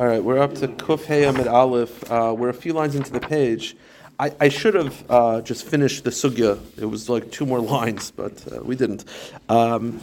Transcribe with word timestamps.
All 0.00 0.06
right, 0.06 0.24
we're 0.24 0.38
up 0.38 0.54
to 0.54 0.66
Kuf 0.66 1.04
Hey 1.04 1.24
Amid 1.24 1.46
Aleph. 1.46 2.10
Uh, 2.10 2.34
we're 2.34 2.48
a 2.48 2.54
few 2.54 2.72
lines 2.72 2.94
into 2.94 3.12
the 3.12 3.20
page. 3.20 3.76
I, 4.18 4.32
I 4.40 4.48
should 4.48 4.72
have 4.72 5.04
uh, 5.10 5.42
just 5.42 5.66
finished 5.66 6.04
the 6.04 6.10
sugya. 6.10 6.58
It 6.78 6.86
was 6.86 7.10
like 7.10 7.30
two 7.30 7.44
more 7.44 7.60
lines, 7.76 8.10
but 8.10 8.50
uh, 8.50 8.62
we 8.62 8.76
didn't. 8.76 9.04
Um, 9.50 10.00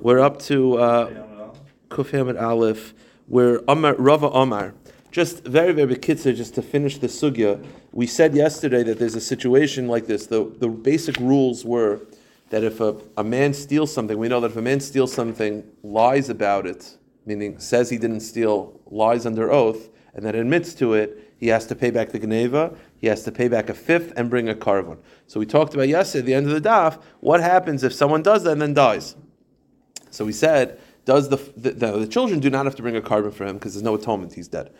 we're 0.00 0.20
up 0.20 0.38
to 0.42 0.78
uh, 0.78 1.54
Kuf 1.88 2.40
Aleph. 2.40 2.94
We're 3.26 3.64
Amar, 3.66 3.96
Rava 3.96 4.30
Omar. 4.30 4.74
Just 5.10 5.42
very, 5.42 5.72
very 5.72 5.96
kitzer, 5.96 6.36
just 6.36 6.54
to 6.54 6.62
finish 6.62 6.98
the 6.98 7.08
sugya. 7.08 7.66
We 7.90 8.06
said 8.06 8.36
yesterday 8.36 8.84
that 8.84 9.00
there's 9.00 9.16
a 9.16 9.20
situation 9.20 9.88
like 9.88 10.06
this. 10.06 10.26
The, 10.26 10.44
the 10.60 10.68
basic 10.68 11.16
rules 11.16 11.64
were 11.64 11.98
that 12.50 12.62
if 12.62 12.78
a, 12.78 12.96
a 13.16 13.24
man 13.24 13.54
steals 13.54 13.92
something, 13.92 14.16
we 14.16 14.28
know 14.28 14.38
that 14.38 14.52
if 14.52 14.56
a 14.56 14.62
man 14.62 14.78
steals 14.78 15.12
something, 15.12 15.64
lies 15.82 16.28
about 16.28 16.64
it, 16.64 16.96
meaning 17.26 17.58
says 17.58 17.90
he 17.90 17.98
didn't 17.98 18.20
steal, 18.20 18.78
lies 18.92 19.26
under 19.26 19.50
oath, 19.50 19.88
and 20.14 20.24
then 20.24 20.34
admits 20.34 20.74
to 20.74 20.94
it, 20.94 21.34
he 21.38 21.48
has 21.48 21.66
to 21.66 21.74
pay 21.74 21.90
back 21.90 22.10
the 22.10 22.18
Geneva, 22.18 22.76
he 22.98 23.08
has 23.08 23.24
to 23.24 23.32
pay 23.32 23.48
back 23.48 23.68
a 23.68 23.74
fifth 23.74 24.12
and 24.16 24.30
bring 24.30 24.48
a 24.48 24.54
korban. 24.54 24.98
So 25.26 25.40
we 25.40 25.46
talked 25.46 25.74
about 25.74 25.88
yesterday 25.88 26.20
at 26.20 26.26
the 26.26 26.34
end 26.34 26.46
of 26.46 26.62
the 26.62 26.68
daf, 26.68 27.00
what 27.20 27.40
happens 27.40 27.82
if 27.82 27.92
someone 27.92 28.22
does 28.22 28.44
that 28.44 28.52
and 28.52 28.62
then 28.62 28.74
dies? 28.74 29.16
So 30.10 30.24
we 30.24 30.32
said, 30.32 30.78
does 31.04 31.28
the, 31.30 31.36
the, 31.56 31.70
the, 31.70 31.98
the 31.98 32.06
children 32.06 32.38
do 32.38 32.50
not 32.50 32.64
have 32.64 32.76
to 32.76 32.82
bring 32.82 32.96
a 32.96 33.00
korban 33.00 33.32
for 33.32 33.44
him 33.44 33.54
because 33.56 33.74
there's 33.74 33.82
no 33.82 33.94
atonement, 33.94 34.34
he's 34.34 34.48
dead. 34.48 34.70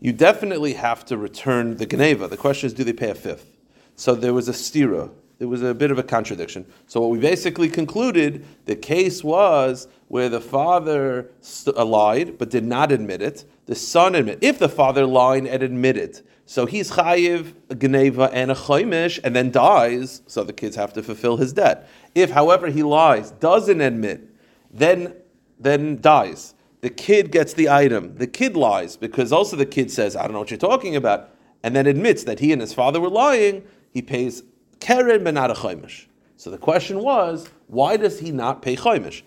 You 0.00 0.12
definitely 0.12 0.74
have 0.74 1.04
to 1.06 1.18
return 1.18 1.76
the 1.76 1.84
Geneva. 1.84 2.28
The 2.28 2.36
question 2.36 2.68
is, 2.68 2.72
do 2.72 2.84
they 2.84 2.92
pay 2.92 3.10
a 3.10 3.14
fifth? 3.14 3.56
So 3.96 4.14
there 4.14 4.32
was 4.32 4.48
a 4.48 4.52
stira, 4.52 5.10
there 5.38 5.48
was 5.48 5.62
a 5.62 5.74
bit 5.74 5.90
of 5.90 5.98
a 5.98 6.02
contradiction. 6.02 6.66
So 6.86 7.00
what 7.00 7.10
we 7.10 7.18
basically 7.18 7.68
concluded, 7.68 8.44
the 8.66 8.74
case 8.74 9.22
was 9.22 9.86
where 10.08 10.28
the 10.28 10.40
father 10.40 11.30
st- 11.40 11.76
uh, 11.76 11.84
lied 11.84 12.38
but 12.38 12.50
did 12.50 12.64
not 12.64 12.90
admit 12.90 13.22
it. 13.22 13.44
The 13.66 13.76
son 13.76 14.14
admit. 14.14 14.38
If 14.40 14.58
the 14.58 14.68
father 14.68 15.06
lied 15.06 15.46
and 15.46 15.62
admitted, 15.62 16.22
so 16.44 16.66
he's 16.66 16.92
chayiv 16.92 17.54
a 17.68 17.74
geneva 17.74 18.30
and 18.32 18.50
a 18.50 18.54
chaimish 18.54 19.20
and 19.22 19.36
then 19.36 19.50
dies, 19.50 20.22
so 20.26 20.42
the 20.42 20.52
kids 20.52 20.74
have 20.76 20.92
to 20.94 21.02
fulfill 21.02 21.36
his 21.36 21.52
debt. 21.52 21.88
If, 22.14 22.30
however, 22.30 22.68
he 22.68 22.82
lies, 22.82 23.30
doesn't 23.32 23.80
admit, 23.80 24.28
then 24.72 25.14
then 25.60 26.00
dies. 26.00 26.54
The 26.80 26.90
kid 26.90 27.32
gets 27.32 27.52
the 27.52 27.68
item. 27.68 28.14
The 28.16 28.28
kid 28.28 28.56
lies 28.56 28.96
because 28.96 29.32
also 29.32 29.56
the 29.56 29.66
kid 29.66 29.90
says, 29.90 30.14
"I 30.14 30.22
don't 30.22 30.32
know 30.32 30.38
what 30.38 30.50
you're 30.50 30.58
talking 30.58 30.96
about," 30.96 31.30
and 31.62 31.74
then 31.74 31.86
admits 31.86 32.24
that 32.24 32.38
he 32.38 32.52
and 32.52 32.60
his 32.60 32.72
father 32.72 33.00
were 33.00 33.10
lying. 33.10 33.64
He 33.92 34.00
pays 34.00 34.42
keren 34.80 35.24
but 35.24 35.34
not 35.34 35.50
a 35.50 35.54
chaimish. 35.54 36.06
So 36.36 36.50
the 36.50 36.58
question 36.58 37.00
was, 37.00 37.48
why 37.66 37.96
does 37.96 38.20
he 38.20 38.30
not 38.30 38.62
pay 38.62 38.76
chaimish? 38.76 39.22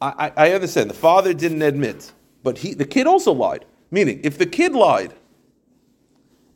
I, 0.00 0.32
I, 0.36 0.48
I 0.48 0.52
understand 0.52 0.90
the 0.90 0.94
father 0.94 1.34
didn't 1.34 1.62
admit, 1.62 2.12
but 2.42 2.58
he 2.58 2.74
the 2.74 2.84
kid 2.84 3.06
also 3.06 3.32
lied. 3.32 3.64
Meaning, 3.90 4.20
if 4.24 4.38
the 4.38 4.46
kid 4.46 4.72
lied 4.72 5.12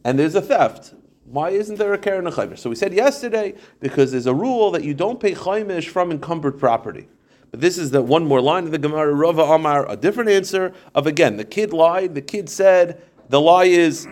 and 0.04 0.18
there's 0.18 0.34
a 0.34 0.40
theft, 0.40 0.94
why 1.26 1.50
isn't 1.50 1.76
there 1.76 1.92
a 1.92 1.98
keren 1.98 2.26
a 2.26 2.30
chaimish? 2.30 2.58
So 2.58 2.70
we 2.70 2.76
said 2.76 2.94
yesterday 2.94 3.54
because 3.80 4.12
there's 4.12 4.26
a 4.26 4.34
rule 4.34 4.70
that 4.70 4.84
you 4.84 4.94
don't 4.94 5.20
pay 5.20 5.34
chaimish 5.34 5.88
from 5.88 6.10
encumbered 6.10 6.58
property. 6.58 7.08
But 7.50 7.60
this 7.60 7.78
is 7.78 7.90
the 7.90 8.02
one 8.02 8.24
more 8.26 8.40
line 8.40 8.64
of 8.64 8.70
the 8.70 8.78
Gemara, 8.78 9.14
Rava 9.14 9.42
Amar, 9.42 9.90
a 9.90 9.96
different 9.96 10.30
answer 10.30 10.72
of 10.94 11.06
again, 11.06 11.36
the 11.36 11.44
kid 11.44 11.72
lied, 11.72 12.14
the 12.14 12.22
kid 12.22 12.48
said, 12.48 13.02
the 13.28 13.40
lie 13.40 13.64
is, 13.64 14.06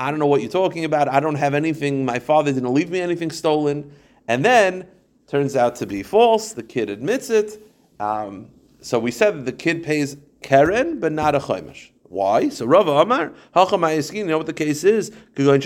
I 0.00 0.10
don't 0.10 0.18
know 0.18 0.26
what 0.26 0.40
you're 0.40 0.50
talking 0.50 0.86
about, 0.86 1.08
I 1.08 1.20
don't 1.20 1.34
have 1.34 1.52
anything, 1.52 2.06
my 2.06 2.18
father 2.18 2.54
didn't 2.54 2.72
leave 2.72 2.90
me 2.90 3.02
anything 3.02 3.30
stolen. 3.30 3.92
And 4.28 4.42
then 4.42 4.86
turns 5.26 5.56
out 5.56 5.76
to 5.76 5.86
be 5.86 6.02
false, 6.02 6.54
the 6.54 6.62
kid 6.62 6.88
admits 6.88 7.28
it. 7.28 7.62
Um, 8.00 8.48
so 8.80 8.98
we 8.98 9.10
said 9.10 9.36
that 9.36 9.44
the 9.44 9.52
kid 9.52 9.82
pays 9.82 10.16
Keren, 10.42 11.00
but 11.00 11.12
not 11.12 11.34
a 11.34 11.38
Chaimish. 11.38 11.90
Why? 12.04 12.48
So 12.48 12.64
Rava 12.64 12.92
Amar, 12.92 13.34
you 13.54 14.24
know 14.24 14.38
what 14.38 14.46
the 14.46 14.54
case 14.54 14.84
is? 14.84 15.10
The 15.34 15.58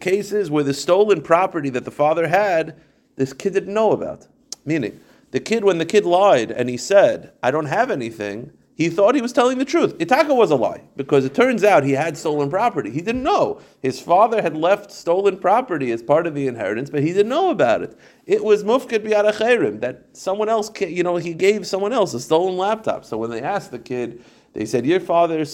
case 0.00 0.32
is 0.32 0.50
where 0.50 0.64
the 0.64 0.74
stolen 0.74 1.22
property 1.22 1.70
that 1.70 1.84
the 1.84 1.92
father 1.92 2.26
had, 2.26 2.80
this 3.14 3.32
kid 3.32 3.54
didn't 3.54 3.72
know 3.72 3.92
about. 3.92 4.26
Meaning, 4.64 4.98
the 5.30 5.38
kid, 5.38 5.62
when 5.62 5.78
the 5.78 5.86
kid 5.86 6.04
lied 6.04 6.50
and 6.50 6.68
he 6.68 6.76
said, 6.76 7.34
I 7.40 7.52
don't 7.52 7.66
have 7.66 7.88
anything, 7.88 8.50
he 8.74 8.88
thought 8.88 9.14
he 9.14 9.20
was 9.20 9.32
telling 9.32 9.58
the 9.58 9.64
truth. 9.64 9.98
Itaka 9.98 10.34
was 10.34 10.50
a 10.50 10.56
lie 10.56 10.82
because 10.96 11.24
it 11.24 11.34
turns 11.34 11.62
out 11.62 11.84
he 11.84 11.92
had 11.92 12.16
stolen 12.16 12.48
property. 12.48 12.90
He 12.90 13.02
didn't 13.02 13.22
know. 13.22 13.60
His 13.82 14.00
father 14.00 14.40
had 14.40 14.56
left 14.56 14.90
stolen 14.90 15.38
property 15.38 15.92
as 15.92 16.02
part 16.02 16.26
of 16.26 16.34
the 16.34 16.46
inheritance, 16.46 16.88
but 16.88 17.02
he 17.02 17.12
didn't 17.12 17.28
know 17.28 17.50
about 17.50 17.82
it. 17.82 17.98
It 18.24 18.42
was 18.42 18.64
mufkid 18.64 19.06
bi'aracherim 19.06 19.80
that 19.80 20.06
someone 20.14 20.48
else, 20.48 20.70
you 20.80 21.02
know, 21.02 21.16
he 21.16 21.34
gave 21.34 21.66
someone 21.66 21.92
else 21.92 22.14
a 22.14 22.20
stolen 22.20 22.56
laptop. 22.56 23.04
So 23.04 23.18
when 23.18 23.30
they 23.30 23.42
asked 23.42 23.72
the 23.72 23.78
kid, 23.78 24.24
they 24.54 24.64
said, 24.64 24.86
Your 24.86 25.00
father 25.00 25.44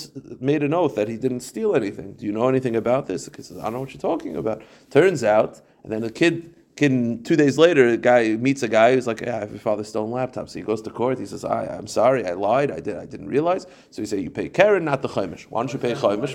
made 0.40 0.62
an 0.62 0.74
oath 0.74 0.94
that 0.94 1.08
he 1.08 1.16
didn't 1.16 1.40
steal 1.40 1.74
anything. 1.74 2.12
Do 2.12 2.24
you 2.24 2.32
know 2.32 2.48
anything 2.48 2.76
about 2.76 3.06
this? 3.06 3.24
The 3.24 3.30
kid 3.32 3.46
says, 3.46 3.58
I 3.58 3.64
don't 3.64 3.74
know 3.74 3.80
what 3.80 3.94
you're 3.94 4.00
talking 4.00 4.36
about. 4.36 4.62
Turns 4.90 5.24
out, 5.24 5.60
and 5.82 5.92
then 5.92 6.02
the 6.02 6.10
kid 6.10 6.54
Kid, 6.78 7.24
two 7.24 7.34
days 7.34 7.58
later, 7.58 7.88
a 7.88 7.96
guy 7.96 8.36
meets 8.36 8.62
a 8.62 8.68
guy 8.68 8.94
who's 8.94 9.08
like, 9.08 9.20
"Yeah, 9.20 9.38
I 9.38 9.40
have 9.40 9.50
your 9.50 9.58
father's 9.58 9.88
stolen 9.88 10.12
laptop." 10.12 10.48
So 10.48 10.60
he 10.60 10.64
goes 10.64 10.80
to 10.82 10.90
court. 10.90 11.18
He 11.18 11.26
says, 11.26 11.44
I, 11.44 11.66
"I'm 11.66 11.88
sorry, 11.88 12.24
I 12.24 12.34
lied. 12.34 12.70
I 12.70 12.78
did. 12.78 12.96
I 12.96 13.04
didn't 13.04 13.26
realize." 13.26 13.66
So 13.90 14.00
he 14.00 14.06
say, 14.06 14.20
"You 14.20 14.30
pay 14.30 14.48
Keren, 14.48 14.84
not 14.84 15.02
the 15.02 15.08
chaimish. 15.08 15.42
Why 15.50 15.60
don't 15.60 15.72
you 15.72 15.80
pay 15.80 15.94
chaimish?" 15.94 16.34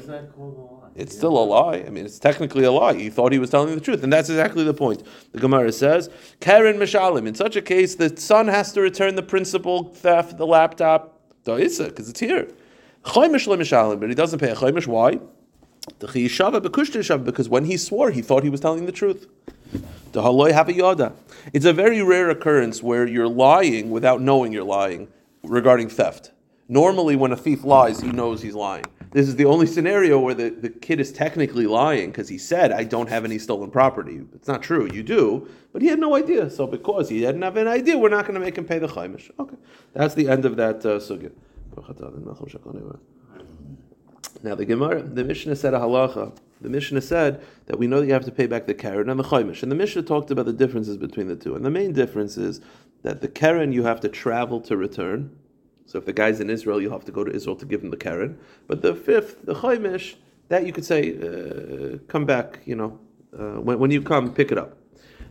It's 0.96 1.16
still 1.16 1.38
a 1.38 1.46
lie. 1.46 1.86
I 1.88 1.90
mean, 1.90 2.06
it's 2.06 2.20
technically 2.20 2.66
a 2.66 2.74
lie. 2.74 2.94
He 2.94 3.10
thought 3.10 3.32
he 3.32 3.40
was 3.40 3.52
telling 3.52 3.74
the 3.74 3.80
truth, 3.80 4.04
and 4.04 4.12
that's 4.12 4.30
exactly 4.30 4.66
the 4.66 4.74
point. 4.74 5.04
The 5.32 5.40
Gemara 5.40 5.72
says, 5.72 6.10
"Keren 6.42 6.76
mishalim." 6.76 7.26
In 7.26 7.36
such 7.36 7.56
a 7.56 7.62
case, 7.62 7.96
the 7.96 8.10
son 8.18 8.50
has 8.50 8.74
to 8.74 8.82
return 8.82 9.16
the 9.16 9.24
principal 9.24 9.94
theft, 9.94 10.38
the 10.38 10.46
laptop, 10.46 11.22
da'isa, 11.46 11.86
because 11.86 12.10
it's 12.10 12.20
here. 12.20 12.50
Chaimish 13.06 13.48
lemishalim, 13.48 13.98
but 14.02 14.10
he 14.10 14.16
doesn't 14.16 14.40
pay 14.40 14.50
a 14.50 14.56
chaimish. 14.56 14.88
Why? 14.88 15.22
Because 17.30 17.50
when 17.50 17.66
he 17.66 17.78
swore, 17.78 18.12
he 18.12 18.22
thought 18.22 18.44
he 18.44 18.50
was 18.50 18.60
telling 18.60 18.86
the 18.86 18.92
truth. 18.92 19.28
It's 21.54 21.66
a 21.66 21.74
very 21.74 22.02
rare 22.02 22.30
occurrence 22.30 22.84
where 22.84 23.08
you're 23.08 23.28
lying 23.28 23.90
without 23.92 24.22
knowing 24.22 24.54
you're 24.54 24.64
lying 24.64 25.08
regarding 25.44 25.90
theft. 25.90 26.32
Normally, 26.70 27.16
when 27.16 27.32
a 27.32 27.38
thief 27.38 27.64
lies, 27.64 28.00
he 28.00 28.10
knows 28.12 28.42
he's 28.42 28.56
lying. 28.56 28.86
This 29.12 29.28
is 29.28 29.36
the 29.36 29.46
only 29.46 29.68
scenario 29.68 30.20
where 30.20 30.34
the, 30.34 30.50
the 30.50 30.70
kid 30.70 31.00
is 31.00 31.12
technically 31.12 31.68
lying 31.68 32.10
because 32.10 32.28
he 32.28 32.40
said, 32.40 32.72
I 32.72 32.84
don't 32.84 33.08
have 33.10 33.26
any 33.26 33.38
stolen 33.38 33.70
property. 33.70 34.22
It's 34.34 34.48
not 34.48 34.64
true. 34.64 34.90
You 34.92 35.04
do, 35.04 35.48
but 35.72 35.84
he 35.84 35.88
had 35.88 36.00
no 36.00 36.16
idea. 36.16 36.50
So, 36.50 36.66
because 36.66 37.10
he 37.10 37.20
didn't 37.20 37.44
have 37.44 37.58
an 37.58 37.68
idea, 37.68 37.96
we're 37.98 38.10
not 38.10 38.26
going 38.26 38.34
to 38.34 38.40
make 38.40 38.58
him 38.58 38.66
pay 38.66 38.80
the 38.80 38.88
chaimish. 38.88 39.30
Okay. 39.40 39.56
That's 39.94 40.16
the 40.16 40.30
end 40.30 40.46
of 40.46 40.56
that 40.56 40.78
uh, 40.78 41.00
sugya. 41.00 41.32
Now, 44.42 44.56
the 44.56 44.66
Gemara, 44.66 45.04
the 45.04 45.24
Mishnah 45.24 45.56
said 45.56 45.74
a 45.74 45.80
halacha 45.80 46.36
the 46.64 46.70
Mishnah 46.70 47.02
said 47.02 47.44
that 47.66 47.78
we 47.78 47.88
know 47.88 48.00
that 48.00 48.08
you 48.08 48.14
have 48.14 48.26
to 48.26 48.32
pay 48.32 48.48
back 48.48 48.66
the 48.66 48.74
Keren 48.74 49.10
and 49.10 49.20
the 49.20 49.24
Chaimish. 49.24 49.64
And 49.64 49.72
the 49.72 49.76
Mishnah 49.76 50.04
talked 50.04 50.32
about 50.32 50.46
the 50.46 50.54
differences 50.54 50.98
between 50.98 51.28
the 51.28 51.36
two. 51.36 51.56
And 51.56 51.66
the 51.66 51.70
main 51.70 51.92
difference 51.94 52.38
is 52.38 52.62
that 53.04 53.22
the 53.22 53.28
Keren 53.28 53.74
you 53.74 53.84
have 53.84 54.00
to 54.02 54.10
travel 54.10 54.62
to 54.62 54.78
return. 54.78 55.36
So 55.86 55.98
if 55.98 56.06
the 56.06 56.14
guy's 56.14 56.40
in 56.40 56.50
Israel, 56.50 56.82
you'll 56.82 56.94
have 56.94 57.06
to 57.06 57.12
go 57.12 57.24
to 57.24 57.32
Israel 57.32 57.58
to 57.58 57.66
give 57.66 57.84
him 57.84 57.92
the 57.92 57.98
Keren. 57.98 58.40
But 58.68 58.82
the 58.82 58.96
fifth, 58.96 59.46
the 59.46 59.56
Chaimish, 59.56 60.16
that 60.48 60.66
you 60.66 60.72
could 60.72 60.86
say, 60.86 61.18
uh, 61.18 61.98
come 62.08 62.26
back, 62.26 62.62
you 62.66 62.76
know, 62.76 63.00
uh, 63.38 63.60
when, 63.60 63.78
when 63.80 63.92
you 63.92 64.02
come, 64.02 64.34
pick 64.34 64.52
it 64.52 64.58
up. 64.58 64.78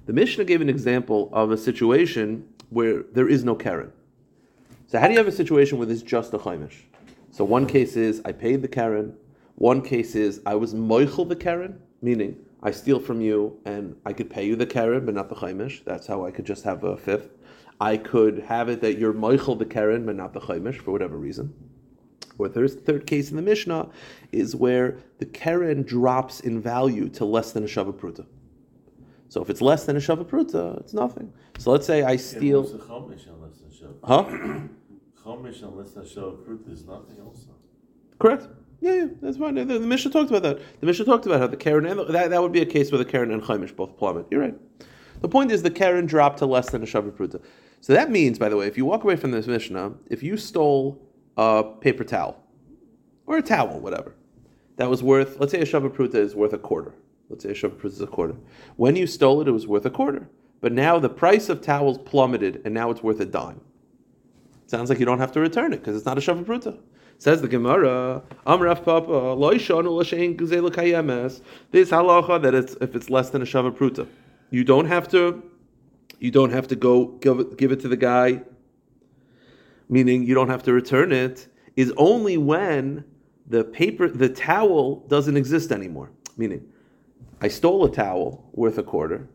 The 0.06 0.12
Mishnah 0.12 0.44
gave 0.44 0.60
an 0.60 0.68
example 0.68 1.30
of 1.32 1.50
a 1.50 1.56
situation 1.56 2.46
where 2.70 3.04
there 3.14 3.28
is 3.28 3.44
no 3.44 3.54
Keren. 3.54 3.92
So 4.86 4.98
how 4.98 5.06
do 5.06 5.12
you 5.12 5.18
have 5.18 5.28
a 5.28 5.32
situation 5.32 5.78
where 5.78 5.86
there's 5.86 6.02
just 6.02 6.34
a 6.34 6.38
Chaimish? 6.38 6.82
So 7.30 7.44
one 7.44 7.66
case 7.66 7.96
is 7.96 8.20
I 8.26 8.32
paid 8.32 8.60
the 8.60 8.68
Keren, 8.68 9.16
one 9.56 9.82
case 9.82 10.14
is 10.14 10.40
I 10.46 10.54
was 10.54 10.74
moichel 10.74 11.28
the 11.28 11.36
Keren, 11.36 11.80
meaning 12.00 12.36
I 12.62 12.70
steal 12.70 13.00
from 13.00 13.20
you 13.20 13.58
and 13.64 13.96
I 14.06 14.12
could 14.12 14.30
pay 14.30 14.46
you 14.46 14.56
the 14.56 14.66
Keren, 14.66 15.04
but 15.04 15.14
not 15.14 15.28
the 15.28 15.34
Chaimish. 15.34 15.84
That's 15.84 16.06
how 16.06 16.24
I 16.24 16.30
could 16.30 16.44
just 16.44 16.64
have 16.64 16.84
a 16.84 16.96
fifth. 16.96 17.30
I 17.80 17.96
could 17.96 18.38
have 18.40 18.68
it 18.68 18.80
that 18.80 18.98
you're 18.98 19.12
moichel 19.12 19.58
the 19.58 19.66
Keren, 19.66 20.06
but 20.06 20.16
not 20.16 20.32
the 20.32 20.40
Chaimish 20.40 20.78
for 20.78 20.92
whatever 20.92 21.16
reason. 21.16 21.52
Or 22.38 22.48
third, 22.48 22.86
third 22.86 23.06
case 23.06 23.30
in 23.30 23.36
the 23.36 23.42
Mishnah 23.42 23.88
is 24.30 24.56
where 24.56 24.98
the 25.18 25.26
Keren 25.26 25.82
drops 25.82 26.40
in 26.40 26.60
value 26.60 27.08
to 27.10 27.24
less 27.24 27.52
than 27.52 27.64
a 27.64 27.66
Shava 27.66 27.92
Pruta. 27.92 28.26
So 29.28 29.42
if 29.42 29.50
it's 29.50 29.60
less 29.60 29.84
than 29.84 29.96
a 29.96 30.00
Shava 30.00 30.24
Pruta, 30.24 30.78
it's 30.80 30.94
nothing. 30.94 31.32
So 31.58 31.70
let's 31.72 31.86
say 31.86 32.02
I 32.02 32.16
steal. 32.16 32.62
Huh? 34.04 34.24
Chomish 35.24 35.62
unless 35.62 35.96
a 35.96 36.02
Shava 36.02 36.36
Pruta 36.44 36.72
is 36.72 36.84
nothing 36.84 37.20
also. 37.24 37.50
Correct. 38.18 38.46
Yeah, 38.82 38.94
yeah, 38.94 39.06
that's 39.22 39.36
fine. 39.36 39.54
The, 39.54 39.64
the, 39.64 39.78
Mishnah 39.78 40.10
talked 40.10 40.28
about 40.28 40.42
that. 40.42 40.80
The 40.80 40.86
Mishnah 40.86 41.04
talked 41.04 41.24
about 41.24 41.38
how 41.38 41.46
the 41.46 41.56
Keren 41.56 41.86
and 41.86 42.00
that, 42.12 42.30
that 42.30 42.42
would 42.42 42.50
be 42.50 42.62
a 42.62 42.66
case 42.66 42.90
where 42.90 42.98
the 42.98 43.04
Keren 43.04 43.30
and 43.30 43.40
Chaimish 43.40 43.76
both 43.76 43.96
plummet. 43.96 44.26
You're 44.28 44.40
right. 44.40 44.56
The 45.20 45.28
point 45.28 45.52
is 45.52 45.62
the 45.62 45.70
Keren 45.70 46.04
dropped 46.04 46.38
to 46.38 46.46
less 46.46 46.70
than 46.70 46.82
a 46.82 46.86
Shava 46.86 47.12
Pruta. 47.12 47.40
So 47.80 47.92
that 47.92 48.10
means, 48.10 48.40
by 48.40 48.48
the 48.48 48.56
way, 48.56 48.66
if 48.66 48.76
you 48.76 48.84
walk 48.84 49.04
away 49.04 49.14
from 49.14 49.30
this 49.30 49.46
Mishnah, 49.46 49.92
if 50.10 50.24
you 50.24 50.36
stole 50.36 51.00
a 51.36 51.62
paper 51.62 52.02
towel 52.02 52.42
or 53.26 53.38
a 53.38 53.42
towel, 53.42 53.78
whatever, 53.78 54.16
that 54.78 54.90
was 54.90 55.00
worth, 55.00 55.38
let's 55.38 55.52
say 55.52 55.60
a 55.60 55.64
Shava 55.64 55.88
Pruta 55.88 56.16
is 56.16 56.34
worth 56.34 56.52
a 56.52 56.58
quarter. 56.58 56.92
Let's 57.28 57.44
say 57.44 57.50
a 57.50 57.54
Shava 57.54 57.76
Pruta 57.76 57.92
is 57.92 58.00
a 58.00 58.08
quarter. 58.08 58.34
When 58.74 58.96
you 58.96 59.06
stole 59.06 59.40
it, 59.42 59.46
it 59.46 59.52
was 59.52 59.68
worth 59.68 59.86
a 59.86 59.90
quarter. 59.90 60.28
But 60.60 60.72
now 60.72 60.98
the 60.98 61.08
price 61.08 61.48
of 61.48 61.62
towels 61.62 61.98
plummeted 61.98 62.62
and 62.64 62.74
now 62.74 62.90
it's 62.90 63.02
worth 63.02 63.20
a 63.20 63.26
dime. 63.26 63.60
Sounds 64.66 64.90
like 64.90 64.98
you 64.98 65.06
don't 65.06 65.20
have 65.20 65.32
to 65.32 65.40
return 65.40 65.72
it 65.72 65.78
because 65.78 65.94
it's 65.94 66.06
not 66.06 66.18
a 66.18 66.20
Shava 66.20 66.44
Pruta. 66.44 66.80
Says 67.22 67.40
the 67.40 67.46
Gemara, 67.46 68.20
Amraf 68.48 68.84
Papa. 68.84 69.36
This 71.70 71.90
halacha 71.90 72.42
that 72.42 72.52
it's 72.52 72.74
if 72.80 72.96
it's 72.96 73.10
less 73.10 73.30
than 73.30 73.42
a 73.42 73.44
Shava 73.44 73.70
Pruta. 73.70 74.08
You 74.50 74.64
don't 74.64 74.86
have 74.86 75.06
to 75.10 75.40
you 76.18 76.32
don't 76.32 76.50
have 76.50 76.66
to 76.66 76.74
go 76.74 77.04
give 77.04 77.38
it, 77.38 77.56
give 77.56 77.70
it 77.70 77.78
to 77.82 77.86
the 77.86 77.96
guy, 77.96 78.42
meaning 79.88 80.24
you 80.24 80.34
don't 80.34 80.48
have 80.48 80.64
to 80.64 80.72
return 80.72 81.12
it, 81.12 81.46
is 81.76 81.92
only 81.96 82.38
when 82.38 83.04
the 83.46 83.62
paper 83.62 84.08
the 84.08 84.28
towel 84.28 84.96
doesn't 85.06 85.36
exist 85.36 85.70
anymore. 85.70 86.10
Meaning, 86.36 86.72
I 87.40 87.46
stole 87.46 87.84
a 87.84 87.90
towel 87.92 88.50
worth 88.52 88.78
a 88.78 88.82
quarter, 88.82 89.28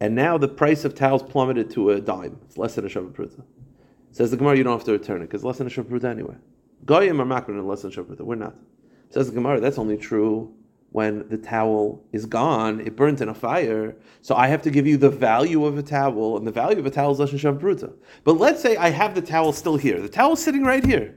and 0.00 0.16
now 0.16 0.36
the 0.36 0.48
price 0.48 0.84
of 0.84 0.96
towels 0.96 1.22
plummeted 1.22 1.70
to 1.74 1.90
a 1.90 2.00
dime. 2.00 2.40
It's 2.46 2.58
less 2.58 2.74
than 2.74 2.84
a 2.84 2.88
Shava 2.88 3.12
Pruta. 3.12 3.44
Says 4.10 4.32
the 4.32 4.36
Gemara, 4.36 4.56
you 4.56 4.64
don't 4.64 4.76
have 4.76 4.84
to 4.86 4.90
return 4.90 5.22
it 5.22 5.26
because 5.26 5.44
less 5.44 5.58
than 5.58 5.68
a 5.68 5.70
Shava 5.70 5.84
Pruta 5.84 6.06
anyway. 6.10 6.34
Goyim 6.84 7.20
are 7.20 7.24
makron 7.24 7.50
and 7.50 7.68
less 7.68 7.82
than 7.82 7.90
Shava 7.90 8.20
We're 8.20 8.34
not. 8.34 8.54
Says 9.10 9.28
the 9.28 9.34
Gemara, 9.34 9.60
that's 9.60 9.78
only 9.78 9.96
true 9.96 10.54
when 10.92 11.26
the 11.28 11.38
towel 11.38 12.04
is 12.12 12.26
gone, 12.26 12.80
it 12.80 12.94
burnt 12.94 13.20
in 13.22 13.28
a 13.28 13.34
fire. 13.34 13.96
So 14.20 14.34
I 14.34 14.48
have 14.48 14.62
to 14.62 14.70
give 14.70 14.86
you 14.86 14.98
the 14.98 15.08
value 15.08 15.64
of 15.64 15.78
a 15.78 15.82
towel, 15.82 16.36
and 16.36 16.46
the 16.46 16.52
value 16.52 16.78
of 16.78 16.86
a 16.86 16.90
towel 16.90 17.12
is 17.12 17.18
less 17.18 17.30
than 17.30 17.38
Shav 17.38 17.58
Pruta. 17.58 17.92
But 18.24 18.34
let's 18.34 18.60
say 18.60 18.76
I 18.76 18.90
have 18.90 19.14
the 19.14 19.22
towel 19.22 19.52
still 19.52 19.76
here. 19.76 20.00
The 20.00 20.08
towel's 20.08 20.42
sitting 20.42 20.64
right 20.64 20.84
here. 20.84 21.16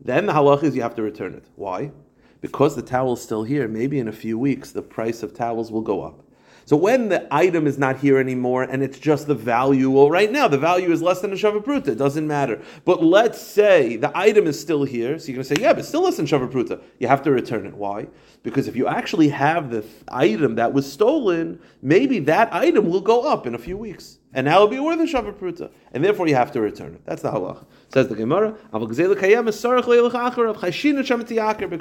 Then 0.00 0.26
the 0.26 0.32
halach 0.32 0.64
is 0.64 0.74
you 0.74 0.82
have 0.82 0.96
to 0.96 1.02
return 1.02 1.34
it. 1.34 1.44
Why? 1.54 1.92
Because 2.40 2.74
the 2.74 2.82
towel 2.82 3.14
is 3.14 3.22
still 3.22 3.44
here, 3.44 3.68
maybe 3.68 3.98
in 3.98 4.08
a 4.08 4.12
few 4.12 4.38
weeks 4.38 4.72
the 4.72 4.82
price 4.82 5.22
of 5.22 5.32
towels 5.32 5.70
will 5.70 5.80
go 5.80 6.02
up. 6.02 6.27
So 6.68 6.76
when 6.76 7.08
the 7.08 7.26
item 7.30 7.66
is 7.66 7.78
not 7.78 7.96
here 7.96 8.18
anymore 8.18 8.64
and 8.64 8.82
it's 8.82 8.98
just 8.98 9.26
the 9.26 9.34
value, 9.34 9.88
well, 9.88 10.10
right 10.10 10.30
now 10.30 10.48
the 10.48 10.58
value 10.58 10.92
is 10.92 11.00
less 11.00 11.22
than 11.22 11.32
a 11.32 11.34
Shavapruta. 11.34 11.88
It 11.88 11.94
doesn't 11.96 12.26
matter. 12.26 12.60
But 12.84 13.02
let's 13.02 13.40
say 13.40 13.96
the 13.96 14.12
item 14.14 14.46
is 14.46 14.60
still 14.60 14.84
here. 14.84 15.18
So 15.18 15.28
you're 15.28 15.36
going 15.36 15.48
to 15.48 15.54
say, 15.56 15.62
yeah, 15.62 15.72
but 15.72 15.86
still 15.86 16.02
less 16.02 16.18
than 16.18 16.26
Shavapruta. 16.26 16.82
You 16.98 17.08
have 17.08 17.22
to 17.22 17.30
return 17.30 17.64
it. 17.64 17.72
Why? 17.72 18.08
Because 18.42 18.68
if 18.68 18.76
you 18.76 18.86
actually 18.86 19.30
have 19.30 19.70
the 19.70 19.82
item 20.08 20.56
that 20.56 20.70
was 20.70 20.92
stolen, 20.92 21.58
maybe 21.80 22.18
that 22.18 22.52
item 22.52 22.90
will 22.90 23.00
go 23.00 23.22
up 23.22 23.46
in 23.46 23.54
a 23.54 23.58
few 23.58 23.78
weeks. 23.78 24.17
And 24.38 24.44
now 24.44 24.54
it'll 24.54 24.68
be 24.68 24.78
worth 24.78 25.00
a 25.00 25.02
Shavapruta. 25.02 25.68
And 25.90 26.04
therefore 26.04 26.28
you 26.28 26.36
have 26.36 26.52
to 26.52 26.60
return 26.60 26.94
it. 26.94 27.04
That's 27.04 27.22
the 27.22 27.32
halach. 27.32 27.66
Says 27.92 28.06
the 28.06 28.14
Gemara, 28.14 28.56
because 28.70 28.96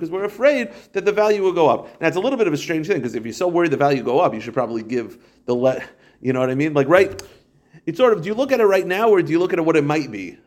we're 0.10 0.24
afraid 0.24 0.74
that 0.94 1.06
the 1.06 1.12
value 1.12 1.44
will 1.44 1.54
go 1.54 1.70
up. 1.70 2.02
Now 2.02 2.08
it's 2.08 2.18
a 2.18 2.20
little 2.20 2.36
bit 2.36 2.48
of 2.48 2.54
a 2.54 2.58
strange 2.58 2.88
thing 2.88 2.98
because 2.98 3.14
if 3.14 3.24
you're 3.24 3.32
so 3.32 3.48
worried 3.48 3.70
the 3.70 3.78
value 3.78 4.02
go 4.02 4.20
up, 4.20 4.34
you 4.34 4.42
should 4.42 4.56
probably 4.56 4.82
give 4.82 5.24
the 5.46 5.54
let. 5.54 5.88
You 6.20 6.34
know 6.34 6.40
what 6.40 6.50
I 6.50 6.56
mean? 6.56 6.74
Like 6.74 6.88
right, 6.88 7.22
it's 7.86 8.00
sort 8.00 8.14
of. 8.14 8.24
Do 8.24 8.28
you 8.28 8.34
look 8.34 8.52
at 8.52 8.60
it 8.60 8.66
right 8.66 8.88
now, 8.88 9.08
or 9.08 9.22
do 9.22 9.32
you 9.32 9.38
look 9.38 9.54
at 9.54 9.60
it 9.60 9.62
what 9.62 9.78
it 9.78 9.84
might 9.84 10.10
be? 10.10 10.40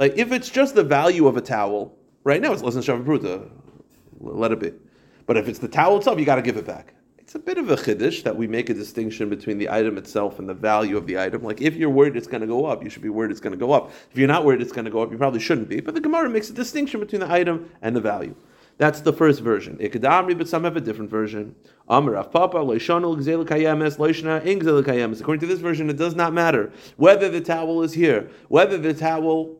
Like 0.00 0.14
if 0.16 0.32
it's 0.32 0.50
just 0.50 0.74
the 0.74 0.82
value 0.82 1.28
of 1.28 1.36
a 1.36 1.40
towel, 1.40 1.96
right 2.24 2.42
now 2.42 2.52
it's 2.52 2.62
less 2.62 2.74
than 2.74 2.82
shavapruta. 2.82 3.48
Let 4.18 4.50
it 4.50 4.58
be. 4.58 4.72
But 5.26 5.36
if 5.36 5.46
it's 5.46 5.60
the 5.60 5.68
towel 5.68 5.98
itself, 5.98 6.18
you 6.18 6.24
got 6.24 6.36
to 6.36 6.42
give 6.42 6.56
it 6.56 6.66
back. 6.66 6.94
It's 7.32 7.36
a 7.36 7.38
bit 7.38 7.56
of 7.56 7.70
a 7.70 7.76
chiddush 7.76 8.24
that 8.24 8.36
we 8.36 8.46
make 8.46 8.68
a 8.68 8.74
distinction 8.74 9.30
between 9.30 9.56
the 9.56 9.70
item 9.70 9.96
itself 9.96 10.38
and 10.38 10.46
the 10.46 10.52
value 10.52 10.98
of 10.98 11.06
the 11.06 11.18
item. 11.18 11.42
Like 11.42 11.62
if 11.62 11.76
you're 11.76 11.88
worried 11.88 12.14
it's 12.14 12.26
going 12.26 12.42
to 12.42 12.46
go 12.46 12.66
up, 12.66 12.84
you 12.84 12.90
should 12.90 13.00
be 13.00 13.08
worried 13.08 13.30
it's 13.30 13.40
going 13.40 13.54
to 13.54 13.58
go 13.58 13.72
up. 13.72 13.90
If 14.10 14.18
you're 14.18 14.28
not 14.28 14.44
worried 14.44 14.60
it's 14.60 14.70
going 14.70 14.84
to 14.84 14.90
go 14.90 15.00
up, 15.00 15.10
you 15.10 15.16
probably 15.16 15.40
shouldn't 15.40 15.70
be. 15.70 15.80
But 15.80 15.94
the 15.94 16.02
Gemara 16.02 16.28
makes 16.28 16.50
a 16.50 16.52
distinction 16.52 17.00
between 17.00 17.22
the 17.22 17.32
item 17.32 17.70
and 17.80 17.96
the 17.96 18.02
value. 18.02 18.34
That's 18.76 19.00
the 19.00 19.14
first 19.14 19.40
version. 19.40 19.78
Ikadamri, 19.78 20.36
but 20.36 20.46
some 20.46 20.64
have 20.64 20.76
a 20.76 20.80
different 20.82 21.10
version. 21.10 21.54
Amar 21.88 22.22
Papa. 22.22 22.58
According 22.58 22.76
to 25.40 25.46
this 25.46 25.60
version, 25.60 25.88
it 25.88 25.96
does 25.96 26.14
not 26.14 26.34
matter 26.34 26.70
whether 26.98 27.30
the 27.30 27.40
towel 27.40 27.82
is 27.82 27.94
here, 27.94 28.28
whether 28.48 28.76
the 28.76 28.92
towel 28.92 29.56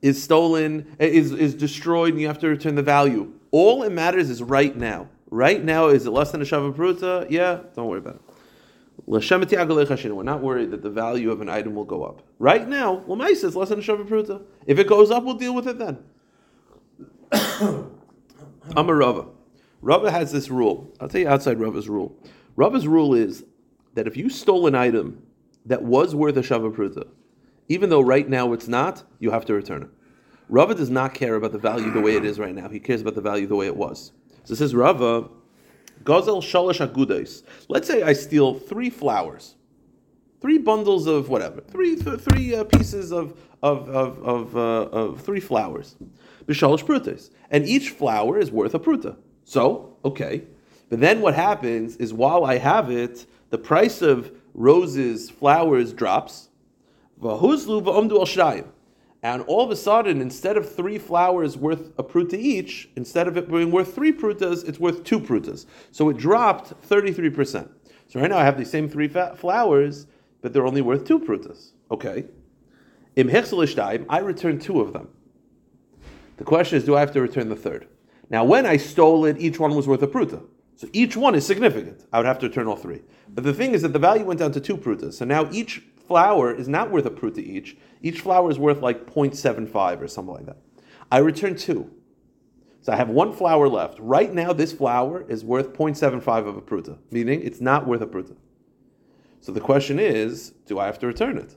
is 0.00 0.22
stolen, 0.22 0.96
is, 0.98 1.32
is 1.32 1.54
destroyed, 1.54 2.14
and 2.14 2.20
you 2.22 2.28
have 2.28 2.38
to 2.38 2.48
return 2.48 2.76
the 2.76 2.82
value. 2.82 3.30
All 3.50 3.82
it 3.82 3.92
matters 3.92 4.30
is 4.30 4.42
right 4.42 4.74
now. 4.74 5.08
Right 5.30 5.62
now, 5.62 5.88
is 5.88 6.06
it 6.06 6.10
less 6.10 6.32
than 6.32 6.40
a 6.40 6.44
Shava 6.44 6.74
Pruta? 6.74 7.26
Yeah, 7.30 7.60
don't 7.74 7.88
worry 7.88 7.98
about 7.98 8.16
it. 8.16 8.22
We're 9.06 10.22
not 10.22 10.42
worried 10.42 10.70
that 10.70 10.82
the 10.82 10.90
value 10.90 11.30
of 11.30 11.40
an 11.40 11.48
item 11.48 11.74
will 11.74 11.84
go 11.84 12.02
up. 12.02 12.22
Right 12.38 12.68
now, 12.68 13.04
Lamais 13.06 13.44
is 13.44 13.56
less 13.56 13.68
than 13.68 13.78
a 13.78 13.82
Shava 13.82 14.06
Pruta. 14.06 14.42
If 14.66 14.78
it 14.78 14.86
goes 14.86 15.10
up, 15.10 15.24
we'll 15.24 15.34
deal 15.34 15.54
with 15.54 15.66
it 15.68 15.78
then. 15.78 15.98
I'm 18.76 18.88
a 18.88 18.94
Rava. 18.94 19.26
Rava 19.80 20.10
has 20.10 20.32
this 20.32 20.50
rule. 20.50 20.92
I'll 21.00 21.08
tell 21.08 21.20
you 21.20 21.28
outside 21.28 21.60
Rava's 21.60 21.88
rule. 21.88 22.16
Rava's 22.56 22.88
rule 22.88 23.14
is 23.14 23.44
that 23.94 24.06
if 24.06 24.16
you 24.16 24.28
stole 24.28 24.66
an 24.66 24.74
item 24.74 25.22
that 25.66 25.82
was 25.82 26.14
worth 26.14 26.36
a 26.36 26.42
Shava 26.42 26.74
Pruta, 26.74 27.06
even 27.68 27.90
though 27.90 28.00
right 28.00 28.28
now 28.28 28.52
it's 28.52 28.68
not, 28.68 29.04
you 29.18 29.30
have 29.30 29.44
to 29.46 29.54
return 29.54 29.82
it. 29.82 29.90
Rava 30.48 30.74
does 30.74 30.90
not 30.90 31.14
care 31.14 31.34
about 31.34 31.52
the 31.52 31.58
value 31.58 31.90
the 31.90 32.00
way 32.00 32.16
it 32.16 32.24
is 32.24 32.38
right 32.38 32.54
now. 32.54 32.68
He 32.68 32.80
cares 32.80 33.02
about 33.02 33.14
the 33.14 33.20
value 33.20 33.46
the 33.46 33.56
way 33.56 33.66
it 33.66 33.76
was. 33.76 34.12
So 34.48 34.54
says 34.54 34.74
Rava, 34.74 35.28
Gazel 36.04 36.40
Shalosh 36.40 36.80
Agudes. 36.80 37.42
Let's 37.68 37.86
say 37.86 38.00
I 38.00 38.14
steal 38.14 38.54
three 38.54 38.88
flowers, 38.88 39.56
three 40.40 40.56
bundles 40.56 41.06
of 41.06 41.28
whatever, 41.28 41.60
three 41.60 41.96
th- 41.96 42.18
three 42.18 42.54
uh, 42.54 42.64
pieces 42.64 43.12
of 43.12 43.38
of 43.62 43.90
of 43.90 44.18
of, 44.22 44.56
uh, 44.56 44.60
of 44.60 45.20
three 45.20 45.40
flowers, 45.40 45.96
b'shalosh 46.46 46.86
prutes, 46.86 47.28
and 47.50 47.66
each 47.66 47.90
flower 47.90 48.38
is 48.38 48.50
worth 48.50 48.74
a 48.74 48.78
pruta. 48.78 49.16
So 49.44 49.98
okay, 50.02 50.44
but 50.88 51.00
then 51.00 51.20
what 51.20 51.34
happens 51.34 51.96
is 51.96 52.14
while 52.14 52.46
I 52.46 52.56
have 52.56 52.90
it, 52.90 53.26
the 53.50 53.58
price 53.58 54.00
of 54.00 54.32
roses, 54.54 55.28
flowers 55.28 55.92
drops. 55.92 56.48
Vahuzlu 57.20 57.86
al. 57.86 58.64
And 59.22 59.42
all 59.42 59.64
of 59.64 59.70
a 59.70 59.76
sudden, 59.76 60.20
instead 60.20 60.56
of 60.56 60.72
three 60.72 60.98
flowers 60.98 61.56
worth 61.56 61.92
a 61.98 62.04
pruta 62.04 62.34
each, 62.34 62.88
instead 62.94 63.26
of 63.26 63.36
it 63.36 63.50
being 63.50 63.70
worth 63.70 63.94
three 63.94 64.12
prutas, 64.12 64.68
it's 64.68 64.78
worth 64.78 65.02
two 65.02 65.18
prutas. 65.18 65.66
So 65.90 66.08
it 66.08 66.16
dropped 66.16 66.80
33%. 66.88 67.68
So 68.08 68.20
right 68.20 68.30
now 68.30 68.38
I 68.38 68.44
have 68.44 68.56
these 68.56 68.70
same 68.70 68.88
three 68.88 69.08
flowers, 69.08 70.06
but 70.40 70.52
they're 70.52 70.66
only 70.66 70.82
worth 70.82 71.04
two 71.04 71.18
prutas. 71.18 71.72
Okay. 71.90 72.26
Im 73.16 73.28
hechselishtaim, 73.28 74.06
I 74.08 74.20
return 74.20 74.60
two 74.60 74.80
of 74.80 74.92
them. 74.92 75.08
The 76.36 76.44
question 76.44 76.78
is, 76.78 76.84
do 76.84 76.96
I 76.96 77.00
have 77.00 77.12
to 77.12 77.20
return 77.20 77.48
the 77.48 77.56
third? 77.56 77.88
Now, 78.30 78.44
when 78.44 78.66
I 78.66 78.76
stole 78.76 79.24
it, 79.24 79.38
each 79.38 79.58
one 79.58 79.74
was 79.74 79.88
worth 79.88 80.02
a 80.02 80.06
pruta. 80.06 80.44
So 80.76 80.88
each 80.92 81.16
one 81.16 81.34
is 81.34 81.44
significant. 81.44 82.04
I 82.12 82.18
would 82.18 82.26
have 82.26 82.38
to 82.38 82.46
return 82.46 82.68
all 82.68 82.76
three. 82.76 83.02
But 83.28 83.42
the 83.42 83.52
thing 83.52 83.72
is 83.72 83.82
that 83.82 83.92
the 83.92 83.98
value 83.98 84.24
went 84.24 84.38
down 84.38 84.52
to 84.52 84.60
two 84.60 84.76
prutas. 84.76 85.14
So 85.14 85.24
now 85.24 85.50
each 85.50 85.82
flower 86.08 86.52
is 86.52 86.68
not 86.68 86.90
worth 86.90 87.06
a 87.06 87.10
pruta 87.10 87.38
each. 87.38 87.76
Each 88.02 88.20
flower 88.20 88.50
is 88.50 88.58
worth 88.58 88.80
like 88.80 89.06
0.75 89.06 90.00
or 90.00 90.08
something 90.08 90.34
like 90.34 90.46
that. 90.46 90.56
I 91.12 91.18
return 91.18 91.54
two. 91.54 91.90
So 92.80 92.92
I 92.92 92.96
have 92.96 93.08
one 93.08 93.32
flower 93.32 93.68
left. 93.68 93.98
Right 94.00 94.32
now, 94.32 94.52
this 94.52 94.72
flower 94.72 95.24
is 95.28 95.44
worth 95.44 95.72
0.75 95.74 96.48
of 96.48 96.56
a 96.56 96.62
pruta, 96.62 96.98
meaning 97.10 97.42
it's 97.42 97.60
not 97.60 97.86
worth 97.86 98.00
a 98.00 98.06
pruta. 98.06 98.36
So 99.40 99.52
the 99.52 99.60
question 99.60 99.98
is, 99.98 100.50
do 100.66 100.78
I 100.78 100.86
have 100.86 100.98
to 101.00 101.06
return 101.06 101.38
it? 101.38 101.54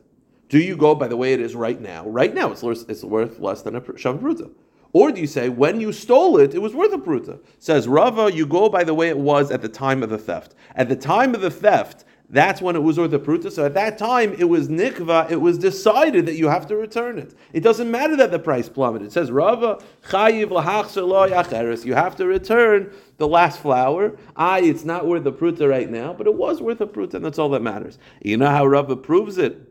Do 0.50 0.60
you 0.60 0.75
go 0.75 0.93
by 0.93 1.08
the 1.08 1.17
way 1.17 1.34
it 1.34 1.39
is 1.39 1.55
right 1.55 1.79
now? 1.79 2.05
Right 2.08 2.34
now, 2.34 2.51
it's, 2.51 2.62
worth, 2.62 2.89
it's 2.89 3.03
worth 3.03 3.39
less 3.39 3.62
than 3.62 3.75
a 3.75 3.81
shav 3.81 4.20
pruta. 4.20 4.51
Or 4.93 5.12
do 5.12 5.22
you 5.22 5.27
say, 5.27 5.48
when 5.48 5.79
you 5.79 5.93
stole 5.93 6.38
it, 6.38 6.53
it 6.53 6.62
was 6.62 6.75
worth 6.75 6.91
a 6.91 6.98
pruta? 6.98 7.39
Says 7.60 7.88
Rava, 7.88 8.31
you 8.34 8.46
go 8.46 8.67
by 8.67 8.84
the 8.84 8.93
way 8.93 9.08
it 9.08 9.17
was 9.17 9.50
at 9.50 9.62
the 9.62 9.70
time 9.70 10.03
of 10.03 10.10
the 10.10 10.17
theft. 10.17 10.53
At 10.75 10.89
the 10.89 10.96
time 10.98 11.34
of 11.34 11.41
the 11.41 11.51
theft, 11.51 12.03
that's 12.31 12.61
when 12.61 12.77
it 12.77 12.79
was 12.79 12.97
worth 12.97 13.11
a 13.11 13.19
pruta. 13.19 13.51
So 13.51 13.65
at 13.65 13.73
that 13.73 13.97
time, 13.97 14.33
it 14.39 14.45
was 14.45 14.69
nikva. 14.69 15.29
It 15.29 15.41
was 15.41 15.57
decided 15.57 16.25
that 16.27 16.35
you 16.35 16.47
have 16.47 16.65
to 16.67 16.77
return 16.77 17.19
it. 17.19 17.35
It 17.51 17.59
doesn't 17.59 17.91
matter 17.91 18.15
that 18.15 18.31
the 18.31 18.39
price 18.39 18.69
plummeted. 18.69 19.07
It 19.07 19.11
says 19.11 19.29
Rava 19.29 19.83
chayiv. 20.07 21.85
You 21.85 21.93
have 21.93 22.15
to 22.15 22.25
return 22.25 22.93
the 23.17 23.27
last 23.27 23.59
flower. 23.59 24.17
Ah, 24.38 24.57
it's 24.57 24.85
not 24.85 25.07
worth 25.07 25.25
a 25.25 25.31
pruta 25.31 25.69
right 25.69 25.89
now, 25.89 26.13
but 26.13 26.25
it 26.25 26.33
was 26.33 26.61
worth 26.61 26.79
a 26.79 26.88
pruta, 26.88 27.15
and 27.15 27.25
that's 27.25 27.38
all 27.38 27.50
that 27.50 27.61
matters. 27.61 28.00
You 28.21 28.38
know 28.38 28.50
how 28.50 28.65
Rava 28.65 28.95
proves 28.95 29.38
it. 29.38 29.67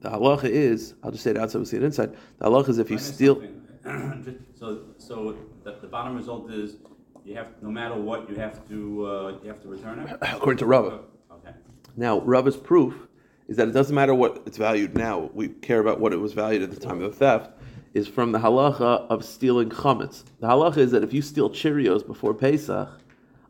The 0.00 0.10
halacha 0.10 0.44
is, 0.44 0.94
I'll 1.02 1.10
just 1.10 1.24
say 1.24 1.30
it 1.30 1.38
outside, 1.38 1.58
we'll 1.58 1.66
see 1.66 1.78
it 1.78 1.82
inside. 1.82 2.14
The 2.38 2.44
halacha 2.44 2.68
is 2.68 2.78
if 2.78 2.88
you 2.90 2.98
steal. 2.98 3.42
so, 4.54 4.82
so 4.98 5.36
the, 5.64 5.76
the 5.80 5.88
bottom 5.88 6.14
result 6.14 6.52
is 6.52 6.76
you 7.24 7.34
have 7.34 7.48
no 7.62 7.70
matter 7.70 7.96
what 7.96 8.30
you 8.30 8.36
have 8.36 8.68
to 8.68 9.06
uh, 9.06 9.38
you 9.42 9.48
have 9.48 9.60
to 9.62 9.68
return 9.68 9.98
it. 9.98 10.16
According 10.22 10.58
to 10.58 10.66
Rava. 10.66 11.00
Now, 11.96 12.20
Rava's 12.20 12.56
proof 12.56 12.94
is 13.48 13.56
that 13.56 13.68
it 13.68 13.72
doesn't 13.72 13.94
matter 13.94 14.14
what 14.14 14.42
it's 14.46 14.56
valued 14.56 14.96
now. 14.96 15.30
We 15.34 15.48
care 15.48 15.80
about 15.80 16.00
what 16.00 16.12
it 16.12 16.16
was 16.16 16.32
valued 16.32 16.62
at 16.62 16.70
the 16.70 16.80
time 16.80 17.02
of 17.02 17.10
the 17.12 17.16
theft. 17.16 17.50
Is 17.92 18.08
from 18.08 18.32
the 18.32 18.40
halacha 18.40 19.06
of 19.08 19.24
stealing 19.24 19.70
chametz. 19.70 20.24
The 20.40 20.48
halacha 20.48 20.78
is 20.78 20.90
that 20.90 21.04
if 21.04 21.12
you 21.12 21.22
steal 21.22 21.48
Cheerios 21.48 22.04
before 22.04 22.34
Pesach, 22.34 22.88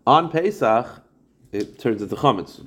on 0.06 0.30
Pesach, 0.30 1.02
it 1.50 1.78
turns 1.78 2.02
into 2.02 2.14
chametz. 2.16 2.62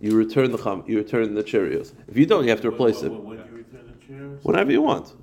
You 0.00 0.16
return 0.16 0.52
the 0.52 0.58
cham, 0.58 0.84
you 0.86 0.98
return 0.98 1.34
the 1.34 1.42
Cheerios. 1.42 1.92
If 2.06 2.16
you 2.16 2.24
don't, 2.26 2.44
you 2.44 2.50
have 2.50 2.60
to 2.60 2.68
replace 2.68 3.02
it 3.02 3.10
When 3.10 3.24
when 3.24 3.38
you 3.38 3.44
return 3.56 3.86
the 3.98 4.06
chairs? 4.06 4.44
whenever 4.44 4.70
you 4.70 4.82
want. 4.82 5.14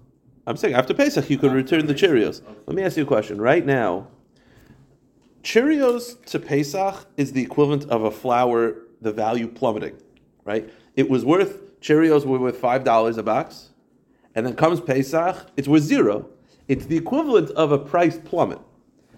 I'm 0.46 0.58
saying 0.58 0.74
after 0.74 0.94
Pesach, 0.94 1.30
you 1.30 1.38
could 1.38 1.54
return 1.54 1.86
the 1.86 1.94
Cheerios. 1.94 2.42
Let 2.66 2.76
me 2.76 2.84
ask 2.84 2.98
you 2.98 3.04
a 3.04 3.06
question. 3.06 3.40
Right 3.40 3.66
now, 3.66 4.08
Cheerios 5.44 6.24
to 6.26 6.40
Pesach 6.40 7.06
is 7.16 7.32
the 7.32 7.42
equivalent 7.42 7.86
of 7.90 8.04
a 8.04 8.12
flour, 8.12 8.76
the 9.02 9.12
value 9.12 9.48
plummeting, 9.48 9.96
right? 10.46 10.70
It 10.96 11.10
was 11.10 11.26
worth, 11.26 11.80
Cheerios 11.80 12.26
were 12.26 12.40
worth 12.40 12.62
$5 12.62 13.18
a 13.18 13.24
box, 13.24 13.70
and 14.36 14.46
then 14.46 14.56
comes 14.56 14.82
Pesach, 14.82 15.48
it's 15.58 15.68
worth 15.68 15.84
zero. 15.84 16.30
It's 16.68 16.86
the 16.86 16.98
equivalent 16.98 17.50
of 17.52 17.72
a 17.72 17.78
price 17.78 18.18
plummet. 18.18 18.60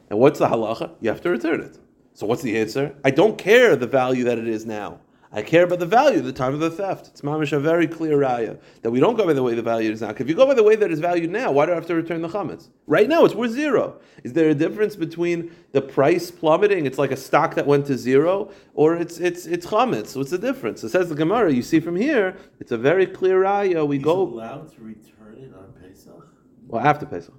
And 0.09 0.19
what's 0.19 0.39
the 0.39 0.47
halacha? 0.47 0.95
You 0.99 1.09
have 1.09 1.21
to 1.21 1.29
return 1.29 1.61
it. 1.61 1.77
So 2.13 2.25
what's 2.25 2.41
the 2.41 2.57
answer? 2.57 2.95
I 3.03 3.11
don't 3.11 3.37
care 3.37 3.75
the 3.75 3.87
value 3.87 4.23
that 4.25 4.37
it 4.37 4.47
is 4.47 4.65
now. 4.65 4.99
I 5.33 5.41
care 5.41 5.63
about 5.63 5.79
the 5.79 5.85
value 5.85 6.17
at 6.19 6.25
the 6.25 6.33
time 6.33 6.53
of 6.53 6.59
the 6.59 6.69
theft. 6.69 7.07
It's 7.07 7.21
mamish 7.21 7.53
a 7.53 7.59
very 7.59 7.87
clear 7.87 8.17
raya 8.17 8.59
that 8.81 8.91
we 8.91 8.99
don't 8.99 9.15
go 9.15 9.25
by 9.25 9.31
the 9.31 9.41
way 9.41 9.55
the 9.55 9.61
value 9.61 9.89
is 9.89 10.01
now. 10.01 10.09
If 10.09 10.27
you 10.27 10.35
go 10.35 10.45
by 10.45 10.53
the 10.55 10.63
way 10.63 10.75
that 10.75 10.91
is 10.91 10.99
valued 10.99 11.29
now, 11.31 11.53
why 11.53 11.65
do 11.65 11.71
I 11.71 11.75
have 11.75 11.85
to 11.87 11.95
return 11.95 12.21
the 12.21 12.27
chametz? 12.27 12.67
Right 12.85 13.07
now, 13.07 13.23
it's 13.23 13.33
worth 13.33 13.51
zero. 13.51 14.01
Is 14.25 14.33
there 14.33 14.49
a 14.49 14.53
difference 14.53 14.97
between 14.97 15.55
the 15.71 15.81
price 15.81 16.31
plummeting? 16.31 16.85
It's 16.85 16.97
like 16.97 17.11
a 17.11 17.17
stock 17.17 17.55
that 17.55 17.65
went 17.65 17.85
to 17.85 17.97
zero, 17.97 18.51
or 18.73 18.97
it's 18.97 19.19
it's 19.19 19.45
it's 19.45 19.65
chametz. 19.65 20.17
What's 20.17 20.31
the 20.31 20.37
difference? 20.37 20.83
It 20.83 20.89
says 20.89 21.07
the 21.07 21.15
Gemara. 21.15 21.53
You 21.53 21.63
see 21.63 21.79
from 21.79 21.95
here, 21.95 22.35
it's 22.59 22.73
a 22.73 22.77
very 22.77 23.05
clear 23.05 23.41
raya. 23.41 23.87
We 23.87 23.97
He's 23.97 24.03
go 24.03 24.23
allowed 24.23 24.73
to 24.75 24.81
return 24.81 25.37
it 25.37 25.53
on 25.55 25.71
Pesach? 25.81 26.27
well 26.67 26.85
after 26.85 27.05
Pesach. 27.05 27.33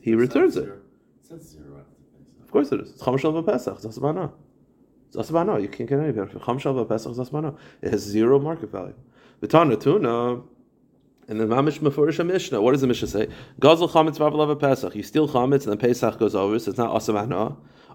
He 0.00 0.14
returns 0.14 0.56
it. 0.56 0.68
It 0.68 0.78
says 1.22 1.42
zero 1.42 1.80
after 1.80 1.96
Pesach. 2.16 2.40
Of 2.44 2.52
course 2.52 2.70
it 2.70 2.80
is. 2.82 2.90
It's 2.90 3.02
chamesh 3.02 3.24
al 3.24 3.42
Pesach. 3.42 3.78
It's 3.82 3.98
It's. 5.16 5.60
You 5.62 5.68
can't 5.68 5.88
get 5.88 5.98
any 5.98 6.12
better. 6.12 6.38
Chamesh 6.38 6.66
al 6.66 6.84
Pesach 6.84 7.12
is 7.12 7.18
asbana. 7.18 7.56
It 7.82 7.90
has 7.90 8.02
zero 8.02 8.38
market 8.38 8.70
value. 8.70 8.94
V'tana 9.42 9.80
tuna. 9.80 10.42
And 11.26 11.40
the 11.40 11.46
mamish 11.46 11.78
mefurish 11.78 12.24
mishnah. 12.24 12.60
What 12.60 12.72
does 12.72 12.82
the 12.82 12.86
mishnah 12.86 13.08
say? 13.08 13.28
Gazel 13.60 13.88
chametz 13.90 14.18
v'avalav 14.18 14.60
Pesach. 14.60 14.94
You 14.94 15.02
steal 15.02 15.28
chametz 15.28 15.62
and 15.66 15.72
then 15.72 15.78
Pesach 15.78 16.18
goes 16.18 16.34
over, 16.34 16.58
so 16.58 16.70
it's 16.70 16.78
not 16.78 16.90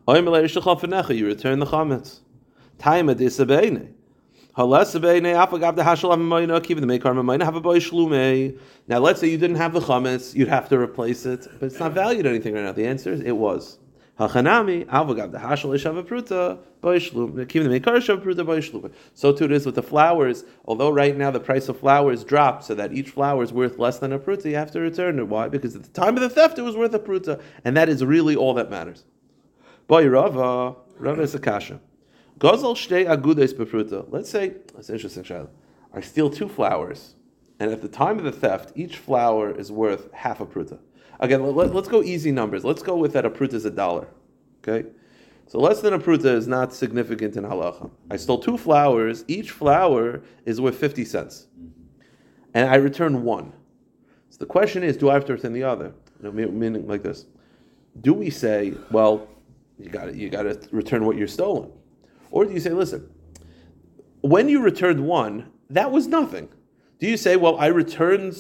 fenecha. 0.08 1.16
You 1.16 1.28
return 1.28 1.60
the 1.60 1.66
chametz. 1.66 2.20
Taima 2.80 3.16
disabeine. 3.16 3.94
Now 4.58 4.66
let's 4.66 4.92
say 4.92 4.98
you 4.98 5.12
didn't 9.38 9.56
have 9.56 9.74
the 9.74 9.80
chametz, 9.80 10.36
you'd 10.36 10.48
have 10.48 10.70
to 10.70 10.78
replace 10.78 11.26
it, 11.26 11.48
but 11.60 11.68
it's 11.68 11.80
not 11.80 11.94
valued 11.94 12.26
anything 12.26 12.56
right 12.56 12.64
now. 12.64 12.72
The 12.74 12.88
answer 12.88 13.14
is 13.14 13.22
it 13.22 13.38
was. 13.38 13.78
Hachanami 14.20 14.86
the 15.32 15.40
hashal. 15.40 15.70
So 19.14 19.32
too 19.32 19.46
it 19.46 19.52
is 19.52 19.66
with 19.66 19.76
the 19.76 19.84
flowers. 19.84 20.44
Although 20.66 20.90
right 20.90 21.16
now 21.16 21.32
the 21.32 21.40
price 21.40 21.70
of 21.70 21.80
flowers 21.80 22.26
dropped, 22.26 22.66
so 22.66 22.76
that 22.76 22.92
each 22.92 23.12
flower 23.12 23.44
is 23.44 23.54
worth 23.54 23.80
less 23.80 24.00
than 24.00 24.12
a 24.12 24.20
pruta, 24.20 24.46
you 24.46 24.56
have 24.56 24.72
to 24.72 24.82
return 24.82 25.20
it. 25.20 25.28
Why? 25.28 25.48
Because 25.48 25.76
at 25.76 25.84
the 25.84 25.90
time 25.90 26.16
of 26.18 26.22
the 26.22 26.30
theft 26.30 26.60
it 26.60 26.64
was 26.64 26.76
worth 26.76 26.94
a 26.94 27.00
pruta, 27.00 27.42
and 27.64 27.78
that 27.78 27.88
is 27.88 28.04
really 28.04 28.36
all 28.36 28.54
that 28.56 28.70
matters. 28.70 29.06
Boy 29.88 30.06
Rava, 30.08 30.76
Rava 30.98 31.22
is 31.22 31.34
a 31.34 31.40
kasha. 31.40 31.80
Gozel 32.38 32.76
shtei 32.76 33.06
agudes 33.08 33.54
befruta. 33.54 34.06
Let's 34.10 34.30
say 34.30 34.56
that's 34.74 34.90
interesting 34.90 35.24
child. 35.24 35.50
I 35.94 36.02
steal 36.02 36.30
two 36.30 36.50
flowers, 36.50 37.16
and 37.58 37.72
at 37.72 37.82
the 37.82 37.88
time 37.88 38.18
of 38.18 38.26
the 38.26 38.32
theft, 38.34 38.74
each 38.76 38.98
flower 38.98 39.50
is 39.50 39.72
worth 39.72 40.12
half 40.12 40.42
a 40.42 40.46
pruta. 40.46 40.80
Again, 41.20 41.56
let, 41.56 41.76
us 41.76 41.88
go 41.88 42.02
easy 42.02 42.32
numbers. 42.32 42.64
Let's 42.64 42.82
go 42.82 42.96
with 42.96 43.14
that 43.14 43.26
a 43.26 43.30
pruta 43.30 43.54
is 43.54 43.66
a 43.66 43.72
dollar. 43.72 44.08
Okay, 44.64 44.90
so 45.48 45.60
less 45.60 45.82
than 45.82 45.94
a 45.94 46.00
pruta 46.00 46.26
is 46.26 46.48
not 46.48 46.74
significant 46.74 47.36
in 47.36 47.44
halacha. 47.44 47.90
I 48.10 48.18
stole 48.18 48.40
two 48.40 48.58
flowers. 48.58 49.26
Each 49.28 49.52
flower 49.52 50.22
is 50.46 50.62
worth 50.62 50.76
fifty 50.76 51.06
cents, 51.06 51.48
and 52.54 52.70
I 52.70 52.76
return 52.76 53.24
one. 53.24 53.54
So 54.30 54.38
the 54.40 54.46
question 54.46 54.84
is, 54.84 54.96
do 54.98 55.10
I 55.10 55.14
have 55.14 55.26
to 55.26 55.34
return 55.34 55.54
the 55.54 55.64
other? 55.64 55.94
Know, 56.22 56.32
meaning 56.32 56.88
like 56.88 57.04
this: 57.04 57.26
Do 58.02 58.14
we 58.14 58.30
say, 58.30 58.74
well, 58.92 59.28
you 59.78 59.90
got 59.90 60.14
you 60.16 60.30
got 60.30 60.44
to 60.44 60.60
return 60.72 61.06
what 61.06 61.18
you're 61.18 61.28
stolen? 61.28 61.72
Or 62.32 62.46
do 62.46 62.54
you 62.54 62.60
say, 62.60 62.72
listen, 62.72 63.10
when 64.22 64.50
you 64.50 64.62
returned 64.62 65.06
one, 65.06 65.52
that 65.70 65.92
was 65.92 66.08
nothing? 66.08 66.50
Do 67.00 67.08
you 67.08 67.18
say, 67.18 67.38
well, 67.38 67.58
I 67.58 67.68
returned, 67.68 68.38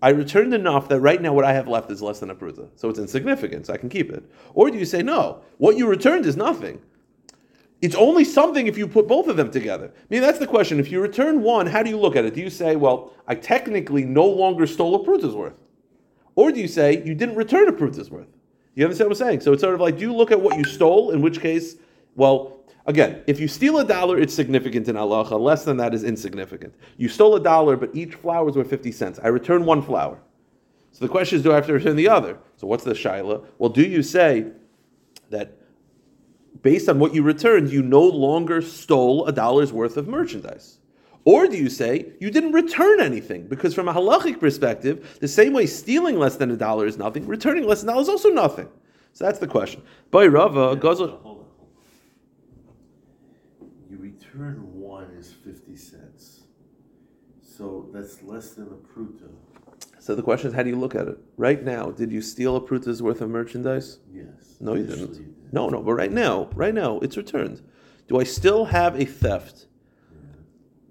I 0.00 0.10
returned 0.10 0.54
enough 0.54 0.88
that 0.88 1.00
right 1.00 1.20
now 1.20 1.32
what 1.32 1.44
I 1.44 1.52
have 1.52 1.66
left 1.66 1.90
is 1.90 2.00
less 2.00 2.20
than 2.20 2.30
a 2.30 2.34
pruta, 2.34 2.68
so 2.76 2.88
it's 2.88 2.98
insignificant, 2.98 3.66
so 3.66 3.74
I 3.74 3.78
can 3.78 3.88
keep 3.88 4.12
it? 4.12 4.22
Or 4.54 4.70
do 4.70 4.78
you 4.78 4.84
say, 4.84 5.02
no, 5.02 5.40
what 5.58 5.76
you 5.76 5.86
returned 5.86 6.24
is 6.24 6.36
nothing? 6.36 6.80
It's 7.80 7.94
only 7.94 8.24
something 8.24 8.66
if 8.66 8.76
you 8.76 8.88
put 8.88 9.06
both 9.06 9.28
of 9.28 9.36
them 9.36 9.50
together. 9.50 9.92
I 9.94 10.06
mean, 10.10 10.20
that's 10.20 10.38
the 10.38 10.46
question. 10.46 10.80
If 10.80 10.90
you 10.90 11.00
return 11.00 11.42
one, 11.42 11.66
how 11.66 11.82
do 11.82 11.90
you 11.90 11.98
look 11.98 12.16
at 12.16 12.24
it? 12.24 12.34
Do 12.34 12.40
you 12.40 12.50
say, 12.50 12.76
well, 12.76 13.12
I 13.26 13.34
technically 13.34 14.04
no 14.04 14.26
longer 14.26 14.66
stole 14.66 14.96
a 14.96 15.04
pruta's 15.04 15.34
worth? 15.34 15.54
Or 16.34 16.52
do 16.52 16.60
you 16.60 16.68
say, 16.68 17.02
you 17.04 17.14
didn't 17.14 17.36
return 17.36 17.68
a 17.68 17.72
pruta's 17.72 18.10
worth? 18.10 18.28
You 18.74 18.84
understand 18.84 19.10
what 19.10 19.20
I'm 19.20 19.26
saying? 19.26 19.40
So 19.40 19.52
it's 19.52 19.62
sort 19.62 19.74
of 19.74 19.80
like, 19.80 19.96
do 19.96 20.02
you 20.02 20.14
look 20.14 20.30
at 20.30 20.40
what 20.40 20.56
you 20.56 20.64
stole, 20.64 21.10
in 21.10 21.20
which 21.20 21.40
case, 21.40 21.76
well, 22.14 22.57
Again, 22.88 23.22
if 23.26 23.38
you 23.38 23.48
steal 23.48 23.78
a 23.78 23.84
dollar, 23.84 24.18
it's 24.18 24.32
significant 24.32 24.88
in 24.88 24.96
halacha. 24.96 25.38
Less 25.38 25.62
than 25.62 25.76
that 25.76 25.92
is 25.92 26.04
insignificant. 26.04 26.74
You 26.96 27.10
stole 27.10 27.36
a 27.36 27.40
dollar, 27.40 27.76
but 27.76 27.94
each 27.94 28.14
flower 28.14 28.48
is 28.48 28.56
worth 28.56 28.70
50 28.70 28.92
cents. 28.92 29.20
I 29.22 29.28
return 29.28 29.66
one 29.66 29.82
flower. 29.82 30.18
So 30.92 31.04
the 31.04 31.10
question 31.10 31.36
is, 31.36 31.42
do 31.44 31.52
I 31.52 31.56
have 31.56 31.66
to 31.66 31.74
return 31.74 31.96
the 31.96 32.08
other? 32.08 32.38
So 32.56 32.66
what's 32.66 32.84
the 32.84 32.94
shaila? 32.94 33.44
Well, 33.58 33.68
do 33.68 33.82
you 33.82 34.02
say 34.02 34.46
that 35.28 35.58
based 36.62 36.88
on 36.88 36.98
what 36.98 37.14
you 37.14 37.22
returned, 37.22 37.70
you 37.70 37.82
no 37.82 38.00
longer 38.02 38.62
stole 38.62 39.26
a 39.26 39.32
dollar's 39.32 39.70
worth 39.70 39.98
of 39.98 40.08
merchandise? 40.08 40.78
Or 41.26 41.46
do 41.46 41.58
you 41.58 41.68
say 41.68 42.14
you 42.20 42.30
didn't 42.30 42.52
return 42.52 43.02
anything? 43.02 43.48
Because 43.48 43.74
from 43.74 43.88
a 43.88 43.92
halachic 43.92 44.40
perspective, 44.40 45.18
the 45.20 45.28
same 45.28 45.52
way 45.52 45.66
stealing 45.66 46.18
less 46.18 46.36
than 46.36 46.50
a 46.50 46.56
dollar 46.56 46.86
is 46.86 46.96
nothing, 46.96 47.26
returning 47.26 47.66
less 47.66 47.82
than 47.82 47.90
a 47.90 47.92
dollar 47.92 48.02
is 48.02 48.08
also 48.08 48.30
nothing. 48.30 48.68
So 49.12 49.24
that's 49.24 49.40
the 49.40 49.46
question. 49.46 49.82
By 50.10 50.26
Rava, 50.26 50.74
Gozel. 50.74 51.27
101 54.38 55.10
is 55.18 55.32
50 55.32 55.74
cents. 55.74 56.42
So 57.42 57.88
that's 57.92 58.22
less 58.22 58.50
than 58.50 58.66
a 58.66 58.98
pruta. 58.98 59.28
So 59.98 60.14
the 60.14 60.22
question 60.22 60.48
is, 60.48 60.54
how 60.54 60.62
do 60.62 60.70
you 60.70 60.78
look 60.78 60.94
at 60.94 61.08
it? 61.08 61.18
Right 61.36 61.64
now, 61.64 61.90
did 61.90 62.12
you 62.12 62.22
steal 62.22 62.54
a 62.54 62.60
pruta's 62.60 63.02
worth 63.02 63.20
of 63.20 63.30
merchandise? 63.30 63.98
Yes. 64.12 64.56
No, 64.60 64.74
you 64.74 64.86
didn't. 64.86 65.12
Did. 65.14 65.52
No, 65.52 65.68
no, 65.68 65.82
but 65.82 65.94
right 65.94 66.12
now, 66.12 66.48
right 66.54 66.72
now, 66.72 67.00
it's 67.00 67.16
returned. 67.16 67.62
Do 68.06 68.20
I 68.20 68.24
still 68.24 68.66
have 68.66 68.98
a 68.98 69.04
theft 69.04 69.66
yeah. 70.12 70.18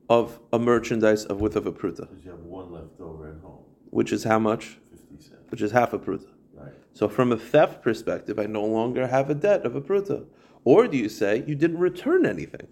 of 0.10 0.40
a 0.52 0.60
merchandise 0.60 1.24
of 1.26 1.40
worth 1.40 1.56
of 1.56 1.66
a 1.66 1.72
pruta? 1.72 2.10
Because 2.10 2.26
you 2.26 2.32
have 2.32 2.42
one 2.42 2.72
left 2.72 3.00
over 3.00 3.30
at 3.30 3.42
home. 3.42 3.64
Which 3.92 4.12
is 4.12 4.26
how 4.26 4.40
much? 4.40 4.78
50 4.92 5.24
cents. 5.24 5.52
Which 5.52 5.62
is 5.62 5.72
half 5.72 5.94
a 5.94 6.00
pruta. 6.00 6.28
Right. 6.54 6.74
So 6.92 7.08
from 7.08 7.32
a 7.32 7.38
theft 7.38 7.82
perspective, 7.82 8.40
I 8.40 8.46
no 8.46 8.66
longer 8.66 9.08
have 9.08 9.30
a 9.30 9.36
debt 9.36 9.66
of 9.66 9.76
a 9.76 9.82
pruta. 9.82 10.26
Or 10.66 10.86
do 10.86 10.98
you 10.98 11.08
say 11.08 11.46
you 11.48 11.56
didn't 11.56 11.80
return 11.80 12.26
anything? 12.26 12.68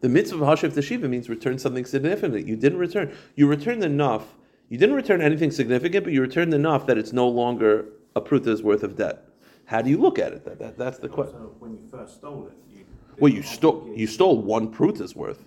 The 0.00 0.08
mitzvah 0.08 0.42
of 0.44 0.58
Hashiv 0.58 0.72
Teshiva 0.72 1.08
means 1.08 1.28
return 1.28 1.58
something 1.58 1.84
significant. 1.84 2.46
You 2.46 2.56
didn't 2.56 2.78
return. 2.78 3.14
You 3.34 3.46
returned 3.46 3.84
enough. 3.84 4.34
You 4.68 4.78
didn't 4.78 4.94
return 4.94 5.20
anything 5.20 5.50
significant, 5.50 6.04
but 6.04 6.12
you 6.12 6.20
returned 6.20 6.54
enough 6.54 6.86
that 6.86 6.96
it's 6.96 7.12
no 7.12 7.28
longer 7.28 7.86
a 8.14 8.20
pruta's 8.20 8.62
worth 8.62 8.82
of 8.82 8.96
debt. 8.96 9.24
How 9.64 9.82
do 9.82 9.90
you 9.90 9.98
look 9.98 10.18
at 10.18 10.32
it? 10.32 10.44
That, 10.44 10.58
that, 10.58 10.78
that's 10.78 10.98
the 10.98 11.08
question. 11.08 11.36
So 11.38 11.54
when 11.58 11.72
you 11.72 11.80
first 11.90 12.14
stole 12.16 12.46
it, 12.46 12.56
you. 12.74 12.84
Well, 13.18 13.32
you 13.32 13.42
stole 13.42 13.92
you 13.94 14.06
stole 14.06 14.40
one 14.40 14.70
pruta's 14.70 15.14
worth. 15.14 15.44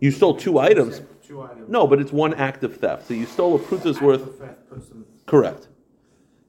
You 0.00 0.10
stole 0.10 0.34
two 0.36 0.58
items. 0.58 1.00
Two 1.26 1.42
items. 1.42 1.68
No, 1.68 1.86
but 1.86 2.00
it's 2.00 2.12
one 2.12 2.34
act 2.34 2.64
of 2.64 2.76
theft. 2.76 3.08
So 3.08 3.14
you 3.14 3.24
stole 3.26 3.56
a 3.56 3.58
pruta's 3.58 4.00
worth. 4.00 4.22
of 4.22 4.38
theft 4.38 4.68
puts 4.68 4.88
them- 4.88 5.06
Correct. 5.26 5.68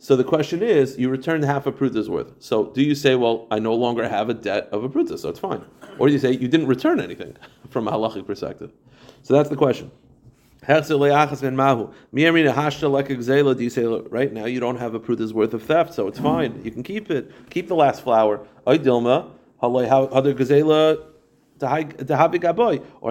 So 0.03 0.15
the 0.15 0.23
question 0.23 0.63
is, 0.63 0.97
you 0.97 1.09
returned 1.09 1.45
half 1.45 1.67
a 1.67 1.71
pruta's 1.71 2.09
worth. 2.09 2.33
So 2.39 2.71
do 2.71 2.81
you 2.81 2.95
say, 2.95 3.13
well, 3.13 3.45
I 3.51 3.59
no 3.59 3.75
longer 3.75 4.09
have 4.09 4.29
a 4.29 4.33
debt 4.33 4.67
of 4.71 4.83
a 4.83 4.89
pruta, 4.89 5.19
so 5.19 5.29
it's 5.29 5.37
fine? 5.37 5.63
Or 5.99 6.07
do 6.07 6.13
you 6.13 6.17
say 6.17 6.31
you 6.31 6.47
didn't 6.47 6.65
return 6.65 6.99
anything 6.99 7.37
from 7.69 7.87
a 7.87 7.91
halachic 7.91 8.25
perspective? 8.25 8.71
So 9.21 9.35
that's 9.35 9.49
the 9.49 9.55
question. 9.55 9.91
Do 10.65 10.73
you 13.59 13.69
say 13.69 13.83
right 13.85 14.33
now 14.33 14.45
you 14.45 14.59
don't 14.59 14.77
have 14.77 14.95
a 14.95 14.99
pruta's 14.99 15.35
worth 15.35 15.53
of 15.53 15.61
theft, 15.61 15.93
so 15.93 16.07
it's 16.07 16.17
fine. 16.17 16.59
You 16.65 16.71
can 16.71 16.81
keep 16.81 17.11
it. 17.11 17.31
Keep 17.51 17.67
the 17.67 17.75
last 17.75 18.01
flower. 18.01 18.47
Or 18.65 18.73
on 18.73 18.79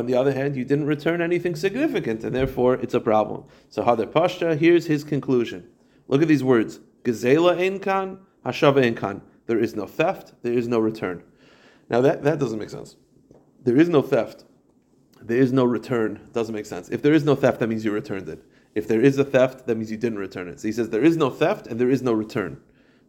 the 0.06 0.16
other 0.16 0.32
hand, 0.32 0.56
you 0.56 0.64
didn't 0.64 0.86
return 0.86 1.22
anything 1.22 1.54
significant, 1.54 2.24
and 2.24 2.34
therefore 2.34 2.74
it's 2.74 2.94
a 2.94 3.00
problem. 3.00 3.44
So 3.68 3.84
Hadar 3.84 4.06
Pashta, 4.06 4.58
here's 4.58 4.86
his 4.86 5.04
conclusion. 5.04 5.68
Look 6.10 6.22
at 6.22 6.28
these 6.28 6.42
words. 6.42 6.80
Gazela 7.04 7.56
einkan, 7.56 8.18
hashava. 8.44 9.22
There 9.46 9.60
is 9.60 9.76
no 9.76 9.86
theft, 9.86 10.34
there 10.42 10.52
is 10.52 10.66
no 10.66 10.80
return. 10.80 11.22
Now 11.88 12.00
that, 12.00 12.24
that 12.24 12.40
doesn't 12.40 12.58
make 12.58 12.70
sense. 12.70 12.96
There 13.62 13.76
is 13.76 13.88
no 13.88 14.02
theft. 14.02 14.44
There 15.22 15.38
is 15.38 15.52
no 15.52 15.64
return. 15.64 16.28
Doesn't 16.32 16.54
make 16.54 16.66
sense. 16.66 16.88
If 16.88 17.02
there 17.02 17.12
is 17.12 17.24
no 17.24 17.36
theft, 17.36 17.60
that 17.60 17.68
means 17.68 17.84
you 17.84 17.92
returned 17.92 18.28
it. 18.28 18.42
If 18.74 18.88
there 18.88 19.00
is 19.00 19.18
a 19.18 19.24
theft, 19.24 19.66
that 19.66 19.76
means 19.76 19.90
you 19.90 19.96
didn't 19.96 20.18
return 20.18 20.48
it. 20.48 20.58
So 20.58 20.66
he 20.66 20.72
says 20.72 20.90
there 20.90 21.04
is 21.04 21.16
no 21.16 21.30
theft 21.30 21.68
and 21.68 21.80
there 21.80 21.90
is 21.90 22.02
no 22.02 22.12
return. 22.12 22.60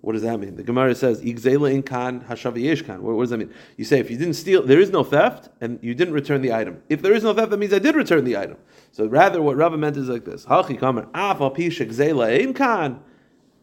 What 0.01 0.13
does 0.13 0.23
that 0.23 0.39
mean? 0.39 0.55
The 0.55 0.63
Gemara 0.63 0.95
says, 0.95 1.21
"Igzela 1.21 1.71
in 1.71 1.83
kan 1.83 2.21
hashav 2.21 2.85
kan." 2.85 3.03
What, 3.03 3.21
does 3.21 3.29
that 3.29 3.37
mean? 3.37 3.53
You 3.77 3.85
say 3.85 3.99
if 3.99 4.09
you 4.09 4.17
didn't 4.17 4.33
steal, 4.33 4.63
there 4.63 4.79
is 4.79 4.89
no 4.89 5.03
theft, 5.03 5.49
and 5.61 5.77
you 5.83 5.93
didn't 5.93 6.15
return 6.15 6.41
the 6.41 6.53
item. 6.53 6.81
If 6.89 7.03
there 7.03 7.13
is 7.13 7.23
no 7.23 7.33
theft, 7.35 7.51
that 7.51 7.57
means 7.57 7.71
I 7.71 7.79
did 7.79 7.95
return 7.95 8.23
the 8.23 8.35
item. 8.35 8.57
So 8.91 9.05
rather, 9.05 9.41
what 9.41 9.57
Rava 9.57 9.77
meant 9.77 9.97
is 9.97 10.09
like 10.09 10.25
this: 10.25 10.45
Hachi 10.45 10.79
kamer 10.79 11.07
af 11.13 11.39
al 11.39 11.51
pi 11.51 11.63
shegzela 11.63 12.39
in 12.39 12.55
kan 12.55 12.99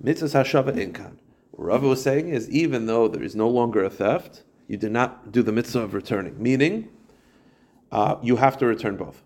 mitzvahs 0.03 0.35
hashava 0.35 0.77
in 0.79 0.93
kan. 0.93 1.19
What 1.51 1.67
Rava 1.67 1.89
was 1.89 2.03
saying 2.03 2.29
is, 2.29 2.49
even 2.51 2.87
though 2.87 3.09
there 3.09 3.23
is 3.23 3.35
no 3.35 3.49
longer 3.49 3.83
a 3.83 3.91
theft, 3.91 4.45
you 4.69 4.77
did 4.77 4.93
not 4.93 5.33
do 5.33 5.43
the 5.43 5.51
mitzvah 5.51 5.81
of 5.81 5.93
returning. 5.93 6.41
Meaning, 6.41 6.89
uh, 7.91 8.17
you 8.23 8.37
have 8.37 8.57
to 8.59 8.67
return 8.67 8.97
both. 8.97 9.25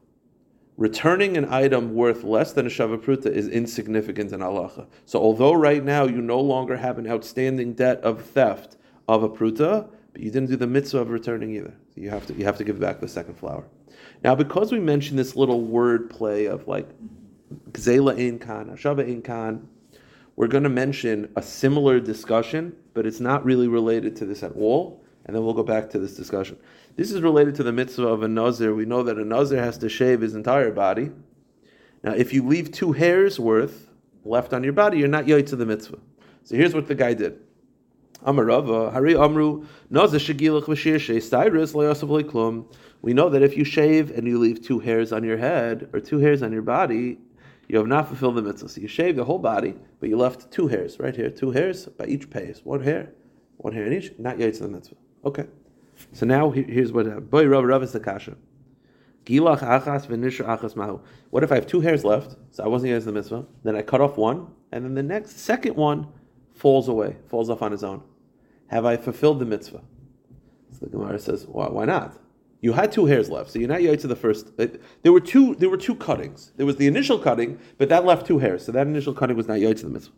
Returning 0.82 1.36
an 1.36 1.44
item 1.48 1.94
worth 1.94 2.24
less 2.24 2.54
than 2.54 2.66
a 2.66 2.68
shava 2.68 2.98
pruta 2.98 3.26
is 3.26 3.46
insignificant 3.46 4.32
in 4.32 4.40
halacha. 4.40 4.84
So 5.06 5.20
although 5.20 5.52
right 5.52 5.84
now 5.84 6.06
you 6.06 6.20
no 6.20 6.40
longer 6.40 6.76
have 6.76 6.98
an 6.98 7.06
outstanding 7.08 7.74
debt 7.74 8.00
of 8.00 8.20
theft 8.20 8.78
of 9.06 9.22
a 9.22 9.28
pruta, 9.28 9.88
but 10.12 10.20
you 10.20 10.32
didn't 10.32 10.50
do 10.50 10.56
the 10.56 10.66
mitzvah 10.66 10.98
of 10.98 11.10
returning 11.10 11.54
either. 11.54 11.72
You 11.94 12.10
have 12.10 12.26
to 12.26 12.34
you 12.34 12.44
have 12.44 12.58
to 12.58 12.64
give 12.64 12.80
back 12.80 12.98
the 12.98 13.06
second 13.06 13.34
flower. 13.34 13.64
Now, 14.24 14.34
because 14.34 14.72
we 14.72 14.80
mentioned 14.80 15.20
this 15.20 15.36
little 15.36 15.60
word 15.60 16.10
play 16.10 16.46
of 16.46 16.66
like 16.66 16.88
gzela 17.70 18.18
in 18.18 18.40
kan, 18.40 18.76
shava 18.76 19.06
in 19.06 19.22
kan, 19.22 19.68
we're 20.34 20.48
going 20.48 20.64
to 20.64 20.74
mention 20.84 21.30
a 21.36 21.42
similar 21.42 22.00
discussion, 22.00 22.74
but 22.92 23.06
it's 23.06 23.20
not 23.20 23.44
really 23.44 23.68
related 23.68 24.16
to 24.16 24.26
this 24.26 24.42
at 24.42 24.50
all. 24.56 25.04
And 25.26 25.36
then 25.36 25.44
we'll 25.44 25.54
go 25.54 25.62
back 25.62 25.90
to 25.90 26.00
this 26.00 26.16
discussion. 26.16 26.58
This 26.94 27.10
is 27.10 27.22
related 27.22 27.54
to 27.56 27.62
the 27.62 27.72
mitzvah 27.72 28.06
of 28.06 28.22
a 28.22 28.28
nazir. 28.28 28.74
We 28.74 28.84
know 28.84 29.02
that 29.02 29.16
a 29.16 29.24
nazir 29.24 29.62
has 29.62 29.78
to 29.78 29.88
shave 29.88 30.20
his 30.20 30.34
entire 30.34 30.70
body. 30.70 31.10
Now, 32.04 32.12
if 32.12 32.34
you 32.34 32.46
leave 32.46 32.70
two 32.70 32.92
hairs 32.92 33.40
worth 33.40 33.88
left 34.24 34.52
on 34.52 34.62
your 34.62 34.74
body, 34.74 34.98
you're 34.98 35.08
not 35.08 35.26
yoy 35.26 35.42
to 35.42 35.56
the 35.56 35.64
mitzvah. 35.64 35.98
So 36.44 36.56
here's 36.56 36.74
what 36.74 36.88
the 36.88 36.94
guy 36.94 37.14
did. 37.14 37.38
Amarava, 38.26 38.92
Hari 38.92 39.16
Amru, 39.16 39.66
Nazir 39.90 40.20
Shagilach 40.20 40.64
Vashir 40.64 40.96
Styrus 40.96 41.72
Klum. 42.24 42.66
We 43.00 43.14
know 43.14 43.28
that 43.30 43.42
if 43.42 43.56
you 43.56 43.64
shave 43.64 44.10
and 44.10 44.26
you 44.26 44.38
leave 44.38 44.62
two 44.62 44.78
hairs 44.78 45.12
on 45.12 45.24
your 45.24 45.38
head 45.38 45.88
or 45.92 46.00
two 46.00 46.18
hairs 46.18 46.42
on 46.42 46.52
your 46.52 46.62
body, 46.62 47.18
you 47.68 47.78
have 47.78 47.86
not 47.86 48.08
fulfilled 48.08 48.36
the 48.36 48.42
mitzvah. 48.42 48.68
So 48.68 48.80
you 48.80 48.88
shave 48.88 49.16
the 49.16 49.24
whole 49.24 49.38
body, 49.38 49.74
but 49.98 50.08
you 50.08 50.16
left 50.16 50.50
two 50.50 50.68
hairs 50.68 51.00
right 51.00 51.16
here, 51.16 51.30
two 51.30 51.50
hairs 51.52 51.86
by 51.86 52.04
each 52.04 52.28
pays, 52.28 52.60
one 52.64 52.82
hair, 52.82 53.12
one 53.56 53.72
hair 53.72 53.86
in 53.86 53.92
each, 53.92 54.12
not 54.18 54.38
yet 54.38 54.54
to 54.54 54.64
the 54.64 54.68
mitzvah. 54.68 54.96
Okay. 55.24 55.46
So 56.12 56.26
now 56.26 56.50
here's 56.50 56.92
what. 56.92 57.30
Boy, 57.30 57.46
Rav 57.46 57.64
Rav 57.64 57.82
is 57.82 57.92
the 57.92 58.00
kasha. 58.00 58.36
Gilach 59.24 59.60
achas 59.60 60.06
achas 60.08 60.76
mahu. 60.76 61.00
What 61.30 61.44
if 61.44 61.52
I 61.52 61.56
have 61.56 61.66
two 61.66 61.80
hairs 61.80 62.04
left? 62.04 62.36
So 62.50 62.64
I 62.64 62.68
wasn't 62.68 62.90
against 62.90 63.06
the 63.06 63.12
mitzvah. 63.12 63.46
Then 63.62 63.76
I 63.76 63.82
cut 63.82 64.00
off 64.00 64.16
one, 64.16 64.48
and 64.72 64.84
then 64.84 64.94
the 64.94 65.02
next 65.02 65.38
second 65.38 65.76
one 65.76 66.08
falls 66.54 66.88
away, 66.88 67.16
falls 67.28 67.48
off 67.48 67.62
on 67.62 67.72
his 67.72 67.84
own. 67.84 68.02
Have 68.68 68.84
I 68.84 68.96
fulfilled 68.96 69.38
the 69.38 69.44
mitzvah? 69.44 69.82
So 70.72 70.86
the 70.86 70.90
Gemara 70.90 71.18
says, 71.18 71.46
why, 71.46 71.68
why 71.68 71.84
not? 71.84 72.18
You 72.60 72.72
had 72.72 72.92
two 72.92 73.06
hairs 73.06 73.28
left, 73.28 73.50
so 73.50 73.58
you're 73.58 73.68
not 73.68 73.82
yet 73.82 74.00
to 74.00 74.06
the 74.06 74.16
first. 74.16 74.52
uh, 74.58 74.68
There 75.02 75.12
were 75.12 75.20
two. 75.20 75.56
There 75.56 75.68
were 75.68 75.76
two 75.76 75.96
cuttings. 75.96 76.52
There 76.56 76.64
was 76.66 76.76
the 76.76 76.86
initial 76.86 77.18
cutting, 77.18 77.58
but 77.76 77.88
that 77.88 78.04
left 78.04 78.26
two 78.26 78.38
hairs, 78.38 78.64
so 78.64 78.72
that 78.72 78.86
initial 78.86 79.12
cutting 79.12 79.36
was 79.36 79.48
not 79.48 79.60
yet 79.60 79.76
to 79.78 79.84
the 79.84 79.90
mitzvah. 79.90 80.14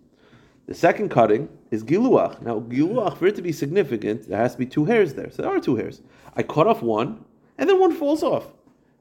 The 0.67 0.75
second 0.75 1.11
cutting 1.11 1.49
is 1.71 1.85
giluach. 1.85 2.41
Now, 2.41 2.61
giluach, 2.61 3.19
for 3.19 3.27
it 3.27 3.37
to 3.37 3.43
be 3.43 3.53
significant, 3.53 4.29
there 4.29 4.39
has 4.39 4.53
to 4.53 4.59
be 4.59 4.67
two 4.67 4.85
hairs 4.87 5.15
there. 5.15 5.31
So 5.31 5.43
there 5.43 5.55
are 5.55 5.61
two 5.61 5.77
hairs. 5.77 6.01
I 6.37 6.43
cut 6.43 6.67
off 6.67 6.83
one, 6.83 7.25
and 7.59 7.69
then 7.69 7.79
one 7.81 7.93
falls 7.95 8.23
off. 8.23 8.47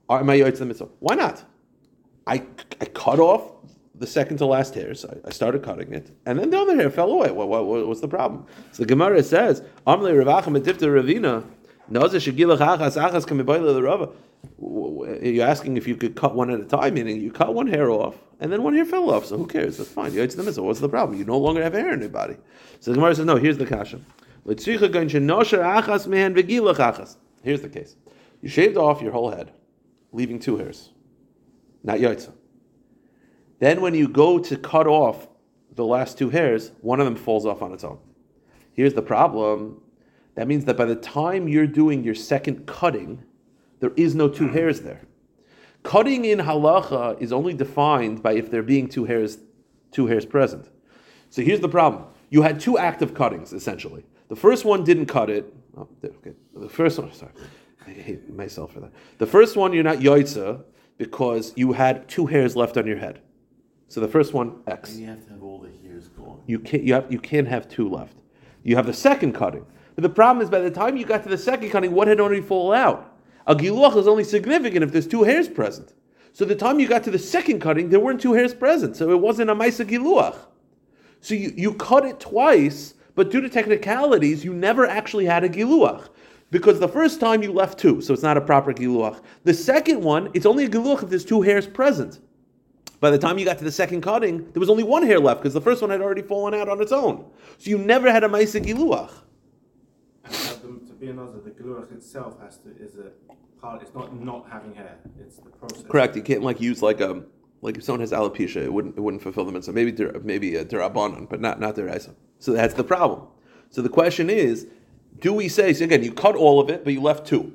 Am 0.10 0.30
I 0.30 0.36
yet 0.36 0.56
the 0.56 0.66
mitzvah? 0.66 0.90
Why 1.00 1.16
not? 1.16 1.44
I, 2.28 2.44
I 2.82 2.86
cut 2.86 3.20
off 3.20 3.52
the 3.96 4.06
second 4.08 4.38
to 4.38 4.46
last 4.46 4.76
hairs. 4.76 5.06
I, 5.06 5.16
I 5.26 5.32
started 5.32 5.64
cutting 5.64 5.94
it, 5.94 6.12
and 6.26 6.38
then 6.38 6.50
the 6.50 6.60
other 6.60 6.76
hair 6.76 6.90
fell 6.90 7.12
away. 7.12 7.32
What, 7.32 7.48
what, 7.48 7.66
what- 7.66 7.88
what's 7.88 8.02
the 8.02 8.08
problem? 8.08 8.46
So 8.72 8.84
the 8.84 8.88
Gemara 8.88 9.24
says, 9.24 9.62
"Amle 9.88 10.12
Ravachim 10.24 10.58
Ravina." 10.60 11.44
You're 14.60 15.48
asking 15.48 15.78
if 15.78 15.88
you 15.88 15.96
could 15.96 16.16
cut 16.16 16.36
one 16.36 16.50
at 16.50 16.60
a 16.60 16.66
time, 16.66 16.96
meaning 16.96 17.22
you 17.22 17.32
cut 17.32 17.54
one 17.54 17.68
hair 17.68 17.90
off, 17.90 18.16
and 18.40 18.52
then 18.52 18.64
one 18.64 18.74
hair 18.74 18.86
fell 18.86 19.10
off. 19.10 19.26
So 19.26 19.38
who 19.38 19.48
cares? 19.48 19.78
That's 19.78 19.90
fine. 19.90 20.14
You're 20.14 20.28
to 20.28 20.38
the 20.38 20.44
mitzvah. 20.44 20.64
What's 20.64 20.80
the 20.80 20.90
problem? 20.90 21.18
You 21.18 21.26
no 21.26 21.38
longer 21.38 21.64
have 21.64 21.74
hair 21.74 21.94
in 21.94 22.02
your 22.02 22.10
body. 22.10 22.36
So 22.80 22.92
the 22.92 22.96
Gemara 22.96 23.16
says, 23.16 23.26
no. 23.26 23.38
Here's 23.38 23.58
the 23.58 23.66
kasha. 23.66 24.00
Here's 24.46 24.82
the 27.62 27.70
case. 27.70 27.96
You 28.42 28.50
shaved 28.50 28.78
off 28.78 29.02
your 29.02 29.14
whole 29.14 29.32
head, 29.32 29.54
leaving 30.12 30.40
two 30.40 30.58
hairs. 30.58 30.90
Not 31.84 32.00
yaitza. 32.00 32.34
Then 33.60 33.80
when 33.80 33.94
you 33.94 34.10
go 34.10 34.40
to 34.40 34.58
cut 34.58 34.88
off 34.88 35.30
the 35.76 35.86
last 35.86 36.18
two 36.18 36.30
hairs, 36.30 36.74
one 36.82 37.00
of 37.00 37.06
them 37.06 37.16
falls 37.16 37.46
off 37.46 37.62
on 37.62 37.72
its 37.72 37.86
own. 37.86 38.00
Here's 38.74 38.94
the 38.94 39.02
problem. 39.02 39.82
That 40.36 40.48
means 40.48 40.66
that 40.66 40.76
by 40.76 40.86
the 40.86 40.96
time 40.96 41.48
you're 41.48 41.68
doing 41.68 42.04
your 42.04 42.16
second 42.16 42.66
cutting, 42.66 43.24
there 43.84 43.92
is 43.98 44.16
no 44.16 44.30
two 44.30 44.48
hairs 44.48 44.80
there. 44.80 45.02
Cutting 45.84 46.24
in 46.24 46.40
halacha 46.40 47.22
is 47.22 47.34
only 47.34 47.54
defined 47.54 48.24
by 48.24 48.32
if 48.32 48.50
there 48.50 48.64
being 48.64 48.88
two 48.88 49.04
hairs, 49.04 49.40
two 49.92 50.08
hairs 50.08 50.26
present. 50.26 50.70
So 51.30 51.42
here's 51.42 51.60
the 51.60 51.68
problem. 51.68 52.06
You 52.30 52.44
had 52.44 52.62
two 52.62 52.78
active 52.78 53.14
cuttings, 53.14 53.52
essentially. 53.52 54.06
The 54.30 54.38
first 54.38 54.64
one 54.64 54.86
didn't 54.86 55.08
cut 55.08 55.30
it. 55.30 55.54
Oh, 55.78 55.90
okay. 56.02 56.32
The 56.56 56.70
first 56.70 56.98
one, 56.98 57.12
sorry. 57.12 57.34
I 57.86 57.90
hate 57.90 58.34
myself 58.34 58.72
for 58.72 58.80
that. 58.80 58.92
The 59.18 59.28
first 59.28 59.58
one, 59.58 59.74
you're 59.74 59.84
not 59.84 59.98
yoitza 59.98 60.64
because 60.98 61.52
you 61.58 61.74
had 61.74 62.08
two 62.08 62.28
hairs 62.28 62.56
left 62.56 62.78
on 62.78 62.88
your 62.88 63.00
head. 63.00 63.20
So 63.90 64.00
the 64.00 64.08
first 64.08 64.34
one, 64.34 64.62
X. 64.66 64.92
And 64.92 65.02
you 65.02 65.08
have 65.08 65.26
to 65.26 65.30
have 65.32 65.44
all 65.44 65.60
the 65.60 65.72
hairs 65.86 66.08
gone. 66.08 66.40
You 66.48 66.60
can't, 66.60 66.84
you, 66.84 66.94
have, 66.94 67.12
you 67.12 67.20
can't 67.20 67.50
have 67.50 67.68
two 67.68 67.90
left. 67.90 68.16
You 68.64 68.78
have 68.78 68.86
the 68.86 68.94
second 68.94 69.34
cutting. 69.34 69.66
But 69.96 70.04
the 70.04 70.10
problem 70.10 70.42
is 70.42 70.50
by 70.50 70.62
the 70.62 70.72
time 70.72 70.96
you 70.96 71.06
got 71.06 71.24
to 71.24 71.30
the 71.30 71.38
second 71.38 71.70
cutting, 71.70 71.92
what 71.92 72.08
had 72.08 72.22
already 72.22 72.42
fallen 72.42 72.80
out? 72.80 73.13
A 73.46 73.56
giluach 73.56 73.98
is 73.98 74.08
only 74.08 74.24
significant 74.24 74.84
if 74.84 74.92
there's 74.92 75.08
two 75.08 75.24
hairs 75.24 75.48
present. 75.48 75.94
So 76.32 76.46
the 76.46 76.56
time 76.56 76.80
you 76.80 76.88
got 76.88 77.04
to 77.04 77.12
the 77.12 77.20
second 77.20 77.60
cutting, 77.60 77.90
there 77.90 78.00
weren't 78.00 78.22
two 78.22 78.34
hairs 78.34 78.54
present. 78.54 78.96
So 78.96 79.12
it 79.12 79.20
wasn't 79.20 79.50
a 79.50 79.56
maisa 79.56 79.86
giluach. 79.86 80.38
So 81.22 81.36
you, 81.36 81.54
you 81.56 81.74
cut 81.76 82.06
it 82.06 82.20
twice, 82.20 82.96
but 83.16 83.32
due 83.32 83.42
to 83.42 83.50
technicalities, 83.50 84.44
you 84.44 84.54
never 84.54 84.86
actually 84.86 85.26
had 85.26 85.44
a 85.44 85.50
giluach. 85.50 86.10
Because 86.50 86.80
the 86.80 86.88
first 86.88 87.20
time 87.20 87.42
you 87.42 87.52
left 87.52 87.80
two, 87.80 88.02
so 88.02 88.14
it's 88.14 88.24
not 88.24 88.38
a 88.38 88.42
proper 88.42 88.74
giluach. 88.74 89.22
The 89.44 89.54
second 89.54 90.02
one, 90.02 90.30
it's 90.34 90.46
only 90.46 90.66
a 90.66 90.70
giluach 90.70 91.04
if 91.04 91.10
there's 91.10 91.26
two 91.26 91.42
hairs 91.42 91.68
present. 91.68 92.20
By 93.00 93.12
the 93.12 93.18
time 93.18 93.38
you 93.38 93.46
got 93.46 93.58
to 93.58 93.64
the 93.64 93.72
second 93.72 94.02
cutting, 94.02 94.50
there 94.54 94.60
was 94.60 94.70
only 94.70 94.84
one 94.84 95.04
hair 95.04 95.20
left 95.20 95.42
because 95.42 95.54
the 95.54 95.62
first 95.62 95.82
one 95.82 95.92
had 95.92 96.02
already 96.02 96.22
fallen 96.22 96.54
out 96.54 96.70
on 96.70 96.82
its 96.82 96.92
own. 96.92 97.26
So 97.58 97.70
you 97.70 97.78
never 97.78 98.12
had 98.12 98.24
a 98.24 98.30
maisa 98.30 98.64
giluach. 98.64 99.12
And 101.04 101.20
them 101.20 101.26
another, 101.26 101.42
the 101.42 101.52
gluach 101.52 101.92
itself 101.92 102.40
has 102.42 102.58
to, 102.60 102.70
is 102.80 102.96
a 102.96 103.12
part, 103.60 103.82
it's 103.82 103.94
not 103.94 104.18
not 104.24 104.48
having 104.50 104.74
hair, 104.74 104.98
it's 105.20 105.36
the 105.36 105.50
process. 105.50 105.84
Correct. 105.84 106.16
You 106.16 106.22
can't 106.22 106.44
like 106.44 106.62
use 106.62 106.82
like 106.82 107.02
a 107.02 107.24
like 107.62 107.76
if 107.76 107.84
someone 107.84 108.00
has 108.00 108.12
alopecia, 108.12 108.64
it 108.64 108.72
wouldn't 108.72 108.98
it 108.98 109.02
wouldn't 109.02 109.22
fulfill 109.22 109.44
the 109.44 109.52
mitzvah. 109.52 109.74
Maybe 109.74 109.92
der- 109.92 110.22
maybe 110.24 110.56
a 110.56 110.64
derabanan, 110.64 111.30
but 111.30 111.42
not 111.42 111.60
not 111.60 111.76
deraisa. 111.76 112.16
So 112.40 112.54
that's 112.54 112.74
the 112.76 112.86
problem. 112.86 113.28
So 113.70 113.82
the 113.82 113.90
question 113.90 114.30
is, 114.30 114.68
do 115.20 115.34
we 115.34 115.50
say 115.50 115.74
so 115.74 115.84
again? 115.84 116.04
You 116.04 116.14
cut 116.14 116.36
all 116.36 116.62
of 116.62 116.70
it, 116.70 116.86
but 116.86 116.94
you 116.94 117.02
left 117.02 117.28
two. 117.28 117.54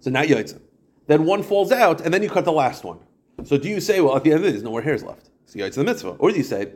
So 0.00 0.10
now 0.10 0.24
yaitza. 0.24 0.60
Then 1.06 1.24
one 1.24 1.42
falls 1.42 1.72
out, 1.72 2.02
and 2.02 2.12
then 2.12 2.22
you 2.22 2.28
cut 2.28 2.44
the 2.44 2.52
last 2.52 2.84
one. 2.84 2.98
So 3.44 3.56
do 3.56 3.68
you 3.68 3.80
say, 3.80 4.02
well, 4.02 4.16
at 4.16 4.24
the 4.24 4.32
end 4.32 4.40
of 4.40 4.46
it, 4.46 4.50
there's 4.50 4.62
no 4.62 4.70
more 4.70 4.82
hairs 4.82 5.02
left? 5.02 5.30
So 5.46 5.58
yaitza 5.58 5.76
the 5.76 5.84
mitzvah, 5.84 6.16
or 6.18 6.30
do 6.30 6.36
you 6.36 6.42
say, 6.44 6.72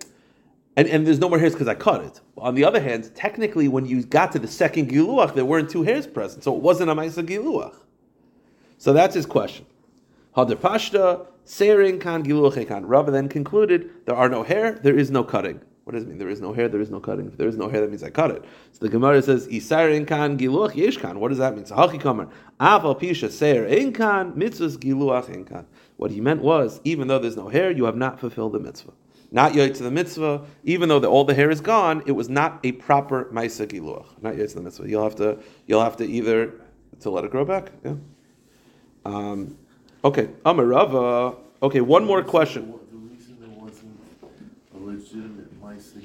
and, 0.78 0.86
and 0.86 1.04
there's 1.04 1.18
no 1.18 1.28
more 1.28 1.40
hairs 1.40 1.54
because 1.54 1.66
I 1.66 1.74
cut 1.74 2.04
it. 2.04 2.20
On 2.36 2.54
the 2.54 2.64
other 2.64 2.80
hand, 2.80 3.10
technically, 3.16 3.66
when 3.66 3.84
you 3.84 4.04
got 4.04 4.30
to 4.30 4.38
the 4.38 4.46
second 4.46 4.88
giluach, 4.88 5.34
there 5.34 5.44
weren't 5.44 5.68
two 5.68 5.82
hairs 5.82 6.06
present, 6.06 6.44
so 6.44 6.54
it 6.54 6.62
wasn't 6.62 6.88
a 6.88 6.94
ma'isa 6.94 7.26
giluach. 7.26 7.74
So 8.78 8.92
that's 8.92 9.12
his 9.12 9.26
question. 9.26 9.66
Hadar 10.36 10.54
pashta, 10.54 11.26
seirin 11.44 12.00
kan 12.00 12.22
giluach 12.22 12.64
kan. 12.68 12.86
Rava 12.86 13.10
then 13.10 13.28
concluded, 13.28 13.90
there 14.06 14.14
are 14.14 14.28
no 14.28 14.44
hair, 14.44 14.78
there 14.80 14.96
is 14.96 15.10
no 15.10 15.24
cutting. 15.24 15.60
What 15.82 15.94
does 15.94 16.04
it 16.04 16.10
mean? 16.10 16.18
There 16.18 16.28
is 16.28 16.40
no 16.40 16.52
hair, 16.52 16.68
there 16.68 16.80
is 16.80 16.90
no 16.90 17.00
cutting. 17.00 17.26
If 17.26 17.36
there 17.36 17.48
is 17.48 17.56
no 17.56 17.68
hair, 17.68 17.80
that 17.80 17.90
means 17.90 18.04
I 18.04 18.10
cut 18.10 18.30
it. 18.30 18.44
So 18.70 18.78
the 18.78 18.88
Gemara 18.88 19.20
says, 19.20 19.48
Isairin 19.48 20.06
kan 20.06 20.38
giluach 20.38 20.76
yesh 20.76 20.98
kan. 20.98 21.18
What 21.18 21.30
does 21.30 21.38
that 21.38 21.56
mean? 21.56 21.66
So 21.66 21.74
hachi 21.74 22.00
kamar, 22.00 22.28
aval 22.60 23.00
pisha 23.00 23.32
seir 23.32 23.66
in 23.66 23.92
kan, 23.92 24.32
mitzvahs 24.34 24.76
giluach 24.76 25.28
in 25.28 25.44
kan. 25.44 25.66
What 25.96 26.12
he 26.12 26.20
meant 26.20 26.40
was, 26.40 26.80
even 26.84 27.08
though 27.08 27.18
there's 27.18 27.36
no 27.36 27.48
hair, 27.48 27.72
you 27.72 27.86
have 27.86 27.96
not 27.96 28.20
fulfilled 28.20 28.52
the 28.52 28.60
mitzvah. 28.60 28.92
Not 29.30 29.54
yet 29.54 29.74
to 29.74 29.82
the 29.82 29.90
mitzvah, 29.90 30.46
even 30.64 30.88
though 30.88 30.98
the, 30.98 31.08
all 31.08 31.24
the 31.24 31.34
hair 31.34 31.50
is 31.50 31.60
gone, 31.60 32.02
it 32.06 32.12
was 32.12 32.30
not 32.30 32.60
a 32.64 32.72
proper 32.72 33.26
ma'isa 33.26 33.66
giluach. 33.66 34.06
Not 34.22 34.38
yet 34.38 34.48
to 34.50 34.54
the 34.54 34.62
mitzvah. 34.62 34.88
You'll 34.88 35.04
have 35.04 35.16
to, 35.16 35.38
you'll 35.66 35.82
have 35.82 35.96
to 35.98 36.06
either 36.06 36.54
to 37.00 37.10
let 37.10 37.24
it 37.24 37.30
grow 37.30 37.44
back. 37.44 37.70
Yeah. 37.84 37.94
Um, 39.04 39.58
okay, 40.02 40.28
Amarava. 40.46 41.36
Okay, 41.62 41.80
one 41.80 42.04
more 42.04 42.22
question. 42.22 42.72
The 42.90 42.96
reason 42.96 43.36
there 43.40 43.50
wasn't 43.50 44.00
a 44.74 44.78
legitimate 44.78 45.60
Maisa 45.62 46.02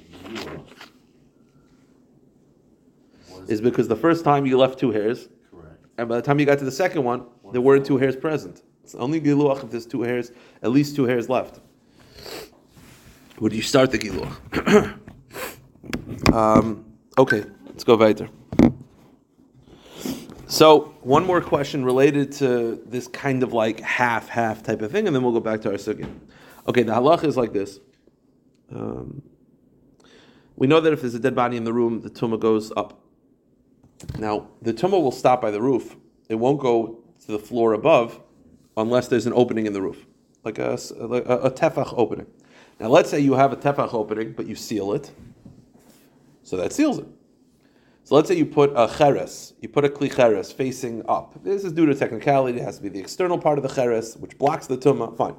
Is 3.48 3.62
because 3.62 3.88
the 3.88 3.96
first 3.96 4.24
time 4.24 4.46
you 4.46 4.58
left 4.58 4.80
two 4.80 4.92
hairs, 4.92 5.30
correct. 5.50 5.86
and 5.98 6.10
by 6.10 6.16
the 6.16 6.22
time 6.22 6.40
you 6.40 6.46
got 6.46 6.60
to 6.60 6.66
the 6.66 6.72
second 6.72 7.04
one, 7.04 7.26
there 7.52 7.62
weren't 7.62 7.86
two 7.86 7.98
hairs 7.98 8.16
present. 8.16 8.64
It's 8.84 8.96
only 8.96 9.22
giluach 9.22 9.64
if 9.64 9.72
there's 9.72 9.86
two 9.86 10.02
hairs, 10.02 10.32
at 10.62 10.72
least 10.72 10.96
two 10.96 11.06
hairs 11.06 11.30
left. 11.30 11.62
Would 13.44 13.52
you 13.52 13.62
start 13.62 13.92
the 13.92 14.00
giluach? 14.00 14.98
um, 16.34 16.86
okay, 17.18 17.44
let's 17.66 17.84
go 17.84 17.98
weiter. 17.98 18.30
So, 20.48 20.96
one 21.02 21.26
more 21.26 21.42
question 21.42 21.84
related 21.84 22.32
to 22.40 22.82
this 22.86 23.10
kind 23.10 23.44
of 23.44 23.52
like 23.52 23.82
half 23.82 24.30
half 24.30 24.64
type 24.64 24.82
of 24.82 24.94
thing, 24.94 25.08
and 25.08 25.14
then 25.14 25.24
we'll 25.24 25.34
go 25.34 25.42
back 25.42 25.60
to 25.64 25.72
our 25.72 25.76
sugya. 25.76 26.10
Okay, 26.70 26.84
the 26.84 26.94
halach 26.94 27.26
is 27.26 27.36
like 27.36 27.52
this. 27.52 27.82
Um, 28.74 29.22
we 30.56 30.66
know 30.66 30.80
that 30.80 30.94
if 30.94 31.02
there's 31.02 31.16
a 31.16 31.20
dead 31.20 31.36
body 31.36 31.58
in 31.58 31.66
the 31.66 31.74
room, 31.74 32.00
the 32.00 32.10
tumah 32.10 32.40
goes 32.40 32.72
up. 32.78 33.02
Now, 34.18 34.48
the 34.62 34.72
tumah 34.72 35.04
will 35.04 35.12
stop 35.12 35.42
by 35.42 35.52
the 35.52 35.62
roof. 35.62 35.98
It 36.30 36.36
won't 36.36 36.62
go 36.62 37.04
to 37.26 37.28
the 37.34 37.40
floor 37.40 37.74
above 37.74 38.22
unless 38.78 39.10
there's 39.10 39.26
an 39.26 39.34
opening 39.34 39.66
in 39.66 39.74
the 39.74 39.82
roof, 39.82 40.06
like 40.46 40.60
a, 40.60 40.80
a, 40.98 41.50
a 41.50 41.52
tefach 41.52 41.94
opening. 41.98 42.28
Now, 42.80 42.88
let's 42.88 43.10
say 43.10 43.20
you 43.20 43.34
have 43.34 43.54
a 43.54 43.56
tefach 43.56 43.94
opening, 43.94 44.34
but 44.34 44.46
you 44.48 44.56
seal 44.56 44.94
it, 44.94 45.12
so 46.44 46.58
that 46.58 46.74
seals 46.74 47.00
it. 47.00 47.08
So 48.06 48.16
let's 48.16 48.28
say 48.28 48.36
you 48.36 48.46
put 48.46 48.74
a 48.76 48.88
cheres, 48.98 49.54
you 49.62 49.70
put 49.70 49.86
a 49.86 49.90
kli 49.90 50.14
cheres 50.14 50.52
facing 50.52 51.04
up. 51.08 51.42
This 51.44 51.64
is 51.64 51.72
due 51.72 51.86
to 51.86 51.96
technicality. 51.96 52.60
It 52.60 52.64
has 52.64 52.76
to 52.78 52.84
be 52.84 52.90
the 52.90 53.00
external 53.00 53.38
part 53.38 53.58
of 53.58 53.64
the 53.64 53.70
cheres, 53.74 54.18
which 54.18 54.38
blocks 54.38 54.68
the 54.68 54.78
tumah. 54.78 55.16
Fine. 55.16 55.36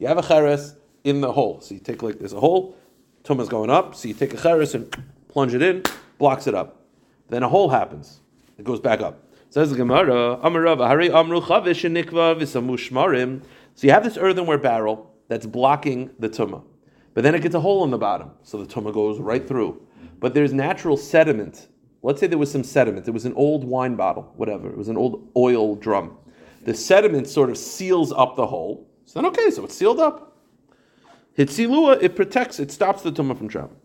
You 0.00 0.08
have 0.08 0.18
a 0.18 0.22
cheres 0.22 0.74
in 1.04 1.20
the 1.20 1.30
hole. 1.32 1.60
So 1.60 1.74
you 1.74 1.80
take 1.80 2.02
like 2.02 2.18
there's 2.18 2.32
a 2.32 2.40
hole, 2.40 2.76
tumah's 3.22 3.48
going 3.48 3.70
up. 3.70 3.94
So 3.94 4.08
you 4.08 4.14
take 4.14 4.34
a 4.34 4.36
cheres 4.36 4.74
and 4.74 4.90
plunge 5.28 5.54
it 5.54 5.62
in, 5.62 5.84
blocks 6.18 6.48
it 6.48 6.54
up. 6.56 6.82
Then 7.28 7.44
a 7.44 7.48
hole 7.48 7.68
happens. 7.68 8.20
It 8.58 8.64
goes 8.64 8.80
back 8.80 9.00
up. 9.00 9.22
Says 9.50 9.70
the 9.70 9.76
Gemara, 9.76 10.40
Amru 10.44 10.74
Chavish. 10.74 11.82
So 13.74 13.86
you 13.86 13.92
have 13.92 14.02
this 14.04 14.16
earthenware 14.18 14.58
barrel 14.58 15.14
that's 15.28 15.46
blocking 15.46 16.10
the 16.18 16.28
tumah, 16.28 16.64
but 17.18 17.24
then 17.24 17.34
it 17.34 17.42
gets 17.42 17.56
a 17.56 17.60
hole 17.60 17.82
in 17.82 17.90
the 17.90 17.98
bottom, 17.98 18.30
so 18.44 18.62
the 18.62 18.72
tumah 18.72 18.94
goes 18.94 19.18
right 19.18 19.44
through. 19.44 19.84
But 20.20 20.34
there's 20.34 20.52
natural 20.52 20.96
sediment. 20.96 21.66
Let's 22.00 22.20
say 22.20 22.28
there 22.28 22.38
was 22.38 22.48
some 22.48 22.62
sediment. 22.62 23.08
It 23.08 23.10
was 23.10 23.24
an 23.24 23.32
old 23.34 23.64
wine 23.64 23.96
bottle, 23.96 24.32
whatever. 24.36 24.68
It 24.68 24.78
was 24.78 24.86
an 24.86 24.96
old 24.96 25.28
oil 25.36 25.74
drum. 25.74 26.16
The 26.64 26.74
sediment 26.74 27.26
sort 27.26 27.50
of 27.50 27.58
seals 27.58 28.12
up 28.12 28.36
the 28.36 28.46
hole. 28.46 28.88
So 29.04 29.18
then, 29.18 29.26
okay, 29.30 29.50
so 29.50 29.64
it's 29.64 29.74
sealed 29.74 29.98
up. 29.98 30.36
Hitzilua, 31.36 32.00
it 32.00 32.14
protects, 32.14 32.60
it 32.60 32.70
stops 32.70 33.02
the 33.02 33.10
tumah 33.10 33.36
from 33.36 33.48
traveling. 33.48 33.80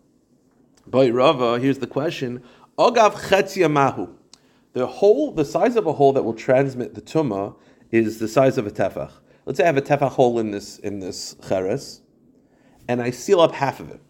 By 0.86 1.08
Rava, 1.08 1.58
here's 1.58 1.80
the 1.80 1.88
question: 1.88 2.40
Agav 2.78 3.14
chetzia 3.14 3.68
mahu. 3.68 4.14
The 4.74 4.86
hole, 4.86 5.32
the 5.32 5.44
size 5.44 5.74
of 5.74 5.88
a 5.88 5.92
hole 5.94 6.12
that 6.12 6.22
will 6.22 6.34
transmit 6.34 6.94
the 6.94 7.02
tumah 7.02 7.56
is 7.90 8.20
the 8.20 8.28
size 8.28 8.58
of 8.58 8.68
a 8.68 8.70
tefach. 8.70 9.10
Let's 9.44 9.56
say 9.56 9.64
I 9.64 9.66
have 9.66 9.76
a 9.76 9.82
tefach 9.82 10.10
hole 10.10 10.38
in 10.38 10.52
this 10.52 10.78
in 10.78 11.00
this 11.00 11.34
cheres, 11.48 12.02
and 12.88 13.00
I 13.02 13.10
seal 13.10 13.40
up 13.40 13.52
half 13.52 13.80
of 13.80 13.90
it. 13.90 14.00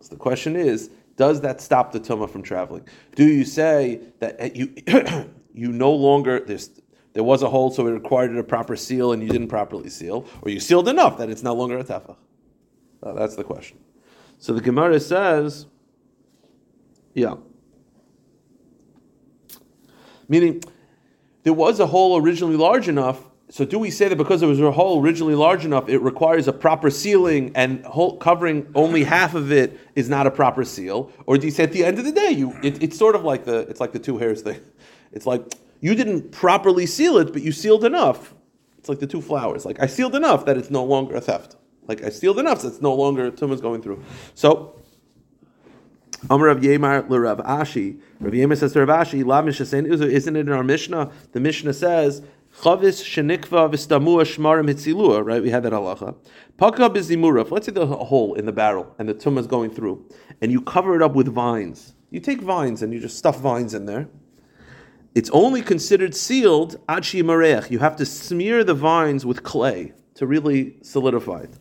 So 0.00 0.10
the 0.10 0.16
question 0.16 0.56
is, 0.56 0.90
does 1.16 1.40
that 1.40 1.60
stop 1.60 1.92
the 1.92 2.00
tumah 2.00 2.30
from 2.30 2.42
traveling? 2.42 2.86
Do 3.14 3.26
you 3.26 3.44
say 3.44 4.00
that 4.18 4.54
you 4.54 4.74
you 5.54 5.72
no 5.72 5.92
longer 5.92 6.40
there's 6.40 6.70
there 7.16 7.24
was 7.24 7.42
a 7.42 7.48
hole, 7.48 7.70
so 7.70 7.86
it 7.86 7.92
required 7.92 8.36
a 8.36 8.44
proper 8.44 8.76
seal, 8.76 9.12
and 9.12 9.22
you 9.22 9.28
didn't 9.30 9.48
properly 9.48 9.88
seal, 9.88 10.26
or 10.42 10.50
you 10.50 10.60
sealed 10.60 10.86
enough 10.86 11.16
that 11.16 11.30
it's 11.30 11.42
no 11.42 11.54
longer 11.54 11.78
a 11.78 11.84
tefach? 11.84 12.16
Uh, 13.02 13.14
that's 13.14 13.36
the 13.36 13.42
question. 13.42 13.78
So 14.38 14.52
the 14.52 14.60
Gemara 14.60 15.00
says, 15.00 15.64
yeah. 17.14 17.36
Meaning, 20.28 20.62
there 21.42 21.54
was 21.54 21.80
a 21.80 21.86
hole 21.86 22.20
originally 22.20 22.56
large 22.56 22.86
enough. 22.86 23.22
So 23.48 23.64
do 23.64 23.78
we 23.78 23.90
say 23.90 24.08
that 24.08 24.16
because 24.16 24.42
it 24.42 24.46
was 24.46 24.60
a 24.60 24.72
hole 24.72 25.00
originally 25.00 25.36
large 25.36 25.64
enough, 25.64 25.88
it 25.88 25.98
requires 25.98 26.48
a 26.48 26.52
proper 26.52 26.90
sealing, 26.90 27.52
and 27.54 27.84
hole, 27.84 28.16
covering 28.16 28.66
only 28.74 29.04
half 29.04 29.34
of 29.34 29.52
it 29.52 29.78
is 29.94 30.08
not 30.08 30.26
a 30.26 30.32
proper 30.32 30.64
seal? 30.64 31.12
Or 31.26 31.38
do 31.38 31.46
you 31.46 31.52
say 31.52 31.62
at 31.62 31.72
the 31.72 31.84
end 31.84 31.98
of 31.98 32.04
the 32.04 32.12
day, 32.12 32.30
you 32.30 32.56
it, 32.62 32.82
it's 32.82 32.98
sort 32.98 33.14
of 33.14 33.22
like 33.22 33.44
the 33.44 33.60
it's 33.68 33.78
like 33.78 33.92
the 33.92 33.98
two 33.98 34.18
hairs 34.18 34.42
thing. 34.42 34.60
It's 35.12 35.24
like 35.24 35.54
you 35.80 35.94
didn't 35.94 36.30
properly 36.30 36.84
seal 36.84 37.16
it, 37.16 37.32
but 37.32 37.40
you 37.40 37.50
sealed 37.50 37.84
enough. 37.84 38.34
It's 38.76 38.88
like 38.88 38.98
the 38.98 39.06
two 39.06 39.22
flowers. 39.22 39.64
Like 39.64 39.80
I 39.80 39.86
sealed 39.86 40.14
enough 40.14 40.44
that 40.44 40.58
it's 40.58 40.68
no 40.68 40.84
longer 40.84 41.14
a 41.14 41.22
theft. 41.22 41.56
Like 41.86 42.02
I 42.02 42.10
sealed 42.10 42.38
enough 42.38 42.60
so 42.60 42.68
it's 42.68 42.82
no 42.82 42.94
longer 42.94 43.30
tumah's 43.30 43.62
going 43.62 43.80
through. 43.80 44.02
So 44.34 44.78
Amar 46.28 46.48
Rav 46.48 46.58
Yemar 46.58 47.08
Rav 47.08 47.38
Ashi. 47.38 48.00
Rav 48.20 48.32
Yemar 48.32 48.58
says 48.58 48.72
to 48.72 48.84
Rav 48.84 49.06
Ashi, 49.06 49.24
La 49.24 49.40
Mishasen, 49.42 49.86
isn't 49.86 50.36
it 50.36 50.40
in 50.40 50.52
our 50.52 50.64
Mishnah? 50.64 51.10
The 51.32 51.40
Mishnah 51.40 51.72
says, 51.72 52.22
Chavis 52.62 53.02
shenikva 53.04 53.70
v'stamua 53.70 54.22
shmarim 54.24 54.70
hitzilua, 54.70 55.22
right? 55.22 55.42
We 55.42 55.50
had 55.50 55.62
that 55.64 55.74
halacha. 55.74 56.16
Paka 56.56 56.88
bizimura. 56.88 57.50
Let's 57.50 57.66
say 57.66 57.72
there's 57.72 57.90
a 57.90 57.96
hole 57.96 58.32
in 58.32 58.46
the 58.46 58.52
barrel 58.52 58.94
and 58.98 59.06
the 59.06 59.14
tumah 59.14 59.40
is 59.40 59.46
going 59.46 59.70
through, 59.70 60.08
and 60.40 60.50
you 60.50 60.62
cover 60.62 60.96
it 60.96 61.02
up 61.02 61.14
with 61.14 61.28
vines. 61.28 61.94
You 62.10 62.18
take 62.18 62.40
vines 62.40 62.80
and 62.80 62.94
you 62.94 63.00
just 63.00 63.18
stuff 63.18 63.40
vines 63.40 63.74
in 63.74 63.84
there. 63.84 64.08
It's 65.14 65.28
only 65.30 65.60
considered 65.60 66.14
sealed 66.14 66.76
ad 66.88 67.02
shimareach. 67.02 67.70
You 67.70 67.78
have 67.80 67.96
to 67.96 68.06
smear 68.06 68.64
the 68.64 68.74
vines 68.74 69.26
with 69.26 69.42
clay 69.42 69.92
to 70.14 70.26
really 70.26 70.78
solidify 70.80 71.40
it. 71.40 71.58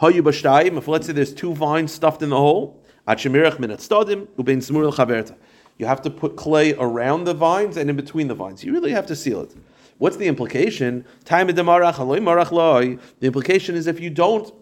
Hayu 0.00 0.22
b'shtayim. 0.22 0.78
If 0.78 0.88
let's 0.88 1.06
say 1.06 1.12
there's 1.12 1.34
two 1.34 1.54
vines 1.54 1.92
stuffed 1.92 2.22
in 2.22 2.30
the 2.30 2.38
hole, 2.38 2.82
ad 3.06 3.18
shimirach 3.18 3.58
min 3.58 3.68
atstadim 3.68 4.28
ubein 4.38 4.62
chaverta. 4.62 5.36
You 5.76 5.84
have 5.84 6.00
to 6.02 6.10
put 6.10 6.36
clay 6.36 6.72
around 6.72 7.24
the 7.24 7.34
vines 7.34 7.76
and 7.76 7.90
in 7.90 7.96
between 7.96 8.28
the 8.28 8.34
vines. 8.34 8.64
You 8.64 8.72
really 8.72 8.92
have 8.92 9.06
to 9.08 9.16
seal 9.16 9.42
it. 9.42 9.54
What's 9.98 10.16
the 10.16 10.26
implication? 10.26 11.04
Time 11.24 11.48
The 11.48 13.02
implication 13.22 13.74
is 13.74 13.86
if 13.86 14.00
you 14.00 14.10
don't. 14.10 14.52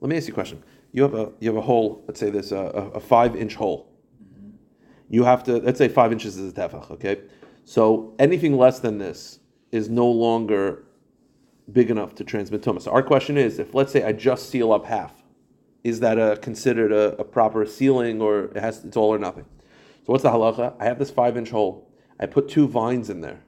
Let 0.00 0.08
me 0.08 0.16
ask 0.16 0.28
you 0.28 0.32
a 0.32 0.34
question. 0.34 0.62
You 0.92 1.02
have 1.02 1.14
a 1.14 1.32
you 1.40 1.48
have 1.48 1.56
a 1.56 1.66
hole. 1.66 2.04
Let's 2.06 2.20
say 2.20 2.30
there's 2.30 2.52
a, 2.52 2.56
a, 2.94 3.00
five 3.00 3.36
inch 3.36 3.56
hole. 3.56 3.92
You 5.10 5.24
have 5.24 5.42
to 5.44 5.58
let's 5.58 5.78
say 5.78 5.88
five 5.88 6.12
inches 6.12 6.38
is 6.38 6.52
a 6.52 6.54
tefach. 6.54 6.90
Okay, 6.92 7.22
so 7.64 8.14
anything 8.18 8.56
less 8.56 8.78
than 8.78 8.98
this 8.98 9.40
is 9.72 9.90
no 9.90 10.06
longer 10.06 10.84
big 11.72 11.90
enough 11.90 12.14
to 12.14 12.24
transmit 12.24 12.62
tumah. 12.62 12.80
So 12.80 12.90
our 12.92 13.02
question 13.02 13.36
is, 13.36 13.58
if 13.58 13.74
let's 13.74 13.92
say 13.92 14.02
I 14.04 14.12
just 14.12 14.48
seal 14.48 14.72
up 14.72 14.86
half, 14.86 15.12
is 15.84 16.00
that 16.00 16.18
a, 16.18 16.38
considered 16.38 16.92
a, 16.92 17.16
a 17.18 17.24
proper 17.24 17.66
sealing, 17.66 18.22
or 18.22 18.44
it 18.44 18.56
has 18.56 18.84
it's 18.84 18.96
all 18.96 19.12
or 19.12 19.18
nothing? 19.18 19.44
So 20.06 20.12
what's 20.12 20.22
the 20.22 20.30
halacha? 20.30 20.74
I 20.80 20.84
have 20.84 20.98
this 20.98 21.10
five 21.10 21.36
inch 21.36 21.50
hole. 21.50 21.90
I 22.20 22.26
put 22.26 22.48
two 22.48 22.66
vines 22.66 23.10
in 23.10 23.20
there. 23.20 23.40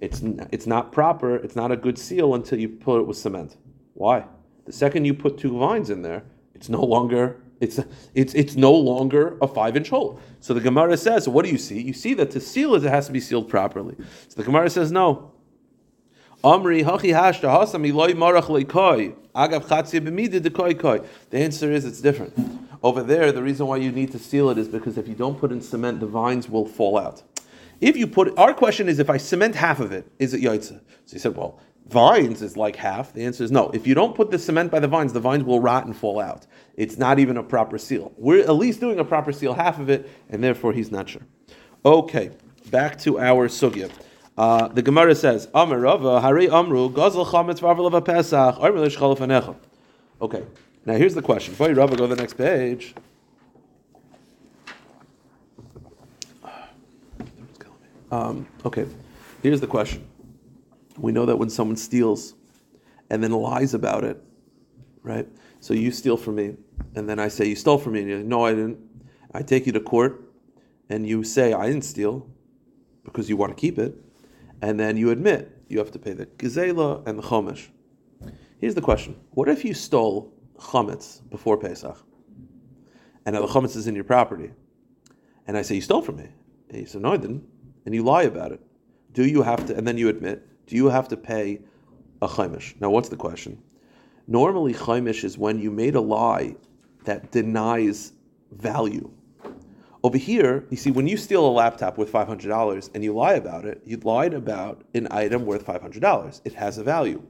It's 0.00 0.20
it's 0.52 0.66
not 0.66 0.92
proper. 0.92 1.36
It's 1.36 1.56
not 1.56 1.72
a 1.72 1.76
good 1.76 1.98
seal 1.98 2.34
until 2.34 2.58
you 2.58 2.68
put 2.68 3.00
it 3.00 3.06
with 3.06 3.16
cement. 3.16 3.56
Why? 3.94 4.24
The 4.66 4.72
second 4.72 5.04
you 5.04 5.14
put 5.14 5.38
two 5.38 5.56
vines 5.58 5.90
in 5.90 6.02
there, 6.02 6.24
it's 6.54 6.68
no 6.68 6.84
longer 6.84 7.40
it's 7.60 7.80
it's 8.14 8.34
it's 8.34 8.56
no 8.56 8.72
longer 8.72 9.38
a 9.40 9.48
five 9.48 9.76
inch 9.76 9.88
hole. 9.88 10.20
So 10.40 10.52
the 10.52 10.60
Gemara 10.60 10.96
says, 10.96 11.28
what 11.28 11.44
do 11.44 11.50
you 11.50 11.58
see? 11.58 11.80
You 11.80 11.92
see 11.92 12.14
that 12.14 12.30
to 12.32 12.40
seal 12.40 12.74
it, 12.74 12.84
it 12.84 12.90
has 12.90 13.06
to 13.06 13.12
be 13.12 13.20
sealed 13.20 13.48
properly. 13.48 13.96
So 14.28 14.36
the 14.36 14.44
Gemara 14.44 14.68
says, 14.70 14.92
no. 14.92 15.32
Amri 16.44 16.84
koi. 20.78 21.00
The 21.30 21.38
answer 21.38 21.72
is 21.72 21.84
it's 21.84 22.00
different. 22.00 22.60
Over 22.82 23.02
there, 23.02 23.32
the 23.32 23.42
reason 23.42 23.66
why 23.66 23.78
you 23.78 23.90
need 23.90 24.12
to 24.12 24.18
seal 24.18 24.50
it 24.50 24.58
is 24.58 24.68
because 24.68 24.98
if 24.98 25.08
you 25.08 25.14
don't 25.14 25.38
put 25.38 25.50
in 25.50 25.60
cement, 25.62 25.98
the 26.00 26.06
vines 26.06 26.48
will 26.48 26.66
fall 26.66 26.98
out. 26.98 27.22
If 27.80 27.96
you 27.96 28.06
put, 28.06 28.36
our 28.38 28.54
question 28.54 28.88
is, 28.88 28.98
if 28.98 29.10
I 29.10 29.16
cement 29.16 29.54
half 29.54 29.80
of 29.80 29.92
it, 29.92 30.10
is 30.18 30.34
it 30.34 30.40
yaitza? 30.40 30.80
So 31.04 31.12
you 31.12 31.18
said, 31.18 31.36
well, 31.36 31.60
vines 31.88 32.42
is 32.42 32.56
like 32.56 32.76
half. 32.76 33.12
The 33.12 33.24
answer 33.24 33.44
is 33.44 33.50
no. 33.50 33.70
If 33.70 33.86
you 33.86 33.94
don't 33.94 34.14
put 34.14 34.30
the 34.30 34.38
cement 34.38 34.70
by 34.70 34.80
the 34.80 34.88
vines, 34.88 35.12
the 35.12 35.20
vines 35.20 35.44
will 35.44 35.60
rot 35.60 35.84
and 35.84 35.96
fall 35.96 36.18
out. 36.20 36.46
It's 36.76 36.96
not 36.96 37.18
even 37.18 37.36
a 37.36 37.42
proper 37.42 37.78
seal. 37.78 38.12
We're 38.16 38.42
at 38.42 38.54
least 38.54 38.80
doing 38.80 38.98
a 38.98 39.04
proper 39.04 39.32
seal, 39.32 39.54
half 39.54 39.78
of 39.78 39.90
it, 39.90 40.10
and 40.28 40.42
therefore 40.42 40.72
he's 40.72 40.90
not 40.90 41.08
sure. 41.08 41.22
Okay, 41.84 42.30
back 42.70 42.98
to 43.00 43.18
our 43.18 43.48
sugya. 43.48 43.90
Uh, 44.36 44.68
the 44.68 44.82
Gemara 44.82 45.14
says, 45.14 45.48
Amar 45.54 45.80
Hari 46.20 46.50
Amru, 46.50 46.90
Gazel 46.90 47.26
Chametz 47.26 47.60
Varvelava 47.60 48.04
Pesach, 48.04 48.56
Armelish 48.56 48.96
Chalafanecha. 48.96 49.56
Okay, 50.20 50.44
now 50.84 50.94
here's 50.94 51.14
the 51.14 51.22
question. 51.22 51.52
Before 51.52 51.68
you 51.68 51.74
go 51.74 51.86
to 51.86 52.06
the 52.06 52.16
next 52.16 52.34
page. 52.34 52.94
Um, 58.10 58.46
okay, 58.64 58.86
here's 59.42 59.60
the 59.60 59.66
question. 59.66 60.06
We 60.96 61.12
know 61.12 61.26
that 61.26 61.36
when 61.36 61.50
someone 61.50 61.76
steals 61.76 62.34
and 63.10 63.22
then 63.22 63.32
lies 63.32 63.74
about 63.74 64.04
it, 64.04 64.22
right? 65.02 65.28
So 65.60 65.74
you 65.74 65.90
steal 65.90 66.16
from 66.16 66.36
me, 66.36 66.56
and 66.94 67.08
then 67.08 67.18
I 67.18 67.28
say 67.28 67.46
you 67.46 67.56
stole 67.56 67.78
from 67.78 67.94
me, 67.94 68.00
and 68.00 68.08
you're 68.08 68.18
like, 68.18 68.26
no, 68.26 68.44
I 68.44 68.52
didn't. 68.52 68.78
I 69.34 69.42
take 69.42 69.66
you 69.66 69.72
to 69.72 69.80
court, 69.80 70.22
and 70.88 71.06
you 71.06 71.24
say 71.24 71.52
I 71.52 71.66
didn't 71.66 71.84
steal 71.84 72.28
because 73.04 73.28
you 73.28 73.36
want 73.36 73.56
to 73.56 73.60
keep 73.60 73.78
it, 73.78 73.94
and 74.62 74.78
then 74.78 74.96
you 74.96 75.10
admit 75.10 75.50
you 75.68 75.78
have 75.78 75.90
to 75.92 75.98
pay 75.98 76.12
the 76.12 76.26
gazela 76.26 77.06
and 77.06 77.18
the 77.18 77.22
chomish. 77.22 77.68
Here's 78.58 78.74
the 78.74 78.80
question: 78.80 79.16
What 79.30 79.48
if 79.48 79.64
you 79.64 79.74
stole 79.74 80.32
chametz 80.58 81.28
before 81.28 81.58
Pesach, 81.58 81.98
and 83.24 83.34
now 83.34 83.40
the 83.40 83.48
chametz 83.48 83.76
is 83.76 83.86
in 83.88 83.94
your 83.94 84.04
property, 84.04 84.52
and 85.46 85.56
I 85.58 85.62
say 85.62 85.74
you 85.74 85.80
stole 85.80 86.02
from 86.02 86.16
me, 86.16 86.28
and 86.70 86.80
you 86.80 86.86
say 86.86 87.00
no, 87.00 87.12
I 87.12 87.16
didn't, 87.16 87.44
and 87.86 87.94
you 87.94 88.02
lie 88.02 88.24
about 88.24 88.52
it? 88.52 88.60
Do 89.12 89.24
you 89.24 89.42
have 89.42 89.64
to? 89.66 89.76
And 89.76 89.88
then 89.88 89.96
you 89.96 90.08
admit, 90.08 90.46
do 90.66 90.76
you 90.76 90.86
have 90.88 91.08
to 91.08 91.16
pay 91.16 91.60
a 92.20 92.28
chaimish? 92.28 92.78
Now, 92.80 92.90
what's 92.90 93.08
the 93.08 93.16
question? 93.16 93.62
Normally, 94.26 94.74
chaimish 94.74 95.24
is 95.24 95.38
when 95.38 95.58
you 95.58 95.70
made 95.70 95.94
a 95.94 96.00
lie 96.00 96.56
that 97.04 97.30
denies 97.30 98.12
value. 98.50 99.10
Over 100.02 100.18
here, 100.18 100.66
you 100.70 100.76
see, 100.76 100.90
when 100.90 101.08
you 101.08 101.16
steal 101.16 101.46
a 101.46 101.50
laptop 101.50 101.96
hundred 101.96 102.48
dollars 102.48 102.90
and 102.94 103.02
you 103.02 103.14
lie 103.14 103.34
about 103.34 103.64
it, 103.64 103.82
you 103.84 103.96
lied 103.98 104.34
about 104.34 104.82
an 104.94 105.08
item 105.10 105.46
worth 105.46 105.64
five 105.64 105.80
hundred 105.80 106.02
dollars. 106.02 106.42
It 106.44 106.54
has 106.54 106.78
a 106.78 106.84
value. 106.84 107.22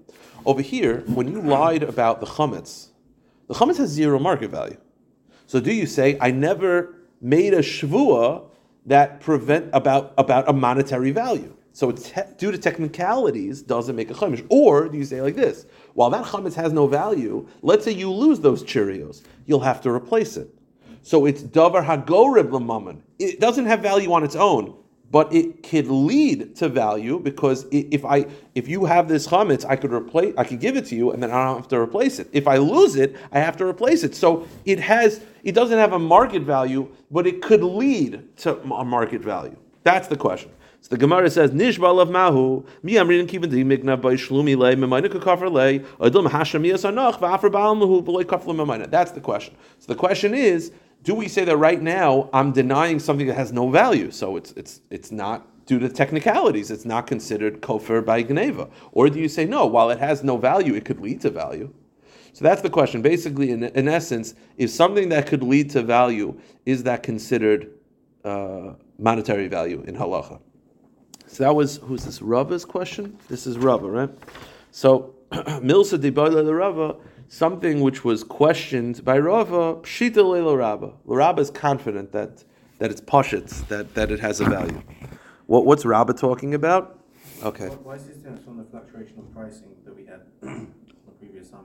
Over 0.44 0.62
here, 0.62 1.02
when 1.06 1.28
you 1.28 1.40
lied 1.40 1.82
about 1.82 2.20
the 2.20 2.26
chametz, 2.26 2.88
the 3.48 3.54
chametz 3.54 3.76
has 3.78 3.90
zero 3.90 4.18
market 4.18 4.50
value. 4.50 4.76
So, 5.46 5.60
do 5.60 5.72
you 5.72 5.86
say 5.86 6.18
I 6.20 6.30
never 6.30 6.94
made 7.20 7.54
a 7.54 7.60
shvua 7.60 8.50
that 8.86 9.20
prevent 9.20 9.68
about 9.72 10.14
about 10.18 10.48
a 10.48 10.52
monetary 10.52 11.10
value? 11.10 11.54
So 11.72 11.92
te- 11.92 12.22
due 12.38 12.50
to 12.52 12.58
technicalities, 12.58 13.60
doesn't 13.60 13.94
make 13.94 14.10
a 14.10 14.14
chametz. 14.14 14.46
Or 14.48 14.88
do 14.88 14.96
you 14.96 15.04
say 15.04 15.20
like 15.20 15.36
this? 15.36 15.66
While 15.92 16.08
that 16.10 16.24
chametz 16.24 16.54
has 16.54 16.72
no 16.72 16.86
value, 16.86 17.46
let's 17.60 17.84
say 17.84 17.92
you 17.92 18.10
lose 18.10 18.40
those 18.40 18.62
Cheerios, 18.62 19.22
you'll 19.44 19.60
have 19.60 19.82
to 19.82 19.90
replace 19.90 20.38
it. 20.38 20.48
So 21.02 21.26
it's 21.26 21.42
davar 21.42 21.84
hagorib 21.84 22.48
lamammon. 22.48 23.02
It 23.18 23.40
doesn't 23.40 23.66
have 23.66 23.80
value 23.80 24.12
on 24.12 24.24
its 24.24 24.34
own, 24.34 24.74
but 25.16 25.32
it 25.32 25.62
could 25.62 25.88
lead 25.88 26.54
to 26.54 26.68
value 26.68 27.18
because 27.18 27.64
if 27.70 28.04
I 28.04 28.26
if 28.54 28.68
you 28.68 28.84
have 28.84 29.08
this 29.08 29.26
chametz, 29.26 29.64
I 29.64 29.74
could 29.74 29.90
replace, 29.90 30.34
I 30.36 30.44
could 30.44 30.60
give 30.60 30.76
it 30.76 30.84
to 30.88 30.94
you, 30.94 31.12
and 31.12 31.22
then 31.22 31.30
I 31.30 31.42
don't 31.46 31.56
have 31.56 31.68
to 31.68 31.78
replace 31.78 32.18
it. 32.18 32.28
If 32.34 32.46
I 32.46 32.58
lose 32.58 32.96
it, 32.96 33.16
I 33.32 33.38
have 33.38 33.56
to 33.56 33.64
replace 33.64 34.04
it. 34.04 34.14
So 34.14 34.46
it 34.66 34.78
has, 34.78 35.22
it 35.42 35.52
doesn't 35.52 35.78
have 35.78 35.94
a 35.94 35.98
market 35.98 36.42
value, 36.42 36.86
but 37.10 37.26
it 37.26 37.40
could 37.40 37.62
lead 37.62 38.36
to 38.40 38.60
a 38.60 38.84
market 38.84 39.22
value. 39.22 39.56
That's 39.84 40.06
the 40.06 40.18
question. 40.18 40.50
So 40.82 40.90
the 40.90 40.98
Gemara 40.98 41.30
says, 41.30 41.50
Nishba 41.50 41.98
of 41.98 42.10
Mahu, 42.10 42.66
mi 42.82 42.92
amrin 42.96 43.26
kiven 43.26 43.48
di 43.48 43.64
migna 43.64 43.98
by 43.98 44.16
shlumi 44.16 44.54
le, 44.54 44.76
memayna 44.76 45.08
kafar 45.08 45.50
le, 45.50 45.78
adum 45.98 46.30
hashem 46.30 46.62
yasanach, 46.62 47.20
va'afar 47.20 47.50
ba'al 47.50 47.78
mahu, 47.78 48.02
kafar 48.02 48.54
memayna. 48.54 48.90
That's 48.90 49.12
the 49.12 49.22
question. 49.22 49.54
So 49.78 49.86
the 49.94 49.98
question 49.98 50.34
is, 50.34 50.72
do 51.06 51.14
we 51.14 51.28
say 51.28 51.44
that 51.44 51.56
right 51.56 51.80
now 51.80 52.28
I'm 52.32 52.50
denying 52.50 52.98
something 52.98 53.28
that 53.28 53.36
has 53.36 53.52
no 53.52 53.70
value? 53.70 54.10
So 54.10 54.36
it's 54.36 54.50
it's 54.56 54.80
it's 54.90 55.12
not 55.12 55.46
due 55.64 55.78
to 55.78 55.88
technicalities. 55.88 56.72
It's 56.72 56.84
not 56.84 57.06
considered 57.06 57.60
kofir 57.60 58.04
by 58.04 58.24
Gneva. 58.24 58.68
Or 58.90 59.08
do 59.08 59.20
you 59.20 59.28
say 59.28 59.44
no? 59.44 59.66
While 59.66 59.90
it 59.90 60.00
has 60.00 60.24
no 60.24 60.36
value, 60.36 60.74
it 60.74 60.84
could 60.84 61.00
lead 61.00 61.20
to 61.20 61.30
value. 61.30 61.72
So 62.32 62.42
that's 62.42 62.60
the 62.60 62.70
question. 62.70 63.02
Basically, 63.02 63.52
in, 63.52 63.62
in 63.62 63.86
essence, 63.86 64.34
is 64.56 64.74
something 64.74 65.08
that 65.10 65.28
could 65.28 65.44
lead 65.44 65.70
to 65.70 65.82
value 65.82 66.40
is 66.66 66.82
that 66.82 67.04
considered 67.04 67.70
uh, 68.24 68.72
monetary 68.98 69.46
value 69.46 69.84
in 69.86 69.94
halacha? 69.94 70.40
So 71.28 71.44
that 71.44 71.54
was 71.54 71.76
who's 71.76 72.04
this 72.04 72.20
Rava's 72.20 72.64
question? 72.64 73.16
This 73.28 73.46
is 73.46 73.58
Rava, 73.58 73.88
right? 73.88 74.10
So 74.72 75.14
Milsa 75.30 76.00
the 76.00 76.54
Rava, 76.54 76.96
something 77.28 77.80
which 77.80 78.04
was 78.04 78.24
questioned 78.24 79.04
by 79.04 79.18
Rava, 79.18 79.76
Pshita 79.76 80.16
Leila 80.28 80.56
Rava. 80.56 80.92
Rava 81.04 81.40
is 81.40 81.50
confident 81.50 82.12
that 82.12 82.44
that 82.78 82.90
it's 82.90 83.00
poshets, 83.00 83.66
that, 83.68 83.94
that 83.94 84.10
it 84.10 84.20
has 84.20 84.40
a 84.40 84.44
value. 84.44 84.82
What, 85.46 85.64
what's 85.64 85.84
Rava 85.84 86.12
talking 86.12 86.54
about? 86.54 86.98
Okay. 87.42 87.68
Why- 87.68 87.94
is 87.94 88.06
this 88.06 88.16
different 88.16 88.44
from 88.44 88.58
the 88.58 88.64
fluctuation 88.64 89.18
of 89.18 89.32
pricing 89.34 89.74
that 89.84 89.96
we 89.96 90.04
had 90.04 90.20
the 90.42 91.12
previous 91.18 91.50
summer? 91.50 91.62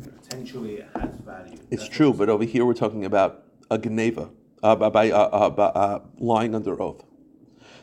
Potentially 0.00 0.76
it 0.76 0.88
has 0.94 1.20
value. 1.20 1.58
It's 1.70 1.82
That's 1.82 1.88
true, 1.88 2.12
but 2.12 2.28
over 2.28 2.44
here 2.44 2.64
we're 2.64 2.74
talking 2.74 3.04
about 3.04 3.44
a 3.70 3.78
geneva, 3.78 4.30
uh, 4.62 4.76
by, 4.76 4.88
by, 4.88 5.10
uh, 5.10 5.16
uh, 5.16 5.50
by, 5.50 5.64
uh, 5.64 6.00
lying 6.18 6.54
under 6.54 6.80
oath. 6.80 7.04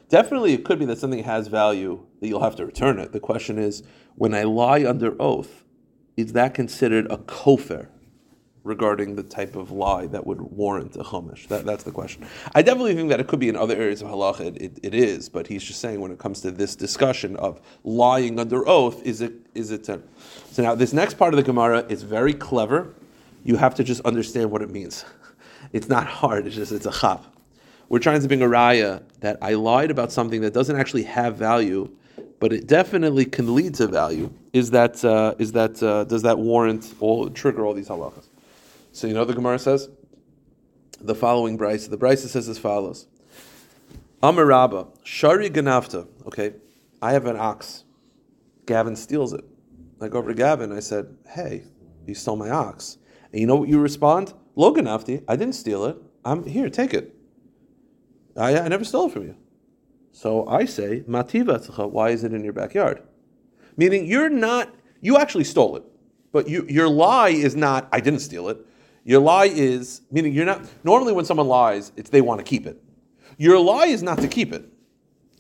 Definitely, 0.10 0.54
it 0.54 0.64
could 0.64 0.78
be 0.80 0.86
that 0.86 1.00
something 1.00 1.24
has 1.24 1.48
value 1.48 2.06
that 2.20 2.28
you'll 2.28 2.44
have 2.44 2.56
to 2.58 2.66
return 2.66 3.00
it. 3.00 3.14
The 3.14 3.20
question 3.20 3.58
is, 3.58 3.84
when 4.16 4.34
I 4.34 4.44
lie 4.44 4.86
under 4.86 5.20
oath, 5.22 5.64
is 6.18 6.34
that 6.34 6.54
considered 6.54 7.12
a 7.12 7.18
kofar 7.18 7.88
regarding 8.64 9.16
the 9.16 9.24
type 9.24 9.56
of 9.56 9.72
lie 9.72 10.08
that 10.08 10.26
would 10.26 10.42
warrant 10.42 10.96
a 10.96 11.04
chumash? 11.04 11.48
That, 11.48 11.66
that's 11.66 11.84
the 11.84 11.92
question. 11.92 12.26
I 12.56 12.62
definitely 12.62 12.96
think 12.96 13.10
that 13.10 13.20
it 13.20 13.28
could 13.28 13.40
be 13.40 13.50
in 13.50 13.56
other 13.56 13.76
areas 13.76 14.02
of 14.02 14.10
halacha. 14.10 14.42
It, 14.42 14.62
it, 14.62 14.80
it 14.84 14.94
is, 14.94 15.30
but 15.30 15.48
he's 15.48 15.64
just 15.64 15.80
saying 15.80 16.00
when 16.00 16.12
it 16.12 16.20
comes 16.20 16.42
to 16.42 16.52
this 16.52 16.76
discussion 16.76 17.36
of 17.38 17.62
lying 17.84 18.40
under 18.40 18.68
oath, 18.68 19.02
is 19.04 19.22
it 19.22 19.34
is 19.54 19.72
it? 19.72 19.90
A, 19.90 20.02
so 20.52 20.64
now 20.64 20.76
this 20.76 20.94
next 20.94 21.16
part 21.16 21.34
of 21.34 21.38
the 21.38 21.44
Gemara 21.44 21.86
is 21.90 22.04
very 22.04 22.34
clever. 22.34 22.94
You 23.44 23.58
have 23.58 23.76
to 23.76 23.84
just 23.84 24.02
understand 24.02 24.52
what 24.52 24.62
it 24.62 24.70
means. 24.70 25.06
It's 25.72 25.88
not 25.90 26.06
hard. 26.06 26.46
It's 26.46 26.56
just 26.56 26.72
it's 26.72 26.86
a 26.86 26.92
chap. 26.92 27.24
We're 27.90 28.00
trying 28.00 28.22
to 28.22 28.28
bring 28.28 28.42
a 28.42 28.48
raya 28.48 29.02
that 29.22 29.38
I 29.42 29.54
lied 29.54 29.92
about 29.92 30.12
something 30.12 30.42
that 30.42 30.54
doesn't 30.54 30.76
actually 30.76 31.04
have 31.04 31.38
value, 31.38 31.90
but 32.44 32.52
it 32.52 32.68
definitely 32.68 33.24
can 33.24 33.56
lead 33.56 33.74
to 33.74 33.88
value. 33.88 34.30
Is 34.52 34.72
that 34.72 35.06
uh, 35.06 35.34
is 35.40 35.54
that 35.54 35.82
uh, 35.82 36.04
does 36.04 36.24
that 36.24 36.38
warrant 36.38 36.94
all 37.00 37.30
trigger 37.30 37.66
all 37.66 37.74
these 37.74 37.88
halachas? 37.88 38.28
So 38.92 39.08
you 39.08 39.14
know 39.14 39.24
the 39.24 39.34
Gemara 39.34 39.58
says 39.58 39.88
the 41.00 41.16
following 41.16 41.58
Braisa. 41.58 41.90
The 41.90 41.98
Braisa 41.98 42.28
says 42.28 42.50
as 42.50 42.60
follows: 42.60 43.08
Amar 44.22 44.88
Shari 45.06 45.50
Ganafta. 45.50 46.06
Okay, 46.26 46.56
I 47.02 47.14
have 47.14 47.28
an 47.28 47.38
ox. 47.38 47.86
Gavin 48.66 48.98
steals 48.98 49.32
it. 49.32 49.46
I 50.02 50.10
go 50.10 50.18
over 50.18 50.32
to 50.32 50.36
Gavin. 50.36 50.74
I 50.74 50.82
said, 50.82 51.16
"Hey, 51.26 51.64
you 52.06 52.14
stole 52.14 52.36
my 52.36 52.50
ox." 52.50 52.98
And 53.32 53.40
you 53.40 53.48
know 53.48 53.56
what 53.56 53.70
you 53.70 53.80
respond? 53.80 54.34
Lo 54.58 54.74
Ganafti. 54.74 55.24
I 55.30 55.38
didn't 55.38 55.56
steal 55.56 55.86
it. 55.86 55.96
I'm 56.26 56.46
here. 56.46 56.70
Take 56.70 56.94
it. 56.94 57.16
I, 58.36 58.60
I 58.60 58.68
never 58.68 58.84
stole 58.84 59.08
it 59.08 59.14
from 59.14 59.24
you. 59.24 59.38
So 60.14 60.48
I 60.48 60.66
say, 60.66 61.02
Mativa 61.02 61.92
why 61.92 62.12
is 62.12 62.24
it 62.24 62.34
in 62.34 62.44
your 62.44 62.54
backyard? 62.54 63.02
Meaning 63.76 64.06
you're 64.06 64.30
not, 64.30 64.74
you 65.02 65.18
actually 65.18 65.44
stole 65.44 65.76
it. 65.76 65.84
But 66.32 66.48
you, 66.48 66.66
your 66.70 66.88
lie 66.88 67.30
is 67.30 67.56
not, 67.56 67.90
I 67.92 68.00
didn't 68.00 68.20
steal 68.20 68.48
it. 68.48 68.58
Your 69.04 69.20
lie 69.20 69.48
is, 69.48 70.02
meaning 70.12 70.34
you're 70.34 70.46
not, 70.46 70.62
normally 70.84 71.14
when 71.14 71.26
someone 71.26 71.48
lies, 71.48 71.92
it's 71.98 72.12
they 72.12 72.22
want 72.22 72.40
to 72.40 72.44
keep 72.44 72.66
it. 72.68 72.82
Your 73.38 73.60
lie 73.60 73.88
is 73.88 74.04
not 74.04 74.20
to 74.20 74.28
keep 74.28 74.54
it. 74.54 74.66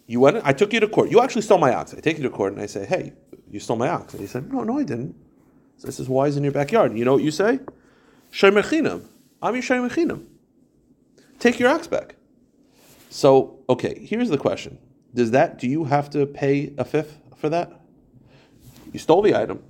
You 0.07 0.19
went, 0.19 0.41
I 0.43 0.53
took 0.53 0.73
you 0.73 0.79
to 0.79 0.87
court. 0.87 1.11
You 1.11 1.21
actually 1.21 1.43
stole 1.43 1.59
my 1.59 1.73
ox. 1.73 1.93
I 1.93 1.99
take 1.99 2.17
you 2.17 2.23
to 2.23 2.29
court 2.29 2.53
and 2.53 2.61
I 2.61 2.65
say, 2.65 2.85
hey, 2.85 3.13
you 3.49 3.59
stole 3.59 3.77
my 3.77 3.89
ox. 3.89 4.13
And 4.13 4.21
he 4.21 4.27
said, 4.27 4.51
no, 4.51 4.63
no, 4.63 4.79
I 4.79 4.83
didn't. 4.83 5.15
So 5.77 5.85
this 5.85 5.99
is 5.99 6.09
why 6.09 6.25
is 6.25 6.35
in 6.35 6.43
your 6.43 6.51
backyard. 6.51 6.97
You 6.97 7.05
know 7.05 7.13
what 7.13 7.23
you 7.23 7.31
say? 7.31 7.59
Shemechinam. 8.31 9.05
I'm 9.41 9.53
your 9.53 9.63
Shemechinam. 9.63 10.25
Take 11.37 11.59
your 11.59 11.69
ox 11.69 11.87
back. 11.87 12.15
So, 13.13 13.59
okay, 13.69 14.03
here's 14.03 14.29
the 14.29 14.39
question. 14.39 14.79
Does 15.13 15.29
that, 15.31 15.59
do 15.59 15.67
you 15.67 15.83
have 15.83 16.09
to 16.09 16.25
pay 16.25 16.73
a 16.79 16.83
fifth 16.83 17.19
for 17.37 17.47
that? 17.49 17.79
You 18.91 18.97
stole 18.97 19.21
the 19.21 19.35
item. 19.39 19.61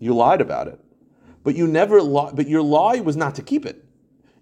You 0.00 0.12
lied 0.12 0.40
about 0.40 0.66
it. 0.66 0.80
But 1.44 1.54
you 1.54 1.68
never 1.68 2.00
but 2.32 2.48
your 2.48 2.62
lie 2.62 2.98
was 2.98 3.16
not 3.16 3.36
to 3.36 3.42
keep 3.42 3.64
it. 3.64 3.84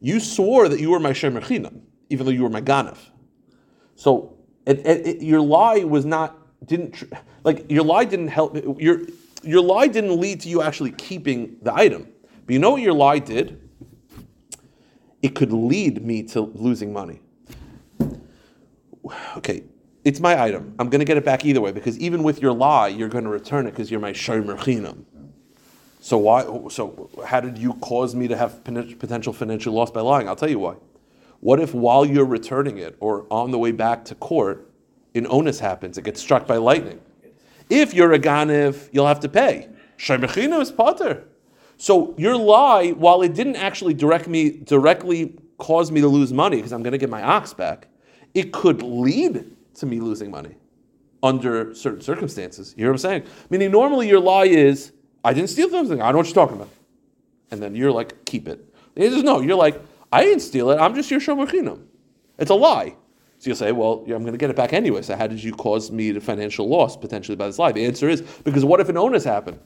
You 0.00 0.18
swore 0.18 0.70
that 0.70 0.80
you 0.80 0.90
were 0.92 0.98
my 0.98 1.10
Shemerchinam, 1.10 1.82
even 2.08 2.24
though 2.24 2.32
you 2.32 2.42
were 2.42 2.48
my 2.48 2.62
Ganef. 2.62 2.96
So, 3.96 4.38
it, 4.64 4.78
it, 4.78 5.06
it- 5.06 5.22
your 5.22 5.42
lie 5.42 5.84
was 5.84 6.06
not, 6.06 6.38
didn't, 6.66 6.92
tr- 6.92 7.04
like, 7.44 7.70
your 7.70 7.84
lie 7.84 8.06
didn't 8.06 8.28
help, 8.28 8.56
your, 8.80 9.02
your 9.42 9.60
lie 9.60 9.88
didn't 9.88 10.18
lead 10.18 10.40
to 10.40 10.48
you 10.48 10.62
actually 10.62 10.92
keeping 10.92 11.58
the 11.60 11.74
item. 11.74 12.08
But 12.46 12.54
you 12.54 12.60
know 12.60 12.70
what 12.70 12.80
your 12.80 12.94
lie 12.94 13.18
did? 13.18 13.68
It 15.20 15.34
could 15.34 15.52
lead 15.52 16.02
me 16.02 16.22
to 16.28 16.40
losing 16.40 16.94
money 16.94 17.20
okay, 19.36 19.64
it's 20.04 20.20
my 20.20 20.40
item. 20.40 20.74
I'm 20.78 20.88
going 20.88 21.00
to 21.00 21.04
get 21.04 21.16
it 21.16 21.24
back 21.24 21.44
either 21.44 21.60
way 21.60 21.72
because 21.72 21.98
even 21.98 22.22
with 22.22 22.42
your 22.42 22.52
lie, 22.52 22.88
you're 22.88 23.08
going 23.08 23.24
to 23.24 23.30
return 23.30 23.66
it 23.66 23.70
because 23.70 23.90
you're 23.90 24.00
my 24.00 24.12
shomer 24.12 24.58
chinam. 24.58 25.04
So 26.00 26.18
why? 26.18 26.42
So 26.68 27.10
how 27.24 27.40
did 27.40 27.58
you 27.58 27.74
cause 27.74 28.14
me 28.14 28.26
to 28.28 28.36
have 28.36 28.64
potential 28.64 29.32
financial 29.32 29.72
loss 29.72 29.90
by 29.90 30.00
lying? 30.00 30.28
I'll 30.28 30.36
tell 30.36 30.50
you 30.50 30.58
why. 30.58 30.74
What 31.38 31.60
if 31.60 31.74
while 31.74 32.04
you're 32.04 32.24
returning 32.24 32.78
it 32.78 32.96
or 33.00 33.26
on 33.30 33.50
the 33.50 33.58
way 33.58 33.72
back 33.72 34.04
to 34.06 34.14
court, 34.16 34.68
an 35.14 35.26
onus 35.28 35.60
happens? 35.60 35.98
It 35.98 36.04
gets 36.04 36.20
struck 36.20 36.46
by 36.46 36.56
lightning. 36.56 37.00
If 37.70 37.94
you're 37.94 38.12
a 38.12 38.18
ganiv, 38.18 38.88
you'll 38.92 39.06
have 39.06 39.20
to 39.20 39.28
pay. 39.28 39.68
Shomer 39.96 40.60
is 40.60 40.72
potter. 40.72 41.24
So 41.76 42.14
your 42.18 42.36
lie, 42.36 42.90
while 42.90 43.22
it 43.22 43.34
didn't 43.34 43.56
actually 43.56 43.94
direct 43.94 44.28
me 44.28 44.50
directly 44.50 45.36
cause 45.58 45.90
me 45.92 46.00
to 46.00 46.08
lose 46.08 46.32
money 46.32 46.56
because 46.56 46.72
I'm 46.72 46.82
going 46.82 46.92
to 46.92 46.98
get 46.98 47.10
my 47.10 47.22
ox 47.22 47.54
back, 47.54 47.86
it 48.34 48.52
could 48.52 48.82
lead 48.82 49.44
to 49.74 49.86
me 49.86 50.00
losing 50.00 50.30
money 50.30 50.54
under 51.22 51.74
certain 51.74 52.00
circumstances. 52.00 52.74
You 52.76 52.84
hear 52.84 52.92
what 52.92 52.94
I'm 52.94 52.98
saying? 52.98 53.22
Meaning, 53.50 53.70
normally 53.70 54.08
your 54.08 54.20
lie 54.20 54.46
is, 54.46 54.92
I 55.24 55.32
didn't 55.32 55.50
steal 55.50 55.70
something. 55.70 56.00
I 56.00 56.06
don't 56.06 56.12
know 56.12 56.18
what 56.18 56.26
you're 56.26 56.34
talking 56.34 56.56
about. 56.56 56.70
And 57.50 57.62
then 57.62 57.74
you're 57.74 57.92
like, 57.92 58.24
keep 58.24 58.48
it. 58.48 58.64
It 58.96 59.12
is 59.12 59.22
no, 59.22 59.40
you're 59.40 59.56
like, 59.56 59.80
I 60.10 60.24
didn't 60.24 60.40
steal 60.40 60.70
it. 60.70 60.76
I'm 60.76 60.94
just 60.94 61.10
your 61.10 61.20
shomerchinam. 61.20 61.84
It's 62.38 62.50
a 62.50 62.54
lie. 62.54 62.96
So 63.38 63.50
you'll 63.50 63.56
say, 63.56 63.72
well, 63.72 64.00
I'm 64.02 64.22
going 64.22 64.32
to 64.32 64.38
get 64.38 64.50
it 64.50 64.56
back 64.56 64.72
anyway. 64.72 65.02
So 65.02 65.16
how 65.16 65.26
did 65.26 65.42
you 65.42 65.52
cause 65.52 65.90
me 65.90 66.12
the 66.12 66.20
financial 66.20 66.68
loss 66.68 66.96
potentially 66.96 67.36
by 67.36 67.46
this 67.46 67.58
lie? 67.58 67.72
The 67.72 67.84
answer 67.84 68.08
is 68.08 68.20
because 68.20 68.64
what 68.64 68.80
if 68.80 68.88
an 68.88 68.96
onus 68.96 69.24
happened? 69.24 69.58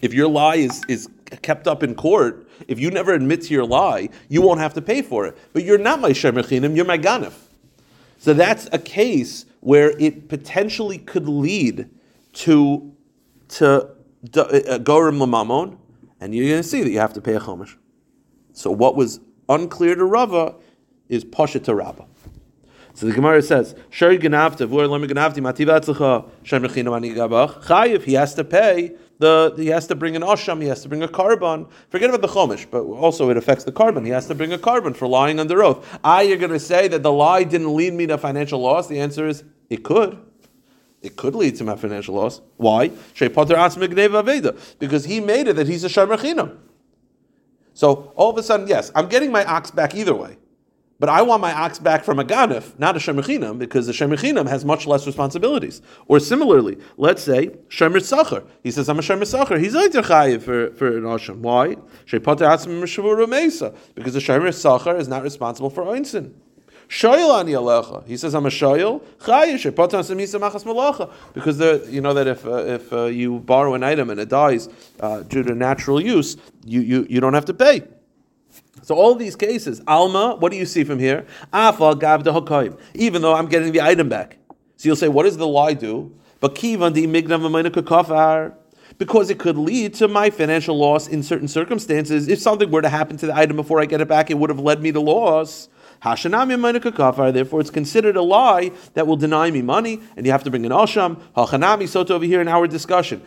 If 0.00 0.12
your 0.12 0.28
lie 0.28 0.56
is, 0.56 0.82
is 0.88 1.08
kept 1.42 1.66
up 1.66 1.82
in 1.82 1.94
court, 1.94 2.46
if 2.68 2.78
you 2.78 2.90
never 2.90 3.14
admit 3.14 3.42
to 3.42 3.54
your 3.54 3.64
lie, 3.64 4.10
you 4.28 4.42
won't 4.42 4.60
have 4.60 4.74
to 4.74 4.82
pay 4.82 5.02
for 5.02 5.26
it. 5.26 5.36
But 5.52 5.64
you're 5.64 5.78
not 5.78 6.00
my 6.00 6.10
shemerchinim, 6.10 6.76
you're 6.76 6.84
my 6.84 6.98
ganef. 6.98 7.32
So 8.24 8.32
that's 8.32 8.70
a 8.72 8.78
case 8.78 9.44
where 9.60 9.90
it 9.98 10.30
potentially 10.30 10.96
could 10.96 11.28
lead 11.28 11.90
to 12.32 12.90
to 13.48 13.82
uh, 13.82 13.88
gorim 14.78 15.18
lamamon, 15.18 15.76
and 16.22 16.34
you're 16.34 16.48
going 16.48 16.62
to 16.62 16.66
see 16.66 16.82
that 16.82 16.88
you 16.88 17.00
have 17.00 17.12
to 17.12 17.20
pay 17.20 17.34
a 17.34 17.38
chomish. 17.38 17.76
So 18.54 18.70
what 18.70 18.96
was 18.96 19.20
unclear 19.50 19.94
to 19.96 20.06
Rava 20.06 20.54
is 21.10 21.22
pasha 21.22 21.60
to 21.60 21.74
Rava. 21.74 22.06
So 22.94 23.04
the 23.04 23.12
Gemara 23.12 23.42
says, 23.42 23.74
"Shari 23.90 24.16
ganavta, 24.16 24.66
v'or 24.66 24.88
lemi 24.88 25.06
ganavti, 25.06 25.42
mativ 25.42 25.66
atzlacha, 25.66 26.26
shem 26.44 26.62
rechina 26.62 26.88
mani 26.90 27.10
gabach." 27.10 27.64
Chayiv, 27.64 28.04
he 28.04 28.14
has 28.14 28.34
to 28.36 28.44
pay 28.44 28.96
the 29.18 29.54
he 29.56 29.68
has 29.68 29.86
to 29.88 29.94
bring 29.94 30.16
an 30.16 30.22
asham, 30.22 30.60
he 30.60 30.68
has 30.68 30.82
to 30.82 30.88
bring 30.88 31.02
a 31.02 31.08
korban. 31.08 31.70
Forget 31.88 32.10
about 32.10 32.22
the 32.22 32.28
chomish, 32.28 32.66
but 32.70 32.82
also 32.82 33.30
it 33.30 33.36
affects 33.36 33.64
the 33.64 33.72
korban. 33.72 34.04
He 34.04 34.10
has 34.10 34.26
to 34.28 34.34
bring 34.34 34.52
a 34.52 34.58
korban 34.58 34.96
for 34.96 35.06
lying 35.06 35.38
under 35.38 35.62
oath. 35.62 35.98
Ah, 36.02 36.20
you're 36.20 36.38
going 36.38 36.50
to 36.50 36.58
say 36.58 36.88
that 36.88 37.02
the 37.02 37.12
lie 37.12 37.44
didn't 37.44 37.74
lead 37.74 37.94
me 37.94 38.06
to 38.06 38.18
financial 38.18 38.60
loss? 38.60 38.88
The 38.88 39.00
answer 39.00 39.28
is 39.28 39.44
it 39.70 39.82
could. 39.82 40.18
It 41.02 41.16
could 41.16 41.34
lead 41.34 41.56
to 41.56 41.64
my 41.64 41.76
financial 41.76 42.14
loss. 42.14 42.40
Why? 42.56 42.88
Because 42.88 45.04
he 45.04 45.20
made 45.20 45.48
it 45.48 45.56
that 45.56 45.68
he's 45.68 45.84
a 45.84 45.88
sharmachinam. 45.88 46.56
So 47.74 48.12
all 48.16 48.30
of 48.30 48.38
a 48.38 48.42
sudden, 48.42 48.68
yes, 48.68 48.90
I'm 48.94 49.08
getting 49.08 49.30
my 49.30 49.44
ox 49.44 49.70
back 49.70 49.94
either 49.94 50.14
way. 50.14 50.38
But 51.00 51.08
I 51.08 51.22
want 51.22 51.42
my 51.42 51.52
ox 51.52 51.80
back 51.80 52.04
from 52.04 52.20
a 52.20 52.24
ganif, 52.24 52.78
not 52.78 52.96
a 52.96 53.00
shemechinam, 53.00 53.58
because 53.58 53.86
the 53.86 53.92
shemechinam 53.92 54.48
has 54.48 54.64
much 54.64 54.86
less 54.86 55.06
responsibilities. 55.06 55.82
Or 56.06 56.20
similarly, 56.20 56.78
let's 56.96 57.22
say 57.22 57.48
shemer 57.68 58.00
sacher. 58.00 58.44
He 58.62 58.70
says, 58.70 58.88
I'm 58.88 59.00
a 59.00 59.02
shemer 59.02 59.26
sacher. 59.26 59.58
He's 59.58 59.74
a 59.74 59.88
chayiv 59.88 60.42
for, 60.42 60.72
for 60.74 60.96
an 60.96 61.02
asham. 61.02 61.38
Why? 61.38 61.74
Because 62.06 64.14
the 64.14 64.20
shemer 64.20 64.54
sacher 64.54 64.96
is 64.96 65.08
not 65.08 65.24
responsible 65.24 65.70
for 65.70 65.82
oinsin. 65.84 66.32
Shoyel 66.88 67.40
ani 67.40 67.52
alecha. 67.52 68.06
He 68.06 68.16
says, 68.16 68.34
"I'm 68.34 68.46
a 68.46 68.50
shoyel." 68.50 69.02
Because 71.32 71.58
the, 71.58 71.86
you 71.90 72.00
know 72.00 72.14
that 72.14 72.26
if 72.26 72.46
uh, 72.46 72.56
if 72.56 72.92
uh, 72.92 73.04
you 73.06 73.40
borrow 73.40 73.74
an 73.74 73.82
item 73.82 74.10
and 74.10 74.20
it 74.20 74.28
dies 74.28 74.68
uh, 75.00 75.22
due 75.22 75.42
to 75.42 75.54
natural 75.54 76.00
use, 76.00 76.36
you, 76.64 76.82
you 76.82 77.06
you 77.08 77.20
don't 77.20 77.34
have 77.34 77.46
to 77.46 77.54
pay. 77.54 77.82
So 78.84 78.94
all 78.94 79.14
these 79.14 79.34
cases, 79.34 79.80
Alma, 79.88 80.36
what 80.36 80.52
do 80.52 80.58
you 80.58 80.66
see 80.66 80.84
from 80.84 80.98
here? 80.98 81.26
Afa 81.54 81.96
gav 81.96 82.22
de 82.22 82.76
Even 82.94 83.22
though 83.22 83.34
I'm 83.34 83.46
getting 83.46 83.72
the 83.72 83.80
item 83.80 84.10
back, 84.10 84.36
so 84.76 84.88
you'll 84.88 84.96
say, 84.96 85.08
what 85.08 85.22
does 85.22 85.38
the 85.38 85.46
lie 85.46 85.72
do? 85.72 86.14
But 86.40 86.54
kivan 86.54 86.92
di 86.92 87.06
mignav 87.06 88.54
because 88.98 89.30
it 89.30 89.38
could 89.38 89.56
lead 89.56 89.94
to 89.94 90.06
my 90.06 90.28
financial 90.28 90.76
loss 90.76 91.08
in 91.08 91.22
certain 91.22 91.48
circumstances. 91.48 92.28
If 92.28 92.38
something 92.38 92.70
were 92.70 92.82
to 92.82 92.90
happen 92.90 93.16
to 93.16 93.26
the 93.26 93.34
item 93.34 93.56
before 93.56 93.80
I 93.80 93.86
get 93.86 94.02
it 94.02 94.08
back, 94.08 94.30
it 94.30 94.34
would 94.34 94.50
have 94.50 94.60
led 94.60 94.82
me 94.82 94.92
to 94.92 95.00
loss. 95.00 95.68
Therefore, 96.02 97.60
it's 97.60 97.70
considered 97.70 98.16
a 98.16 98.22
lie 98.22 98.72
that 98.92 99.06
will 99.06 99.16
deny 99.16 99.50
me 99.50 99.62
money, 99.62 100.00
and 100.16 100.26
you 100.26 100.32
have 100.32 100.44
to 100.44 100.50
bring 100.50 100.66
an 100.66 100.72
asham. 100.72 101.18
Hachanami 101.34 101.88
soto 101.88 102.16
over 102.16 102.26
here 102.26 102.42
in 102.42 102.48
our 102.48 102.66
discussion. 102.66 103.22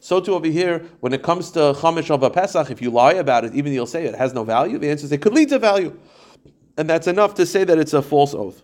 So 0.00 0.20
to 0.20 0.34
over 0.34 0.46
here, 0.46 0.84
when 1.00 1.12
it 1.12 1.22
comes 1.22 1.50
to 1.52 1.60
chamish 1.74 2.10
of 2.10 2.22
a 2.22 2.30
pesach, 2.30 2.70
if 2.70 2.82
you 2.82 2.90
lie 2.90 3.14
about 3.14 3.44
it, 3.44 3.54
even 3.54 3.72
you'll 3.72 3.86
say 3.86 4.04
it 4.04 4.14
has 4.14 4.34
no 4.34 4.44
value. 4.44 4.78
The 4.78 4.90
answer 4.90 5.04
is 5.06 5.12
it 5.12 5.22
could 5.22 5.32
lead 5.32 5.48
to 5.50 5.58
value, 5.58 5.98
and 6.76 6.90
that's 6.90 7.06
enough 7.06 7.34
to 7.34 7.46
say 7.46 7.64
that 7.64 7.78
it's 7.78 7.92
a 7.92 8.02
false 8.02 8.34
oath. 8.34 8.62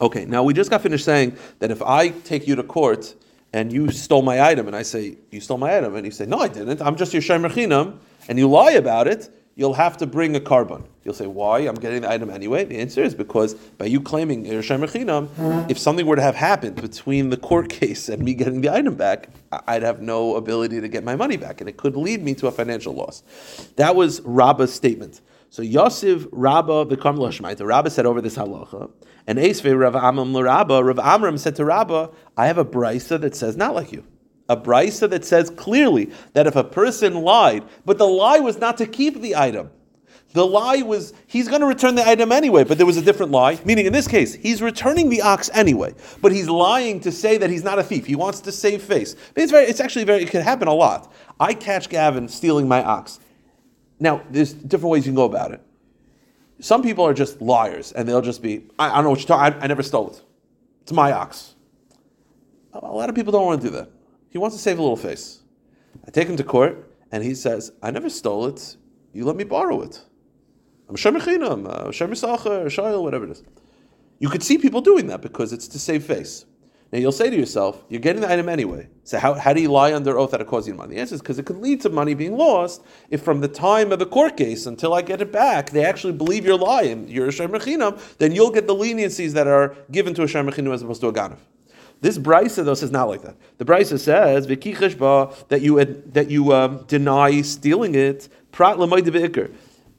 Okay, 0.00 0.24
now 0.24 0.42
we 0.42 0.54
just 0.54 0.70
got 0.70 0.82
finished 0.82 1.04
saying 1.04 1.36
that 1.58 1.70
if 1.70 1.82
I 1.82 2.08
take 2.08 2.48
you 2.48 2.56
to 2.56 2.62
court 2.62 3.14
and 3.52 3.72
you 3.72 3.90
stole 3.90 4.22
my 4.22 4.40
item, 4.40 4.66
and 4.66 4.74
I 4.74 4.82
say, 4.82 5.18
You 5.30 5.40
stole 5.40 5.58
my 5.58 5.76
item, 5.76 5.94
and 5.94 6.04
you 6.04 6.12
say, 6.12 6.26
No, 6.26 6.38
I 6.38 6.48
didn't, 6.48 6.80
I'm 6.80 6.96
just 6.96 7.12
your 7.12 7.22
Shemer 7.22 7.50
Chinam, 7.50 7.98
and 8.28 8.38
you 8.38 8.48
lie 8.48 8.72
about 8.72 9.08
it, 9.08 9.28
you'll 9.60 9.74
have 9.74 9.98
to 9.98 10.06
bring 10.06 10.34
a 10.34 10.40
korban. 10.40 10.82
You'll 11.04 11.12
say, 11.12 11.26
Why? 11.26 11.58
I'm 11.60 11.74
getting 11.74 12.00
the 12.00 12.10
item 12.10 12.30
anyway. 12.30 12.64
The 12.64 12.78
answer 12.78 13.02
is 13.02 13.14
because 13.14 13.52
by 13.52 13.84
you 13.84 14.00
claiming 14.00 14.46
your 14.46 14.62
Shemer 14.62 15.70
if 15.70 15.78
something 15.78 16.06
were 16.06 16.16
to 16.16 16.22
have 16.22 16.34
happened 16.34 16.80
between 16.80 17.28
the 17.28 17.36
court 17.36 17.68
case 17.80 18.08
and 18.08 18.22
me 18.22 18.32
getting 18.32 18.62
the 18.62 18.72
item 18.72 18.94
back, 18.94 19.28
I'd 19.68 19.82
have 19.82 20.00
no 20.00 20.36
ability 20.36 20.80
to 20.80 20.88
get 20.88 21.04
my 21.04 21.14
money 21.14 21.36
back, 21.36 21.60
and 21.60 21.68
it 21.68 21.76
could 21.76 21.94
lead 21.94 22.24
me 22.24 22.34
to 22.36 22.46
a 22.46 22.50
financial 22.50 22.94
loss. 22.94 23.22
That 23.76 23.94
was 23.94 24.22
Rabba's 24.22 24.72
statement. 24.72 25.20
So 25.50 25.60
Yosef 25.60 26.26
Rabba 26.32 26.86
the 26.86 26.96
Karmel 26.96 27.56
the 27.58 27.66
Rabba 27.66 27.90
said 27.90 28.06
over 28.06 28.22
this 28.22 28.36
halacha, 28.36 28.90
and 29.26 29.38
Esve 29.38 29.78
Rav 29.78 29.94
Amram 29.94 30.34
Rabba, 30.34 30.82
Rav 30.82 30.98
Amram 30.98 31.36
said 31.36 31.56
to 31.56 31.66
Rabba, 31.66 32.08
I 32.34 32.46
have 32.46 32.56
a 32.56 32.64
Braisa 32.64 33.20
that 33.20 33.36
says 33.36 33.58
not 33.58 33.74
like 33.74 33.92
you. 33.92 34.04
A 34.50 34.56
Braisa 34.56 35.08
that 35.08 35.24
says 35.24 35.48
clearly 35.48 36.10
that 36.32 36.48
if 36.48 36.56
a 36.56 36.64
person 36.64 37.22
lied, 37.22 37.62
but 37.84 37.98
the 37.98 38.06
lie 38.06 38.40
was 38.40 38.58
not 38.58 38.76
to 38.78 38.86
keep 38.86 39.20
the 39.20 39.36
item, 39.36 39.70
the 40.32 40.44
lie 40.44 40.82
was 40.82 41.12
he's 41.28 41.46
going 41.46 41.60
to 41.60 41.68
return 41.68 41.94
the 41.94 42.06
item 42.06 42.32
anyway, 42.32 42.64
but 42.64 42.76
there 42.76 42.86
was 42.86 42.96
a 42.96 43.02
different 43.02 43.30
lie. 43.30 43.60
Meaning, 43.64 43.86
in 43.86 43.92
this 43.92 44.08
case, 44.08 44.34
he's 44.34 44.60
returning 44.60 45.08
the 45.08 45.22
ox 45.22 45.50
anyway, 45.54 45.94
but 46.20 46.32
he's 46.32 46.48
lying 46.48 46.98
to 47.00 47.12
say 47.12 47.38
that 47.38 47.48
he's 47.48 47.62
not 47.62 47.78
a 47.78 47.84
thief. 47.84 48.06
He 48.06 48.16
wants 48.16 48.40
to 48.40 48.50
save 48.50 48.82
face. 48.82 49.14
It's 49.36 49.52
very, 49.52 49.66
it's 49.66 49.78
actually 49.78 50.04
very, 50.04 50.24
it 50.24 50.30
can 50.30 50.42
happen 50.42 50.66
a 50.66 50.74
lot. 50.74 51.12
I 51.38 51.54
catch 51.54 51.88
Gavin 51.88 52.26
stealing 52.28 52.66
my 52.66 52.82
ox. 52.82 53.20
Now, 54.00 54.20
there's 54.30 54.52
different 54.52 54.90
ways 54.90 55.06
you 55.06 55.10
can 55.10 55.16
go 55.16 55.26
about 55.26 55.52
it. 55.52 55.60
Some 56.58 56.82
people 56.82 57.06
are 57.06 57.14
just 57.14 57.40
liars, 57.40 57.92
and 57.92 58.08
they'll 58.08 58.20
just 58.20 58.42
be, 58.42 58.66
I, 58.78 58.90
I 58.90 58.94
don't 58.96 59.04
know 59.04 59.10
what 59.10 59.20
you're 59.20 59.28
talking. 59.28 59.60
I, 59.60 59.64
I 59.64 59.66
never 59.68 59.84
stole 59.84 60.10
it. 60.10 60.22
It's 60.82 60.92
my 60.92 61.12
ox. 61.12 61.54
A 62.72 62.78
lot 62.86 63.08
of 63.08 63.14
people 63.14 63.32
don't 63.32 63.46
want 63.46 63.62
to 63.62 63.68
do 63.68 63.76
that. 63.76 63.90
He 64.30 64.38
wants 64.38 64.56
to 64.56 64.62
save 64.62 64.78
a 64.78 64.82
little 64.82 64.96
face. 64.96 65.40
I 66.06 66.10
take 66.10 66.28
him 66.28 66.36
to 66.36 66.44
court, 66.44 66.90
and 67.12 67.22
he 67.22 67.34
says, 67.34 67.72
I 67.82 67.90
never 67.90 68.08
stole 68.08 68.46
it. 68.46 68.76
You 69.12 69.24
let 69.24 69.36
me 69.36 69.44
borrow 69.44 69.82
it. 69.82 70.02
I'm 70.88 70.94
a 70.94 70.98
Shemichinam, 70.98 71.68
uh, 71.68 71.84
Shemisacher, 71.88 72.66
Shail, 72.66 73.02
whatever 73.02 73.24
it 73.24 73.30
is. 73.30 73.42
You 74.18 74.28
could 74.28 74.42
see 74.42 74.58
people 74.58 74.80
doing 74.80 75.08
that 75.08 75.20
because 75.20 75.52
it's 75.52 75.66
to 75.68 75.78
save 75.78 76.04
face. 76.04 76.46
Now 76.92 76.98
you'll 76.98 77.12
say 77.12 77.30
to 77.30 77.36
yourself, 77.36 77.84
you're 77.88 78.00
getting 78.00 78.22
the 78.22 78.30
item 78.30 78.48
anyway. 78.48 78.88
So 79.04 79.18
how, 79.18 79.34
how 79.34 79.52
do 79.52 79.60
you 79.60 79.70
lie 79.70 79.94
under 79.94 80.18
oath 80.18 80.32
that 80.32 80.40
it 80.40 80.48
caused 80.48 80.66
you 80.66 80.74
money? 80.74 80.96
The 80.96 81.00
answer 81.00 81.14
is 81.14 81.20
because 81.20 81.38
it 81.38 81.46
could 81.46 81.58
lead 81.58 81.80
to 81.82 81.88
money 81.88 82.14
being 82.14 82.36
lost 82.36 82.82
if 83.10 83.22
from 83.22 83.40
the 83.40 83.48
time 83.48 83.92
of 83.92 84.00
the 84.00 84.06
court 84.06 84.36
case 84.36 84.66
until 84.66 84.92
I 84.92 85.02
get 85.02 85.20
it 85.20 85.30
back, 85.30 85.70
they 85.70 85.84
actually 85.84 86.14
believe 86.14 86.44
you're 86.44 86.58
lying, 86.58 87.08
you're 87.08 87.28
a 87.28 87.32
Shemechinam, 87.32 88.00
then 88.18 88.32
you'll 88.32 88.50
get 88.50 88.66
the 88.66 88.74
leniencies 88.74 89.32
that 89.32 89.46
are 89.46 89.76
given 89.92 90.14
to 90.14 90.22
a 90.22 90.26
Shemechinam 90.26 90.74
as 90.74 90.82
opposed 90.82 91.00
to 91.02 91.08
a 91.08 91.12
Ganav. 91.12 91.38
This 92.00 92.18
Braisa 92.18 92.64
though 92.64 92.74
says 92.74 92.90
not 92.90 93.08
like 93.08 93.22
that. 93.22 93.36
The 93.58 93.64
Braisa 93.64 93.98
says 93.98 94.46
that 94.46 95.60
you 95.60 95.84
that 96.12 96.30
you 96.30 96.52
um, 96.52 96.84
deny 96.86 97.42
stealing 97.42 97.94
it. 97.94 98.28
Prat 98.52 98.78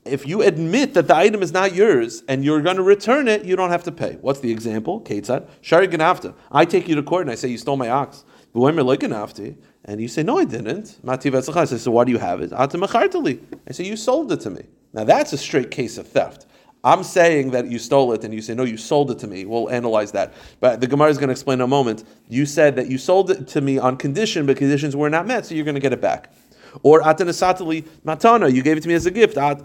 if 0.04 0.28
you 0.28 0.42
admit 0.42 0.96
that 0.96 1.08
the 1.08 1.16
item 1.16 1.44
is 1.44 1.52
not 1.52 1.76
yours 1.76 2.24
and 2.28 2.44
you're 2.44 2.62
going 2.62 2.78
to 2.78 2.84
return 2.84 3.28
it, 3.28 3.46
you 3.46 3.56
don't 3.56 3.70
have 3.70 3.84
to 3.84 3.92
pay. 3.92 4.18
What's 4.22 4.40
the 4.40 4.52
example? 4.52 5.02
Ketzad. 5.02 5.48
Shari 5.62 5.88
ganafta. 5.88 6.34
I 6.52 6.66
take 6.66 6.88
you 6.88 6.96
to 6.96 7.04
court 7.04 7.22
and 7.22 7.32
I 7.32 7.36
say, 7.36 7.50
you 7.50 7.58
stole 7.58 7.78
my 7.78 7.90
ox. 7.90 8.24
And 8.54 10.02
you 10.02 10.08
say, 10.08 10.24
no, 10.24 10.40
I 10.40 10.46
didn't. 10.46 11.00
I 11.08 11.18
say, 11.66 11.78
so 11.78 11.92
why 11.92 12.04
do 12.04 12.12
you 12.12 12.18
have 12.18 12.42
it? 12.42 12.52
I 12.54 13.72
say, 13.72 13.84
you 13.84 13.96
sold 13.96 14.32
it 14.32 14.42
to 14.42 14.50
me. 14.50 14.64
Now 14.94 15.04
that's 15.04 15.34
a 15.34 15.38
straight 15.38 15.72
case 15.72 15.98
of 15.98 16.08
theft. 16.08 16.48
I'm 16.84 17.04
saying 17.04 17.52
that 17.52 17.68
you 17.68 17.78
stole 17.78 18.12
it, 18.14 18.24
and 18.24 18.34
you 18.34 18.42
say, 18.42 18.56
no, 18.56 18.64
you 18.64 18.78
sold 18.78 19.12
it 19.12 19.20
to 19.20 19.28
me. 19.28 19.46
We'll 19.46 19.70
analyze 19.70 20.12
that. 20.14 20.34
But 20.60 20.82
the 20.82 20.88
Gemara 20.88 21.10
is 21.10 21.18
going 21.18 21.28
to 21.28 21.34
explain 21.34 21.60
in 21.60 21.62
a 21.62 21.68
moment. 21.68 22.04
You 22.28 22.48
said 22.48 22.76
that 22.78 22.88
you 22.90 22.98
sold 22.98 23.30
it 23.30 23.48
to 23.50 23.62
me 23.62 23.78
on 23.78 23.98
condition, 23.98 24.48
but 24.48 24.58
conditions 24.58 24.96
were 24.96 25.10
not 25.10 25.28
met, 25.28 25.46
so 25.46 25.54
you're 25.54 25.66
going 25.66 25.76
to 25.76 25.82
get 25.82 25.94
it 25.94 26.02
back. 26.02 26.34
Or 26.82 27.02
atanasatali 27.02 27.84
matana, 28.04 28.52
you 28.52 28.64
gave 28.64 28.78
it 28.78 28.82
to 28.82 28.88
me 28.88 28.96
as 28.96 29.06
a 29.06 29.12
gift. 29.12 29.38
Or 29.38 29.58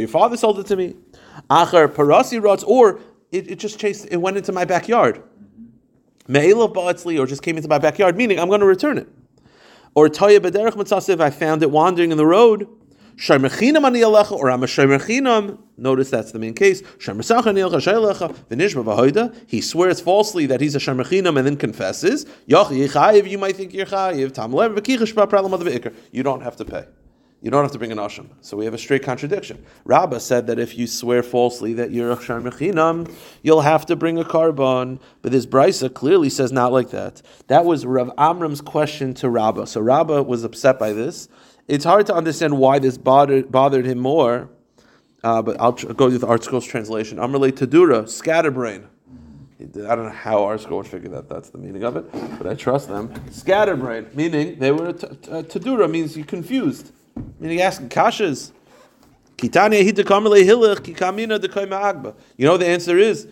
your 0.00 0.08
father 0.08 0.36
sold 0.36 0.58
it 0.58 0.66
to 0.66 0.76
me. 0.76 0.94
Achar 1.48 1.88
parasi 1.88 2.42
rots, 2.42 2.62
or 2.64 3.00
it, 3.32 3.50
it 3.50 3.58
just 3.58 3.78
chased, 3.78 4.08
it 4.10 4.18
went 4.18 4.36
into 4.36 4.52
my 4.52 4.64
backyard. 4.64 5.22
Me'elav 6.26 6.74
ba'atzli, 6.74 7.18
or 7.18 7.26
just 7.26 7.42
came 7.42 7.56
into 7.56 7.68
my 7.68 7.78
backyard, 7.78 8.16
meaning 8.16 8.38
I'm 8.38 8.48
going 8.48 8.60
to 8.60 8.66
return 8.66 8.98
it. 8.98 9.08
Or 9.94 10.08
toya 10.08 10.38
bederech 10.38 10.72
mitzasiv, 10.72 11.20
I 11.20 11.30
found 11.30 11.62
it 11.62 11.70
wandering 11.70 12.10
in 12.10 12.18
the 12.18 12.26
road. 12.26 12.68
Sharmechinam 13.16 13.84
ani 13.84 14.00
alecha, 14.00 14.32
or 14.32 14.50
I'm 14.50 14.62
a 14.62 14.66
sharmechinam. 14.66 15.58
Notice 15.76 16.10
that's 16.10 16.32
the 16.32 16.38
main 16.38 16.54
case. 16.54 16.82
Sharmesacha 16.82 17.46
ani 17.46 17.60
alecha 17.60 18.34
v'nishma 18.50 18.84
v'hoida. 18.84 19.34
He 19.46 19.60
swears 19.60 20.00
falsely 20.00 20.46
that 20.46 20.60
he's 20.60 20.74
a 20.74 20.78
sharmechinam 20.78 21.36
and 21.36 21.46
then 21.46 21.56
confesses. 21.56 22.24
Yoch 22.48 22.66
yichayiv, 22.66 23.28
you 23.28 23.38
might 23.38 23.56
think 23.56 23.72
you're 23.72 23.86
chayiv. 23.86 24.32
Tam 24.32 24.52
lev 24.52 24.76
of 24.76 24.84
the 24.84 25.92
You 26.10 26.22
don't 26.22 26.40
have 26.40 26.56
to 26.56 26.64
pay. 26.64 26.86
You 27.44 27.50
don't 27.50 27.62
have 27.62 27.72
to 27.72 27.78
bring 27.78 27.92
an 27.92 27.98
asham. 27.98 28.30
So 28.40 28.56
we 28.56 28.64
have 28.64 28.72
a 28.72 28.78
straight 28.78 29.02
contradiction. 29.02 29.66
Rabbah 29.84 30.18
said 30.20 30.46
that 30.46 30.58
if 30.58 30.78
you 30.78 30.86
swear 30.86 31.22
falsely 31.22 31.74
that 31.74 31.90
you're 31.90 32.10
a 32.10 32.16
sharmechinam, 32.16 33.14
you'll 33.42 33.60
have 33.60 33.84
to 33.86 33.96
bring 33.96 34.18
a 34.18 34.24
korban. 34.24 34.98
But 35.20 35.30
this 35.30 35.44
Braisa 35.44 35.92
clearly 35.92 36.30
says 36.30 36.52
not 36.52 36.72
like 36.72 36.88
that. 36.90 37.20
That 37.48 37.66
was 37.66 37.84
Rav 37.84 38.10
Amram's 38.16 38.62
question 38.62 39.12
to 39.14 39.28
Rabbah. 39.28 39.66
So 39.66 39.82
Rabbah 39.82 40.22
was 40.22 40.42
upset 40.42 40.78
by 40.78 40.94
this 40.94 41.28
it's 41.68 41.84
hard 41.84 42.06
to 42.06 42.14
understand 42.14 42.58
why 42.58 42.78
this 42.78 42.98
bothered, 42.98 43.50
bothered 43.50 43.86
him 43.86 43.98
more, 43.98 44.48
uh, 45.22 45.40
but 45.42 45.58
I'll 45.60 45.72
tr- 45.72 45.92
go 45.92 46.10
the 46.10 46.26
ArtScroll's 46.26 46.66
translation. 46.66 47.18
Amrle 47.18 47.50
Tadura, 47.50 48.08
scatterbrain. 48.08 48.86
I 49.60 49.64
don't 49.94 50.04
know 50.04 50.10
how 50.10 50.40
ArtScroll 50.40 50.78
would 50.78 50.86
figure 50.86 51.08
that 51.10 51.28
that's 51.28 51.50
the 51.50 51.58
meaning 51.58 51.84
of 51.84 51.96
it, 51.96 52.04
but 52.38 52.46
I 52.46 52.54
trust 52.54 52.88
them. 52.88 53.14
Scatterbrain, 53.30 54.08
meaning 54.14 54.58
they 54.58 54.72
were 54.72 54.92
t- 54.92 55.06
t- 55.06 55.30
Tadura 55.30 55.90
means 55.90 56.16
you 56.16 56.24
confused, 56.24 56.92
meaning 57.38 57.60
asking 57.60 57.88
kashas. 57.88 58.52
You 59.40 59.50
know 59.50 59.58
the 62.56 62.66
answer 62.66 62.98
is 62.98 63.26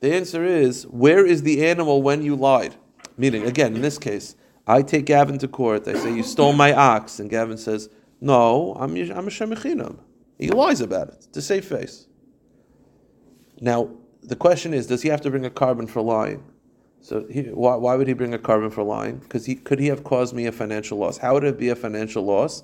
the 0.00 0.14
answer 0.14 0.44
is 0.44 0.86
where 0.86 1.26
is 1.26 1.42
the 1.42 1.66
animal 1.66 2.02
when 2.02 2.22
you 2.22 2.36
lied? 2.36 2.74
Meaning 3.16 3.44
again 3.46 3.74
in 3.74 3.82
this 3.82 3.98
case 3.98 4.36
I 4.68 4.82
take 4.82 5.06
Gavin 5.06 5.38
to 5.38 5.48
court. 5.48 5.88
I 5.88 5.94
say, 5.94 6.14
You 6.14 6.22
stole 6.22 6.52
my 6.52 6.72
ox. 6.74 7.18
And 7.18 7.30
Gavin 7.30 7.58
says, 7.58 7.88
No, 8.20 8.76
I'm, 8.78 8.94
I'm 8.94 9.26
a 9.26 9.30
Shemechinam. 9.30 9.98
He 10.38 10.50
lies 10.50 10.80
about 10.80 11.08
it 11.08 11.26
to 11.32 11.42
save 11.42 11.64
face. 11.64 12.06
Now, 13.60 13.90
the 14.22 14.36
question 14.36 14.74
is, 14.74 14.86
does 14.86 15.02
he 15.02 15.08
have 15.08 15.22
to 15.22 15.30
bring 15.30 15.46
a 15.46 15.50
korban 15.50 15.88
for 15.88 16.02
lying? 16.02 16.44
So 17.00 17.26
he, 17.30 17.42
why, 17.44 17.76
why 17.76 17.96
would 17.96 18.06
he 18.06 18.12
bring 18.12 18.34
a 18.34 18.38
korban 18.38 18.72
for 18.72 18.82
lying? 18.82 19.16
Because 19.16 19.46
he 19.46 19.54
could 19.54 19.80
he 19.80 19.86
have 19.86 20.04
caused 20.04 20.34
me 20.34 20.46
a 20.46 20.52
financial 20.52 20.98
loss? 20.98 21.18
How 21.18 21.34
would 21.34 21.44
it 21.44 21.58
be 21.58 21.70
a 21.70 21.76
financial 21.76 22.24
loss 22.24 22.62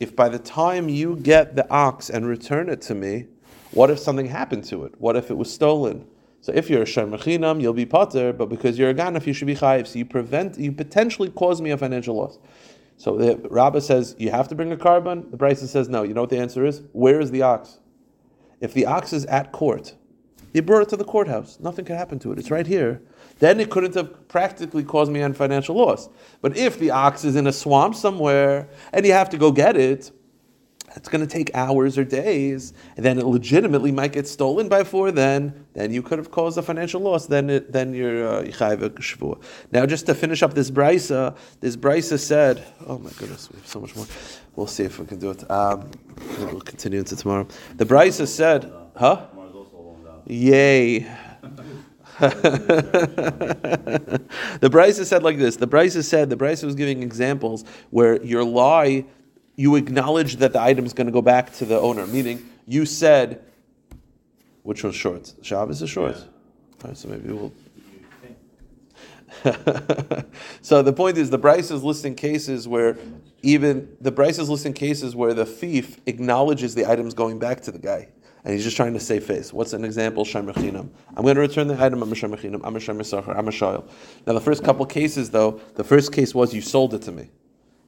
if 0.00 0.16
by 0.16 0.28
the 0.28 0.38
time 0.38 0.88
you 0.88 1.16
get 1.16 1.54
the 1.54 1.68
ox 1.70 2.10
and 2.10 2.26
return 2.26 2.68
it 2.68 2.80
to 2.82 2.94
me, 2.94 3.26
what 3.72 3.90
if 3.90 3.98
something 3.98 4.26
happened 4.26 4.64
to 4.64 4.84
it? 4.84 4.94
What 4.98 5.16
if 5.16 5.30
it 5.30 5.36
was 5.36 5.52
stolen? 5.52 6.06
So 6.42 6.52
if 6.52 6.68
you're 6.68 6.82
a 6.82 6.84
sharmachinam, 6.84 7.62
you'll 7.62 7.72
be 7.72 7.86
potter, 7.86 8.32
but 8.32 8.48
because 8.48 8.76
you're 8.76 8.90
a 8.90 8.94
ganaf, 8.94 9.26
you 9.26 9.32
should 9.32 9.46
be 9.46 9.54
chayiv. 9.54 9.86
So 9.86 9.98
you 9.98 10.04
prevent, 10.04 10.58
you 10.58 10.72
potentially 10.72 11.30
cause 11.30 11.62
me 11.62 11.70
a 11.70 11.78
financial 11.78 12.16
loss. 12.16 12.38
So 12.96 13.16
the 13.16 13.36
Rabbah 13.48 13.80
says 13.80 14.16
you 14.18 14.32
have 14.32 14.48
to 14.48 14.56
bring 14.56 14.72
a 14.72 14.76
korban. 14.76 15.30
The 15.30 15.36
Braisa 15.36 15.68
says 15.68 15.88
no. 15.88 16.02
You 16.02 16.14
know 16.14 16.22
what 16.22 16.30
the 16.30 16.38
answer 16.38 16.64
is? 16.64 16.82
Where 16.92 17.20
is 17.20 17.30
the 17.30 17.42
ox? 17.42 17.78
If 18.60 18.74
the 18.74 18.86
ox 18.86 19.12
is 19.12 19.24
at 19.26 19.52
court, 19.52 19.94
you 20.52 20.62
brought 20.62 20.82
it 20.82 20.88
to 20.90 20.96
the 20.96 21.04
courthouse. 21.04 21.58
Nothing 21.60 21.84
could 21.84 21.96
happen 21.96 22.18
to 22.20 22.32
it. 22.32 22.38
It's 22.38 22.50
right 22.50 22.66
here. 22.66 23.00
Then 23.38 23.60
it 23.60 23.70
couldn't 23.70 23.94
have 23.94 24.28
practically 24.28 24.82
caused 24.82 25.12
me 25.12 25.22
any 25.22 25.34
financial 25.34 25.76
loss. 25.76 26.08
But 26.40 26.56
if 26.56 26.78
the 26.78 26.90
ox 26.90 27.24
is 27.24 27.36
in 27.36 27.46
a 27.46 27.52
swamp 27.52 27.94
somewhere 27.94 28.68
and 28.92 29.06
you 29.06 29.12
have 29.12 29.30
to 29.30 29.38
go 29.38 29.52
get 29.52 29.76
it, 29.76 30.10
it's 30.94 31.08
going 31.08 31.26
to 31.26 31.32
take 31.32 31.50
hours 31.54 31.96
or 31.98 32.04
days, 32.04 32.72
and 32.96 33.04
then 33.04 33.18
it 33.18 33.24
legitimately 33.24 33.92
might 33.92 34.12
get 34.12 34.28
stolen 34.28 34.68
by 34.68 34.84
four. 34.84 35.10
Then, 35.10 35.64
then 35.74 35.92
you 35.92 36.02
could 36.02 36.18
have 36.18 36.30
caused 36.30 36.58
a 36.58 36.62
financial 36.62 37.00
loss. 37.00 37.26
Then, 37.26 37.50
it, 37.50 37.72
then 37.72 37.94
you're 37.94 38.26
uh. 38.26 39.38
Now, 39.72 39.86
just 39.86 40.06
to 40.06 40.14
finish 40.14 40.42
up 40.42 40.54
this 40.54 40.70
Braisa, 40.70 41.36
this 41.60 41.76
Braisa 41.76 42.18
said, 42.18 42.64
"Oh 42.86 42.98
my 42.98 43.10
goodness, 43.10 43.50
we 43.50 43.58
have 43.58 43.66
so 43.66 43.80
much 43.80 43.96
more. 43.96 44.06
We'll 44.56 44.66
see 44.66 44.84
if 44.84 44.98
we 44.98 45.06
can 45.06 45.18
do 45.18 45.30
it. 45.30 45.50
Um, 45.50 45.90
we'll 46.38 46.60
continue 46.60 46.98
into 46.98 47.16
tomorrow." 47.16 47.46
The 47.76 47.86
Braisa 47.86 48.26
said, 48.26 48.72
"Huh? 48.96 49.26
Yay." 50.26 51.06
the 52.22 52.28
Braisa 54.70 55.04
said 55.04 55.22
like 55.22 55.38
this. 55.38 55.56
The 55.56 55.66
Braisa 55.66 56.04
said 56.04 56.28
the 56.30 56.36
Braisa 56.36 56.64
was 56.64 56.74
giving 56.74 57.02
examples 57.02 57.64
where 57.90 58.22
your 58.22 58.44
lie, 58.44 59.06
you 59.56 59.76
acknowledge 59.76 60.36
that 60.36 60.52
the 60.52 60.60
item 60.60 60.86
is 60.86 60.92
going 60.92 61.06
to 61.06 61.12
go 61.12 61.22
back 61.22 61.52
to 61.54 61.64
the 61.64 61.78
owner. 61.78 62.06
Meaning, 62.06 62.48
you 62.66 62.86
said, 62.86 63.44
which 64.62 64.82
was 64.82 64.94
short. 64.94 65.32
Shabbos 65.42 65.82
is 65.82 65.90
short. 65.90 66.16
All 66.16 66.88
right, 66.88 66.96
so 66.96 67.08
maybe 67.08 67.32
we'll. 67.32 67.52
so 70.62 70.82
the 70.82 70.92
point 70.92 71.18
is, 71.18 71.30
the 71.30 71.38
Braisa 71.38 71.72
is 71.72 71.82
listing 71.82 72.14
cases 72.14 72.68
where 72.68 72.96
even 73.42 73.96
the 74.00 74.12
Braisa 74.12 74.40
is 74.40 74.50
listing 74.50 74.72
cases 74.72 75.16
where 75.16 75.34
the 75.34 75.46
thief 75.46 76.00
acknowledges 76.06 76.74
the 76.74 76.86
item's 76.86 77.14
going 77.14 77.38
back 77.38 77.60
to 77.62 77.72
the 77.72 77.78
guy, 77.78 78.08
and 78.44 78.54
he's 78.54 78.62
just 78.62 78.76
trying 78.76 78.92
to 78.92 79.00
save 79.00 79.24
face. 79.24 79.52
What's 79.52 79.72
an 79.72 79.84
example? 79.84 80.24
Shemachinam. 80.24 80.90
I'm 81.16 81.22
going 81.22 81.34
to 81.34 81.40
return 81.40 81.66
the 81.66 81.82
item. 81.82 82.02
I'm 82.02 82.12
a 82.12 82.14
shemachinam. 82.14 82.60
I'm 82.62 82.76
a 82.76 82.78
shemesachar. 82.78 83.36
I'm 83.36 83.48
a 83.48 83.52
shayil. 83.52 83.88
Now 84.26 84.34
the 84.34 84.40
first 84.40 84.62
couple 84.62 84.86
cases, 84.86 85.30
though, 85.30 85.60
the 85.74 85.84
first 85.84 86.12
case 86.12 86.34
was 86.34 86.54
you 86.54 86.60
sold 86.60 86.94
it 86.94 87.02
to 87.02 87.12
me. 87.12 87.30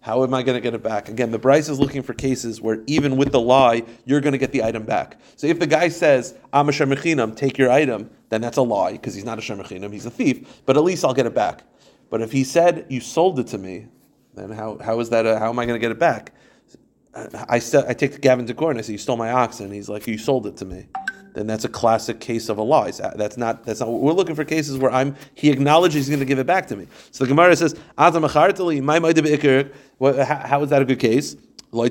How 0.04 0.22
am 0.22 0.34
I 0.34 0.42
going 0.42 0.54
to 0.54 0.60
get 0.60 0.74
it 0.74 0.82
back? 0.82 1.08
Again, 1.08 1.30
the 1.30 1.38
Braisa 1.38 1.70
is 1.70 1.80
looking 1.80 2.02
for 2.02 2.12
cases 2.12 2.60
where 2.60 2.82
even 2.86 3.16
with 3.16 3.32
the 3.32 3.40
lie, 3.40 3.84
you're 4.04 4.20
going 4.20 4.32
to 4.32 4.38
get 4.38 4.52
the 4.52 4.62
item 4.62 4.82
back. 4.84 5.18
So 5.36 5.46
if 5.46 5.58
the 5.58 5.66
guy 5.66 5.88
says, 5.88 6.36
I'm 6.52 6.68
a 6.68 6.72
shemachinam, 6.72 7.34
take 7.34 7.56
your 7.56 7.70
item, 7.70 8.10
then 8.28 8.42
that's 8.42 8.58
a 8.58 8.62
lie 8.62 8.92
because 8.92 9.14
he's 9.14 9.24
not 9.24 9.38
a 9.38 9.40
shemachinam, 9.40 9.90
he's 9.94 10.04
a 10.04 10.10
thief. 10.10 10.60
But 10.66 10.76
at 10.76 10.84
least 10.84 11.06
I'll 11.06 11.14
get 11.14 11.24
it 11.24 11.34
back. 11.34 11.62
But 12.10 12.20
if 12.20 12.32
he 12.32 12.44
said, 12.44 12.84
you 12.90 13.00
sold 13.00 13.38
it 13.38 13.46
to 13.46 13.56
me, 13.56 13.86
then 14.34 14.50
how, 14.50 14.76
how 14.76 15.00
is 15.00 15.08
that? 15.08 15.24
A, 15.24 15.38
how 15.38 15.48
am 15.48 15.58
I 15.58 15.64
going 15.64 15.80
to 15.80 15.82
get 15.82 15.90
it 15.90 15.98
back? 15.98 16.34
I 17.48 17.58
said, 17.58 17.86
I 17.88 17.94
take 17.94 18.20
Gavin 18.20 18.44
to 18.44 18.52
court 18.52 18.72
and 18.72 18.80
I 18.80 18.82
say, 18.82 18.92
you 18.92 18.98
stole 18.98 19.16
my 19.16 19.32
oxen. 19.32 19.70
He's 19.72 19.88
like, 19.88 20.06
you 20.06 20.18
sold 20.18 20.46
it 20.46 20.58
to 20.58 20.66
me. 20.66 20.86
Then 21.34 21.46
that's 21.46 21.64
a 21.64 21.68
classic 21.68 22.20
case 22.20 22.48
of 22.48 22.58
a 22.58 22.62
lie. 22.62 22.90
Uh, 22.90 23.10
that's 23.16 23.36
not. 23.36 23.64
That's 23.64 23.80
not. 23.80 23.90
We're 23.90 24.12
looking 24.12 24.36
for 24.36 24.44
cases 24.44 24.78
where 24.78 24.90
I'm. 24.90 25.16
He 25.34 25.50
acknowledges 25.50 26.06
he's 26.06 26.08
going 26.08 26.20
to 26.20 26.24
give 26.24 26.38
it 26.38 26.46
back 26.46 26.66
to 26.68 26.76
me. 26.76 26.86
So 27.10 27.24
the 27.24 27.28
Gemara 27.28 27.56
says, 27.56 27.74
"Adam 27.98 28.22
my 28.22 28.28
How 28.28 28.52
is 29.08 30.70
that 30.70 30.80
a 30.80 30.84
good 30.84 31.00
case? 31.00 31.36
Now 31.74 31.82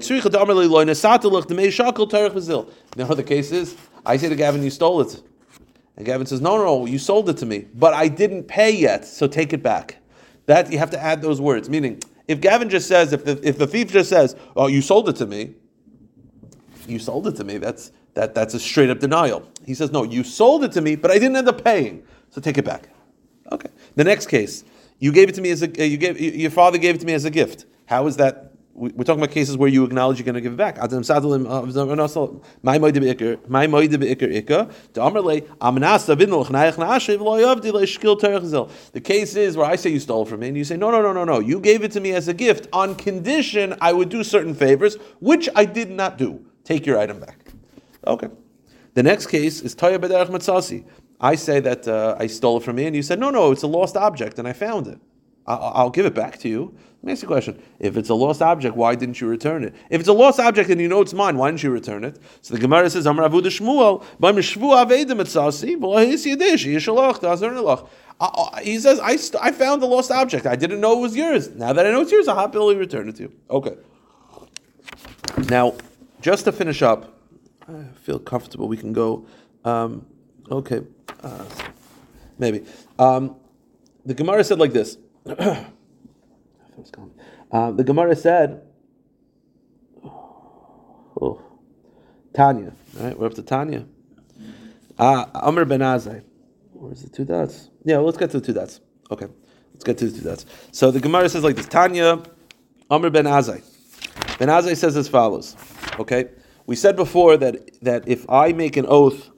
the 3.13 3.23
case 3.25 3.51
is, 3.51 3.75
I 4.05 4.15
say 4.15 4.29
to 4.29 4.35
Gavin, 4.35 4.63
you 4.63 4.69
stole 4.69 5.01
it. 5.01 5.21
And 5.97 6.05
Gavin 6.05 6.25
says, 6.25 6.39
no, 6.39 6.55
no, 6.57 6.63
no, 6.63 6.85
you 6.85 6.97
sold 6.97 7.29
it 7.29 7.37
to 7.37 7.45
me, 7.45 7.67
but 7.75 7.93
I 7.93 8.07
didn't 8.07 8.45
pay 8.45 8.71
yet, 8.71 9.05
so 9.05 9.27
take 9.27 9.51
it 9.51 9.61
back. 9.61 9.97
That 10.45 10.71
you 10.71 10.77
have 10.77 10.89
to 10.91 10.99
add 10.99 11.21
those 11.21 11.41
words. 11.41 11.69
Meaning, 11.69 12.01
if 12.29 12.39
Gavin 12.39 12.69
just 12.69 12.87
says, 12.87 13.11
if 13.11 13.25
the, 13.25 13.39
if 13.45 13.57
the 13.57 13.67
thief 13.67 13.91
just 13.91 14.09
says, 14.09 14.37
oh, 14.55 14.67
you 14.67 14.81
sold 14.81 15.09
it 15.09 15.17
to 15.17 15.25
me, 15.25 15.55
you 16.87 16.97
sold 16.97 17.27
it 17.27 17.35
to 17.35 17.43
me, 17.43 17.57
that's, 17.57 17.91
that, 18.13 18.35
that's 18.35 18.53
a 18.53 18.59
straight 18.59 18.89
up 18.89 18.99
denial. 18.99 19.47
He 19.65 19.73
says, 19.73 19.91
no, 19.91 20.03
you 20.03 20.23
sold 20.23 20.63
it 20.63 20.71
to 20.73 20.81
me, 20.81 20.95
but 20.95 21.11
I 21.11 21.15
didn't 21.15 21.35
end 21.35 21.47
up 21.47 21.63
paying, 21.63 22.03
so 22.29 22.41
take 22.41 22.57
it 22.57 22.65
back. 22.65 22.89
Okay. 23.51 23.69
The 23.95 24.03
next 24.03 24.27
case, 24.27 24.63
you 24.99 25.11
gave 25.11 25.29
it 25.29 25.35
to 25.35 25.41
me 25.41 25.49
as 25.49 25.63
a, 25.63 25.67
uh, 25.67 25.83
you 25.83 25.97
gave, 25.97 26.19
your 26.19 26.51
father 26.51 26.77
gave 26.77 26.95
it 26.95 26.99
to 26.99 27.05
me 27.05 27.13
as 27.13 27.25
a 27.25 27.29
gift. 27.29 27.65
How 27.85 28.07
is 28.07 28.17
that? 28.17 28.51
We're 28.75 29.03
talking 29.03 29.21
about 29.21 29.29
cases 29.29 29.55
where 29.55 29.69
you 29.69 29.83
acknowledge 29.83 30.17
you're 30.17 30.25
going 30.25 30.33
to 30.33 30.41
give 30.41 30.53
it 30.53 30.57
back. 30.57 30.79
The 30.79 30.97
case 39.03 39.35
is 39.35 39.57
where 39.57 39.67
I 39.67 39.75
say 39.75 39.89
you 39.91 39.99
stole 39.99 40.25
from 40.25 40.39
me, 40.39 40.47
and 40.47 40.57
you 40.57 40.63
say 40.63 40.75
no, 40.75 40.89
no, 40.89 41.03
no, 41.03 41.13
no, 41.13 41.23
no. 41.23 41.39
You 41.39 41.59
gave 41.59 41.83
it 41.83 41.91
to 41.91 41.99
me 41.99 42.13
as 42.13 42.27
a 42.27 42.33
gift 42.33 42.67
on 42.73 42.95
condition 42.95 43.75
I 43.79 43.93
would 43.93 44.09
do 44.09 44.23
certain 44.23 44.55
favors, 44.55 44.95
which 45.19 45.47
I 45.55 45.65
did 45.65 45.91
not 45.91 46.17
do. 46.17 46.43
Take 46.63 46.87
your 46.87 46.97
item 46.97 47.19
back. 47.19 47.42
Okay. 48.05 48.27
The 48.93 49.03
next 49.03 49.27
case 49.27 49.61
is 49.61 49.75
Toya 49.75 49.97
B'derech 49.97 50.29
Matzasi. 50.29 50.85
I 51.19 51.35
say 51.35 51.59
that 51.61 51.87
uh, 51.87 52.15
I 52.19 52.27
stole 52.27 52.57
it 52.57 52.63
from 52.63 52.75
me, 52.75 52.85
and 52.85 52.95
you 52.95 53.01
said, 53.01 53.19
no, 53.19 53.29
no, 53.29 53.51
it's 53.51 53.63
a 53.63 53.67
lost 53.67 53.95
object, 53.95 54.39
and 54.39 54.47
I 54.47 54.53
found 54.53 54.87
it. 54.87 54.99
I'll, 55.47 55.71
I'll 55.73 55.89
give 55.89 56.05
it 56.05 56.13
back 56.13 56.37
to 56.39 56.49
you. 56.49 56.75
Let 57.01 57.07
me 57.07 57.11
ask 57.13 57.21
you 57.21 57.27
a 57.27 57.31
question. 57.31 57.61
If 57.79 57.97
it's 57.97 58.09
a 58.09 58.13
lost 58.13 58.41
object, 58.41 58.77
why 58.77 58.95
didn't 58.95 59.19
you 59.19 59.27
return 59.27 59.63
it? 59.63 59.75
If 59.89 59.99
it's 59.99 60.07
a 60.07 60.13
lost 60.13 60.39
object 60.39 60.69
and 60.69 60.79
you 60.79 60.87
know 60.87 61.01
it's 61.01 61.13
mine, 61.13 61.37
why 61.37 61.49
didn't 61.49 61.63
you 61.63 61.69
return 61.69 62.05
it? 62.05 62.17
So 62.41 62.53
the 62.53 62.61
Gemara 62.61 62.89
says, 62.89 63.05
Amar 63.05 63.27
Avuda 63.27 63.47
Shmuel, 63.47 64.03
he 68.61 68.79
says, 68.79 68.99
I, 68.99 69.15
st- 69.17 69.43
I 69.43 69.51
found 69.51 69.81
the 69.81 69.85
lost 69.85 70.11
object. 70.11 70.45
I 70.45 70.55
didn't 70.55 70.79
know 70.79 70.97
it 70.97 71.01
was 71.01 71.15
yours. 71.15 71.49
Now 71.49 71.73
that 71.73 71.85
I 71.85 71.91
know 71.91 72.01
it's 72.01 72.11
yours, 72.11 72.29
I'll 72.29 72.39
happily 72.39 72.77
return 72.77 73.09
it 73.09 73.17
to 73.17 73.23
you. 73.23 73.33
Okay. 73.49 73.75
Now, 75.49 75.75
just 76.21 76.45
to 76.45 76.53
finish 76.53 76.81
up, 76.81 77.12
I 77.67 77.83
feel 77.95 78.19
comfortable. 78.19 78.67
We 78.67 78.77
can 78.77 78.93
go. 78.93 79.25
Um, 79.63 80.05
okay, 80.51 80.81
uh, 81.21 81.45
maybe. 82.37 82.65
Um, 82.99 83.35
the 84.05 84.13
Gemara 84.13 84.43
said 84.43 84.59
like 84.59 84.73
this. 84.73 84.97
uh, 85.25 85.63
the 87.71 87.83
Gemara 87.83 88.15
said, 88.15 88.63
oh, 90.05 91.41
Tanya. 92.33 92.73
Right, 92.95 93.17
we're 93.17 93.27
up 93.27 93.33
to 93.35 93.41
Tanya. 93.41 93.85
Ah, 94.99 95.29
uh, 95.33 95.47
Amr 95.47 95.65
ben 95.65 95.79
Azai. 95.79 96.23
Where's 96.73 97.01
the 97.01 97.09
two 97.09 97.25
dots? 97.25 97.69
Yeah, 97.85 97.97
well, 97.97 98.05
let's 98.05 98.17
get 98.17 98.31
to 98.31 98.39
the 98.39 98.45
two 98.45 98.53
dots. 98.53 98.81
Okay, 99.09 99.27
let's 99.73 99.83
get 99.83 99.97
to 99.99 100.09
the 100.09 100.19
two 100.19 100.25
dots. 100.25 100.45
So 100.71 100.91
the 100.91 100.99
Gemara 100.99 101.29
says 101.29 101.43
like 101.43 101.55
this: 101.55 101.67
Tanya, 101.67 102.21
Amr 102.89 103.09
ben 103.09 103.25
Azai. 103.25 103.63
Ben 104.37 104.49
Azai 104.49 104.75
says 104.75 104.97
as 104.97 105.07
follows. 105.07 105.55
Okay. 105.99 106.27
We 106.65 106.75
said 106.75 106.95
before 106.95 107.37
that, 107.37 107.81
that 107.81 108.07
if 108.07 108.29
I 108.29 108.53
make 108.53 108.77
an 108.77 108.85
oath 108.87 109.29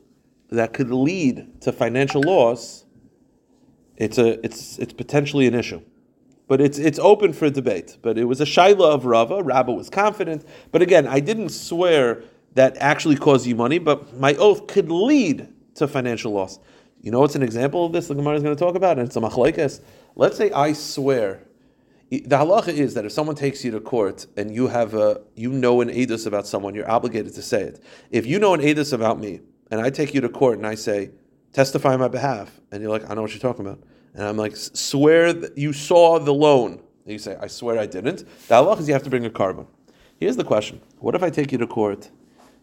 that 0.50 0.74
could 0.74 0.92
lead 0.92 1.62
to 1.62 1.72
financial 1.72 2.22
loss, 2.22 2.86
it's, 3.98 4.18
a, 4.18 4.44
it's, 4.46 4.78
it's 4.78 4.94
potentially 4.94 5.48
an 5.48 5.56
issue. 5.56 5.82
But 6.48 6.62
it's, 6.62 6.78
it's 6.78 7.00
open 7.00 7.34
for 7.34 7.50
debate. 7.50 7.98
But 8.02 8.18
it 8.18 8.26
was 8.26 8.40
a 8.42 8.46
shaila 8.46 8.94
of 8.94 9.06
Rava. 9.06 9.42
Rava 9.42 9.72
was 9.72 9.90
confident. 9.90 10.46
But 10.72 10.82
again, 10.82 11.08
I 11.08 11.20
didn't 11.20 11.50
swear 11.50 12.24
that 12.54 12.78
actually 12.78 13.16
caused 13.16 13.48
you 13.48 13.56
money, 13.56 13.80
but 13.80 14.18
my 14.20 14.36
oath 14.36 14.68
could 14.68 14.92
lead 14.92 15.52
to 15.76 15.88
financial 15.88 16.32
loss. 16.32 16.60
You 17.02 17.12
know 17.12 17.20
what's 17.20 17.36
an 17.36 17.44
example 17.44 17.86
of 17.86 17.92
this 17.92 18.08
the 18.08 18.16
Gemara 18.16 18.36
is 18.36 18.44
going 18.44 18.56
to 18.56 18.60
talk 18.60 18.76
about? 18.76 18.98
And 18.98 19.08
it's 19.08 19.16
a 19.16 19.20
machlekes. 19.20 19.82
Let's 20.16 20.38
say 20.38 20.52
I 20.52 20.74
swear 20.74 21.45
the 22.10 22.38
halacha 22.38 22.70
is 22.70 22.94
that 22.94 23.06
if 23.06 23.12
someone 23.12 23.36
takes 23.36 23.66
you 23.66 23.72
to 23.72 23.80
court 23.80 24.28
and 24.38 24.54
you 24.54 24.68
have 24.68 24.94
a, 24.94 25.22
you 25.36 25.52
know 25.52 25.82
an 25.82 25.90
edus 25.90 26.28
about 26.28 26.46
someone, 26.48 26.76
you're 26.76 26.90
obligated 26.90 27.34
to 27.34 27.42
say 27.42 27.62
it. 27.62 27.84
If 28.12 28.26
you 28.26 28.40
know 28.40 28.54
an 28.54 28.62
edus 28.62 28.94
about 28.94 29.20
me, 29.20 29.42
and 29.72 29.82
I 29.82 29.90
take 29.90 30.14
you 30.14 30.22
to 30.22 30.30
court 30.30 30.58
and 30.58 30.68
I 30.68 30.76
say, 30.76 31.12
testify 31.52 31.94
on 31.94 32.00
my 32.00 32.08
behalf, 32.08 32.60
and 32.72 32.82
you're 32.82 32.92
like, 32.92 33.10
I 33.10 33.16
know 33.16 33.22
what 33.24 33.32
you're 33.32 33.40
talking 33.40 33.66
about, 33.66 33.80
and 34.14 34.24
I'm 34.24 34.38
like, 34.38 34.56
swear 34.56 35.34
that 35.34 35.58
you 35.58 35.74
saw 35.74 36.20
the 36.20 36.34
loan. 36.34 36.74
And 36.74 37.12
you 37.12 37.20
say, 37.20 37.38
I 37.40 37.48
swear 37.48 37.80
I 37.80 37.86
didn't. 37.86 38.20
The 38.48 38.56
halacha 38.56 38.82
is 38.82 38.88
you 38.88 38.94
have 38.94 39.04
to 39.04 39.10
bring 39.10 39.26
a 39.26 39.30
korban. 39.30 39.68
Here's 40.20 40.38
the 40.38 40.44
question: 40.44 40.82
What 41.00 41.16
if 41.16 41.24
I 41.24 41.30
take 41.30 41.52
you 41.52 41.58
to 41.58 41.68
court 41.68 42.10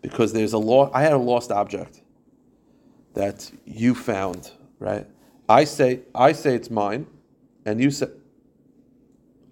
because 0.01 0.33
there's 0.33 0.53
a 0.53 0.59
law? 0.59 0.91
I 0.95 1.03
had 1.03 1.13
a 1.13 1.19
lost 1.19 1.53
object 1.53 2.03
that 3.15 3.51
you 3.65 3.95
found, 3.95 4.51
right? 4.79 5.07
I 5.49 5.65
say, 5.65 6.01
I 6.15 6.33
say 6.33 6.55
it's 6.55 6.71
mine, 6.71 7.07
and 7.67 7.81
you 7.81 7.91
say 7.91 8.07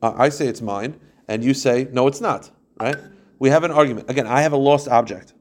I 0.03 0.29
say 0.31 0.47
it's 0.47 0.63
mine, 0.63 0.99
and 1.29 1.45
you 1.45 1.55
say, 1.55 1.89
no, 1.93 2.07
it's 2.07 2.21
not, 2.21 2.51
right? 2.81 2.97
We 3.39 3.51
have 3.51 3.65
an 3.65 3.71
argument. 3.71 4.11
Again, 4.11 4.27
I 4.27 4.43
have 4.43 4.53
a 4.53 4.57
lost 4.57 4.89
object. 4.89 5.33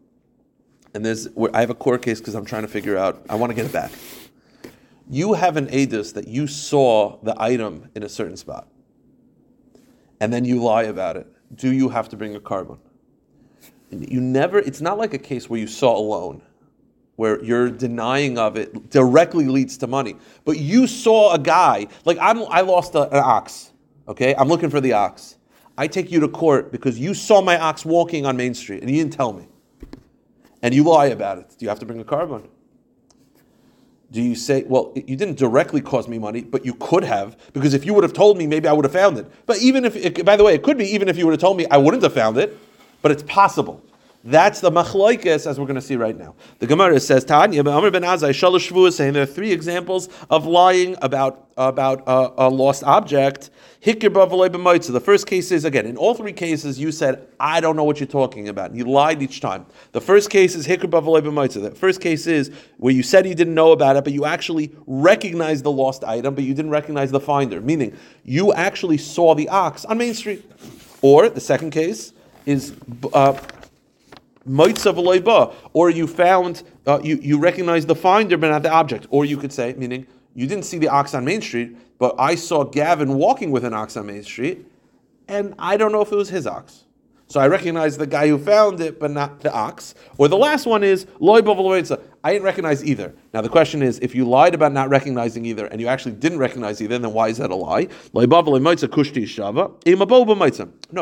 and 0.94 1.06
there's 1.06 1.28
I 1.54 1.62
have 1.62 1.70
a 1.70 1.76
court 1.76 2.02
case 2.02 2.20
because 2.20 2.36
I'm 2.36 2.46
trying 2.46 2.64
to 2.64 2.68
figure 2.68 2.98
out. 2.98 3.24
I 3.30 3.36
want 3.36 3.52
to 3.52 3.56
get 3.56 3.66
it 3.66 3.74
back. 3.74 3.92
You 5.10 5.34
have 5.34 5.58
an 5.58 5.68
ADIS 5.70 6.14
that 6.14 6.28
you 6.28 6.48
saw 6.48 7.18
the 7.24 7.36
item 7.42 7.90
in 7.96 8.04
a 8.04 8.10
certain 8.10 8.38
spot, 8.38 8.68
and 10.20 10.32
then 10.34 10.46
you 10.46 10.62
lie 10.62 10.84
about 10.84 11.18
it. 11.18 11.28
Do 11.56 11.74
you 11.74 11.90
have 11.90 12.10
to 12.10 12.18
bring 12.18 12.36
a 12.36 12.40
korban? 12.40 12.80
You 13.92 14.22
never. 14.22 14.60
It's 14.60 14.82
not 14.82 14.98
like 14.98 15.14
a 15.14 15.18
case 15.20 15.50
where 15.50 15.60
you 15.60 15.68
saw 15.68 15.98
a 15.98 16.02
loan, 16.02 16.42
where 17.16 17.44
your 17.44 17.70
denying 17.70 18.38
of 18.38 18.58
it 18.58 18.90
directly 18.90 19.46
leads 19.48 19.78
to 19.80 19.88
money. 19.88 20.16
But 20.46 20.60
you 20.60 20.88
saw 20.88 21.34
a 21.34 21.40
guy 21.40 21.88
like 22.06 22.18
I'm. 22.22 22.44
I 22.50 22.62
lost 22.62 22.96
a, 22.96 23.04
an 23.10 23.24
ox. 23.24 23.72
Okay, 24.10 24.34
I'm 24.36 24.48
looking 24.48 24.72
for 24.72 24.82
the 24.82 24.94
ox. 24.94 25.38
I 25.78 25.88
take 25.88 26.12
you 26.12 26.20
to 26.22 26.28
court 26.28 26.72
because 26.72 27.00
you 27.00 27.14
saw 27.14 27.42
my 27.42 27.58
ox 27.60 27.86
walking 27.86 28.26
on 28.26 28.36
Main 28.36 28.56
Street 28.56 28.82
and 28.82 28.90
you 28.90 28.98
didn't 28.98 29.14
tell 29.14 29.32
me. 29.32 29.48
And 30.64 30.74
you 30.74 30.84
lie 30.84 31.06
about 31.06 31.38
it. 31.38 31.56
Do 31.58 31.64
you 31.64 31.70
have 31.70 31.80
to 31.80 31.86
bring 31.86 32.02
a 32.02 32.04
korban? 32.04 32.48
Do 34.12 34.22
you 34.22 34.34
say, 34.34 34.64
well, 34.64 34.92
you 34.96 35.16
didn't 35.16 35.38
directly 35.38 35.80
cause 35.80 36.08
me 36.08 36.18
money, 36.18 36.42
but 36.42 36.66
you 36.66 36.74
could 36.74 37.04
have, 37.04 37.38
because 37.54 37.76
if 37.76 37.86
you 37.86 37.94
would 37.94 38.04
have 38.04 38.12
told 38.12 38.40
me, 38.40 38.48
maybe 38.48 38.68
I 38.68 38.74
would 38.74 38.84
have 38.84 38.92
found 38.92 39.20
it. 39.20 39.32
But 39.46 39.60
even 39.60 39.86
if, 39.86 39.96
it, 39.96 40.26
by 40.26 40.36
the 40.36 40.44
way, 40.44 40.56
it 40.56 40.64
could 40.64 40.80
be 40.80 40.86
even 40.86 41.08
if 41.08 41.16
you 41.16 41.26
would 41.28 41.34
have 41.34 41.40
told 41.40 41.58
me, 41.58 41.68
I 41.70 41.78
wouldn't 41.78 42.02
have 42.02 42.14
found 42.14 42.38
it, 42.38 42.58
but 43.04 43.12
it's 43.12 43.24
possible. 43.24 43.84
That's 44.24 44.60
the 44.60 44.70
machloikis, 44.70 45.48
as 45.48 45.58
we're 45.58 45.66
going 45.66 45.76
to 45.76 45.82
see 45.82 45.96
right 45.96 46.18
now. 46.18 46.36
The 46.60 46.68
Gemara 46.68 47.00
says, 47.00 47.24
Tanya, 47.24 47.64
Amr 47.66 47.90
ben 47.90 48.02
Azai, 48.02 48.32
Shalosh 48.32 48.70
Shvuah, 48.70 48.92
saying 48.92 49.14
there 49.14 49.24
are 49.24 49.26
three 49.26 49.54
examples 49.54 50.10
of 50.30 50.46
lying 50.46 50.98
about, 51.02 51.48
about 51.56 52.06
uh, 52.06 52.32
a 52.38 52.50
lost 52.50 52.84
object. 52.84 53.50
The 53.82 55.02
first 55.02 55.26
case 55.26 55.52
is, 55.52 55.64
again, 55.64 55.86
in 55.86 55.96
all 55.96 56.14
three 56.14 56.34
cases, 56.34 56.78
you 56.78 56.92
said, 56.92 57.26
I 57.40 57.62
don't 57.62 57.78
know 57.78 57.86
what 57.86 58.02
you're 58.02 58.08
talking 58.08 58.50
about. 58.50 58.72
And 58.72 58.78
you 58.78 58.84
lied 58.84 59.22
each 59.22 59.40
time. 59.40 59.66
The 59.94 60.02
first 60.02 60.30
case 60.30 60.54
is 60.54 60.68
b'moitza. 60.68 61.62
The 61.62 61.72
first 61.72 62.02
case 62.02 62.28
is 62.28 62.52
where 62.76 62.94
you 62.94 63.04
said 63.04 63.26
you 63.26 63.36
didn't 63.36 63.54
know 63.54 63.72
about 63.72 63.96
it, 63.96 64.04
but 64.04 64.12
you 64.12 64.26
actually 64.26 64.76
recognized 64.86 65.64
the 65.64 65.72
lost 65.72 66.04
item, 66.04 66.36
but 66.36 66.44
you 66.44 66.54
didn't 66.54 66.72
recognize 66.72 67.10
the 67.10 67.22
finder. 67.22 67.62
Meaning, 67.62 67.98
you 68.26 68.52
actually 68.52 68.98
saw 68.98 69.34
the 69.34 69.48
ox 69.48 69.86
on 69.86 69.98
Main 69.98 70.14
Street. 70.14 70.46
Or 71.02 71.30
the 71.30 71.40
second 71.40 71.72
case 71.72 72.12
is 72.46 72.74
uh, 73.14 73.40
or 75.74 75.90
you 75.90 76.08
found, 76.08 76.64
uh, 76.88 77.00
you, 77.04 77.18
you 77.22 77.38
recognize 77.38 77.86
the 77.86 77.96
finder 77.96 78.38
but 78.38 78.50
not 78.50 78.64
the 78.64 78.72
object. 78.72 79.08
Or 79.10 79.26
you 79.26 79.38
could 79.38 79.52
say, 79.52 79.74
meaning, 79.74 80.08
you 80.34 80.48
didn't 80.48 80.66
see 80.66 80.78
the 80.78 80.88
ox 80.88 81.14
on 81.14 81.26
Main 81.26 81.42
Street, 81.42 81.76
but 81.98 82.16
I 82.18 82.36
saw 82.36 82.64
Gavin 82.64 83.16
walking 83.16 83.52
with 83.52 83.66
an 83.66 83.74
ox 83.74 83.98
on 83.98 84.08
Main 84.08 84.24
Street, 84.24 84.66
and 85.28 85.54
I 85.60 85.78
don't 85.78 85.92
know 85.92 86.02
if 86.02 86.12
it 86.12 86.16
was 86.16 86.30
his 86.30 86.48
ox. 86.48 86.86
So 87.28 87.40
I 87.40 87.48
recognize 87.48 87.98
the 87.98 88.08
guy 88.08 88.28
who 88.28 88.40
found 88.40 88.82
it, 88.82 89.00
but 89.00 89.12
not 89.12 89.42
the 89.42 89.54
ox. 89.54 89.94
Or 90.18 90.28
the 90.28 90.38
last 90.38 90.66
one 90.66 90.84
is 90.84 91.06
loy 91.20 91.42
I 92.24 92.34
didn't 92.34 92.46
recognize 92.46 92.84
either. 92.84 93.14
Now 93.34 93.42
the 93.42 93.50
question 93.50 93.82
is, 93.82 93.98
if 94.00 94.14
you 94.14 94.26
lied 94.28 94.54
about 94.54 94.74
not 94.74 94.90
recognizing 94.90 95.46
either, 95.46 95.68
and 95.68 95.80
you 95.80 95.88
actually 95.88 96.12
didn't 96.14 96.40
recognize 96.40 96.82
either, 96.82 96.98
then 96.98 97.14
why 97.14 97.30
is 97.30 97.38
that 97.38 97.50
a 97.50 97.56
lie? 97.56 97.88
No, 98.14 98.26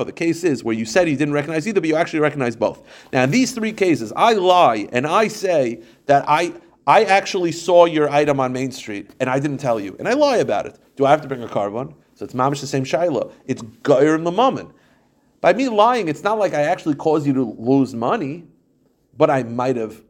the 0.04 0.14
case 0.16 0.44
is 0.44 0.64
where 0.64 0.76
you 0.76 0.86
said 0.86 1.10
you 1.10 1.16
didn't 1.16 1.34
recognize 1.34 1.68
either, 1.68 1.82
but 1.82 1.88
you 1.88 1.96
actually 1.96 2.20
recognize 2.20 2.56
both. 2.56 2.84
Now 3.12 3.24
in 3.24 3.32
these 3.32 3.52
three 3.54 3.74
cases, 3.74 4.14
I 4.16 4.34
lie 4.34 4.88
and 4.92 5.08
I 5.08 5.28
say 5.28 5.82
that 6.06 6.24
I 6.28 6.54
I 6.86 7.04
actually 7.04 7.52
saw 7.52 7.86
your 7.86 8.10
item 8.10 8.40
on 8.40 8.54
Main 8.54 8.72
Street 8.72 9.12
and 9.20 9.30
I 9.30 9.40
didn't 9.40 9.58
tell 9.58 9.80
you, 9.80 9.96
and 10.00 10.08
I 10.08 10.14
lie 10.14 10.38
about 10.38 10.68
it. 10.68 10.78
Do 10.96 11.06
I 11.06 11.10
have 11.10 11.22
to 11.22 11.28
bring 11.28 11.44
a 11.44 11.48
korban? 11.48 11.94
So 12.14 12.26
it's 12.26 12.34
mamish 12.34 12.62
the 12.62 12.68
same 12.68 12.84
shaila. 12.84 13.32
It's 13.46 13.62
gair 13.84 14.18
the 14.18 14.32
moment. 14.32 14.72
By 15.42 15.54
me 15.54 15.70
lying, 15.70 16.08
it's 16.08 16.24
not 16.24 16.40
like 16.40 16.54
I 16.54 16.62
actually 16.62 16.96
caused 16.96 17.28
you 17.28 17.34
to 17.34 17.56
lose 17.60 17.94
money, 17.94 18.46
but 19.18 19.30
I 19.30 19.44
might 19.44 19.76
have 19.76 20.02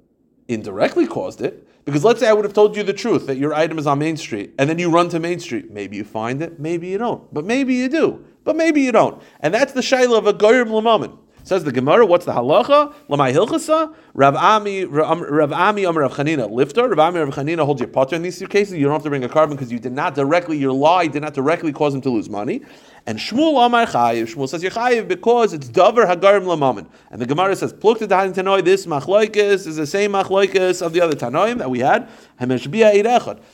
indirectly 0.48 1.08
caused 1.08 1.42
it. 1.42 1.68
Because 1.86 2.04
let's 2.04 2.20
say 2.20 2.28
I 2.28 2.34
would 2.34 2.44
have 2.44 2.54
told 2.54 2.76
you 2.76 2.84
the 2.84 2.92
truth 2.92 3.28
that 3.28 3.38
your 3.38 3.54
item 3.54 3.80
is 3.80 3.88
on 3.88 4.00
Main 4.00 4.18
Street, 4.18 4.54
and 4.60 4.70
then 4.70 4.78
you 4.78 4.90
run 4.90 5.08
to 5.10 5.20
Main 5.20 5.40
Street. 5.40 5.72
Maybe 5.72 5.96
you 5.96 6.04
find 6.04 6.42
it, 6.42 6.60
maybe 6.60 6.88
you 6.90 6.98
don't. 6.98 7.34
But 7.34 7.46
maybe 7.46 7.76
you 7.76 7.88
do. 7.88 8.26
But 8.44 8.58
maybe 8.58 8.82
you 8.82 8.92
don't. 8.92 9.22
And 9.40 9.54
that's 9.54 9.72
the 9.72 9.82
shaila 9.82 10.18
of 10.18 10.28
a 10.28 10.34
goyim 10.34 10.68
lamamin. 10.68 11.18
Says 11.48 11.64
the 11.64 11.72
Gemara, 11.72 12.06
what's 12.06 12.26
the 12.26 12.34
halacha? 12.34 12.94
Lamai 13.10 13.34
hilchasa? 13.34 13.96
Rav 14.14 14.36
Ami, 14.36 14.84
um, 14.84 15.24
Rav 15.24 15.54
Ami, 15.54 15.86
Amar 15.86 16.02
Rav 16.02 16.12
Chanina, 16.12 16.52
lifter. 16.52 16.90
Rav 16.90 17.00
Ami, 17.00 17.22
Rav 17.22 17.30
Chanina 17.30 17.66
holds 17.66 17.80
your 17.80 17.88
potter 17.88 18.18
in 18.18 18.22
these 18.22 18.38
two 18.38 18.48
cases. 18.48 18.74
You 18.74 18.84
don't 18.84 18.92
have 18.92 19.04
to 19.04 19.10
bring 19.10 19.24
a 19.24 19.30
korban 19.30 19.52
because 19.52 19.72
you 19.72 19.80
did 19.80 19.94
not 19.94 20.14
directly, 20.14 20.58
your 20.58 20.74
lie 20.74 21.08
did 21.08 21.22
not 21.22 21.34
directly 21.34 21.72
cause 21.72 21.96
him 21.96 22.02
to 22.02 22.10
lose 22.10 22.30
money. 22.30 22.64
And 23.06 23.18
Shmuel 23.18 23.66
Amar 23.66 23.86
Chayiv, 23.86 24.36
Shmuel 24.36 24.50
says 24.50 24.62
you're 24.62 24.74
Chayiv 24.74 25.08
because 25.08 25.54
it's 25.54 25.70
Dover 25.70 26.06
Hagarim 26.06 26.44
Lamamin. 26.44 26.86
And 27.12 27.22
the 27.22 27.26
Gemara 27.26 27.56
says, 27.56 27.72
Pluk 27.72 28.00
to 28.00 28.10
Tahanin 28.10 28.34
Tanoi, 28.34 28.62
this 28.62 28.86
Machloikis 28.86 29.66
is 29.68 29.78
the 29.78 29.88
same 29.88 30.12
Machloikis 30.12 30.86
of 30.86 30.92
the 30.92 31.00
other 31.00 31.16
Tanoim 31.16 31.60
that 31.60 31.70
we 31.70 31.80
had. 31.80 32.10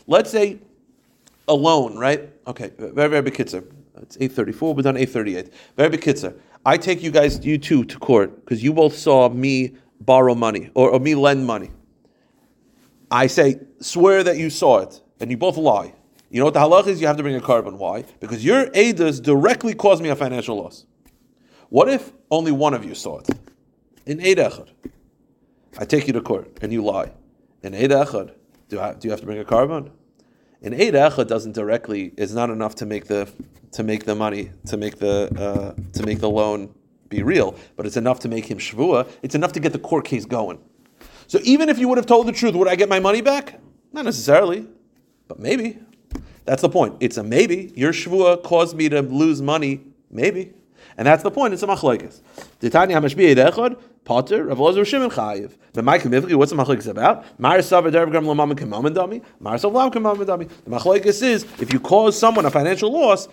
Let's 0.07 0.31
say 0.31 0.57
alone, 1.47 1.99
right? 1.99 2.27
Okay, 2.47 2.71
very, 2.75 3.09
very 3.09 3.21
big 3.21 3.35
kitzer. 3.35 3.63
It's 4.03 4.17
834, 4.17 4.75
we're 4.75 4.81
done 4.81 4.97
838. 4.97 5.53
Very 5.77 5.89
big 5.89 6.01
kitzer. 6.01 6.37
I 6.65 6.77
take 6.77 7.01
you 7.01 7.09
guys, 7.09 7.43
you 7.45 7.57
two, 7.57 7.85
to 7.85 7.97
court 7.97 8.43
because 8.43 8.61
you 8.61 8.73
both 8.73 8.95
saw 8.95 9.29
me 9.29 9.77
borrow 10.01 10.35
money 10.35 10.69
or, 10.75 10.89
or 10.91 10.99
me 10.99 11.15
lend 11.15 11.47
money. 11.47 11.71
I 13.09 13.27
say, 13.27 13.61
swear 13.79 14.23
that 14.23 14.37
you 14.37 14.49
saw 14.49 14.79
it, 14.79 15.01
and 15.19 15.31
you 15.31 15.37
both 15.37 15.55
lie. 15.55 15.93
You 16.29 16.39
know 16.39 16.45
what 16.45 16.53
the 16.53 16.59
halach 16.59 16.87
is? 16.87 16.99
You 16.99 17.07
have 17.07 17.17
to 17.17 17.23
bring 17.23 17.35
a 17.35 17.39
korban. 17.39 17.77
Why? 17.77 18.03
Because 18.19 18.43
your 18.43 18.65
aidas 18.71 19.21
directly 19.21 19.73
caused 19.73 20.01
me 20.01 20.09
a 20.09 20.15
financial 20.15 20.57
loss. 20.57 20.85
What 21.69 21.89
if 21.89 22.11
only 22.29 22.51
one 22.51 22.73
of 22.73 22.83
you 22.83 22.95
saw 22.95 23.19
it? 23.19 23.29
In 24.05 24.19
Eid 24.19 24.37
Echad. 24.37 24.69
I 25.77 25.85
take 25.85 26.07
you 26.07 26.13
to 26.13 26.21
court 26.21 26.57
and 26.61 26.73
you 26.73 26.83
lie. 26.83 27.11
In 27.61 27.73
Eid 27.73 27.91
Echad, 27.91 28.33
do, 28.67 28.77
do 28.77 29.07
you 29.07 29.11
have 29.11 29.19
to 29.21 29.25
bring 29.25 29.39
a 29.39 29.45
korban? 29.45 29.91
In 30.63 30.73
Eid 30.73 30.93
Echad 30.93 31.27
doesn't 31.27 31.51
directly, 31.51 32.13
is 32.15 32.33
not 32.33 32.49
enough 32.49 32.73
to 32.75 32.85
make 32.85 33.07
the 33.07 33.29
to 33.73 33.83
make 33.83 34.05
the 34.05 34.15
money, 34.15 34.51
to 34.67 34.77
make 34.77 34.97
the 34.97 35.29
uh, 35.37 35.81
to 35.91 36.03
make 36.03 36.19
the 36.19 36.29
loan 36.29 36.73
be 37.09 37.21
real, 37.21 37.55
but 37.75 37.85
it's 37.85 37.97
enough 37.97 38.19
to 38.21 38.29
make 38.29 38.45
him 38.45 38.59
shvua. 38.59 39.09
It's 39.21 39.35
enough 39.35 39.51
to 39.53 39.59
get 39.59 39.73
the 39.73 39.79
court 39.79 40.05
case 40.05 40.23
going. 40.23 40.59
So 41.27 41.39
even 41.43 41.67
if 41.67 41.77
you 41.79 41.89
would 41.89 41.97
have 41.97 42.07
told 42.07 42.27
the 42.27 42.31
truth, 42.31 42.55
would 42.55 42.69
I 42.69 42.75
get 42.75 42.87
my 42.87 43.01
money 43.01 43.19
back? 43.19 43.59
Not 43.91 44.05
necessarily, 44.05 44.65
but 45.27 45.37
maybe. 45.37 45.79
That's 46.45 46.61
the 46.61 46.69
point. 46.69 46.95
It's 47.01 47.17
a 47.17 47.23
maybe. 47.23 47.73
Your 47.75 47.91
shvua 47.91 48.41
caused 48.41 48.77
me 48.77 48.87
to 48.87 49.01
lose 49.01 49.41
money, 49.41 49.81
maybe. 50.09 50.53
And 50.97 51.07
that's 51.07 51.23
the 51.23 51.31
point. 51.31 51.53
It's 51.53 51.63
a 51.63 51.67
machlekes. 51.67 52.21
Titania 52.59 52.97
hamashbiyah 52.97 53.51
echad 53.51 53.79
Potter, 54.05 54.45
Rav 54.45 54.57
Lozer 54.57 54.85
Shimon 54.85 55.09
Chayiv. 55.09 55.53
The 55.73 55.81
Mike 55.81 56.03
Mivki, 56.03 56.35
what's 56.35 56.51
the 56.51 56.57
machlekes 56.57 56.87
about? 56.87 57.39
Mar 57.39 57.59
Savar 57.59 57.91
Derv 57.91 58.11
Gram 58.11 58.25
Lamam 58.25 58.53
Kamaman 58.53 58.93
Dami. 58.93 59.23
Mar 59.39 59.57
Dami. 59.57 60.49
The 60.65 60.69
machlekes 60.69 61.23
is 61.23 61.45
if 61.59 61.71
you 61.71 61.79
cause 61.79 62.17
someone 62.17 62.45
a 62.45 62.51
financial 62.51 62.91
loss, 62.91 63.27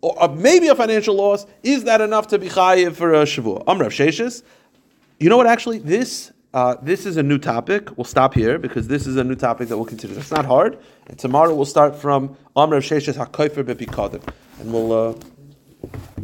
or 0.00 0.28
maybe 0.28 0.68
a 0.68 0.74
financial 0.74 1.14
loss, 1.14 1.46
is 1.62 1.84
that 1.84 2.00
enough 2.00 2.28
to 2.28 2.38
be 2.38 2.48
chayiv 2.48 2.96
for 2.96 3.14
a 3.14 3.22
shavua? 3.22 3.64
Amrav 3.64 3.88
Sheshes. 3.88 4.42
You 5.18 5.28
know 5.30 5.36
what? 5.36 5.46
Actually, 5.46 5.78
this 5.78 6.32
uh, 6.52 6.76
this 6.82 7.06
is 7.06 7.16
a 7.16 7.22
new 7.22 7.38
topic. 7.38 7.96
We'll 7.96 8.04
stop 8.04 8.34
here 8.34 8.58
because 8.58 8.88
this 8.88 9.06
is 9.06 9.16
a 9.16 9.24
new 9.24 9.34
topic 9.34 9.68
that 9.68 9.76
we'll 9.76 9.86
consider. 9.86 10.18
It's 10.18 10.30
not 10.30 10.44
hard. 10.44 10.78
And 11.06 11.18
tomorrow 11.18 11.54
we'll 11.54 11.66
start 11.66 11.96
from 11.96 12.36
Amrav 12.56 12.82
Sheshes 12.82 13.14
Hakoifer 13.14 13.62
Bepikadim, 13.62 14.22
and 14.60 14.72
we'll 14.72 14.92
uh, 14.92 15.14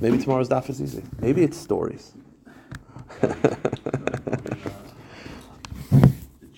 Maybe 0.00 0.18
tomorrow's 0.18 0.48
daf 0.48 0.68
is 0.70 0.80
easy. 0.80 1.02
Maybe 1.20 1.42
it's 1.42 1.56
stories. 1.56 2.12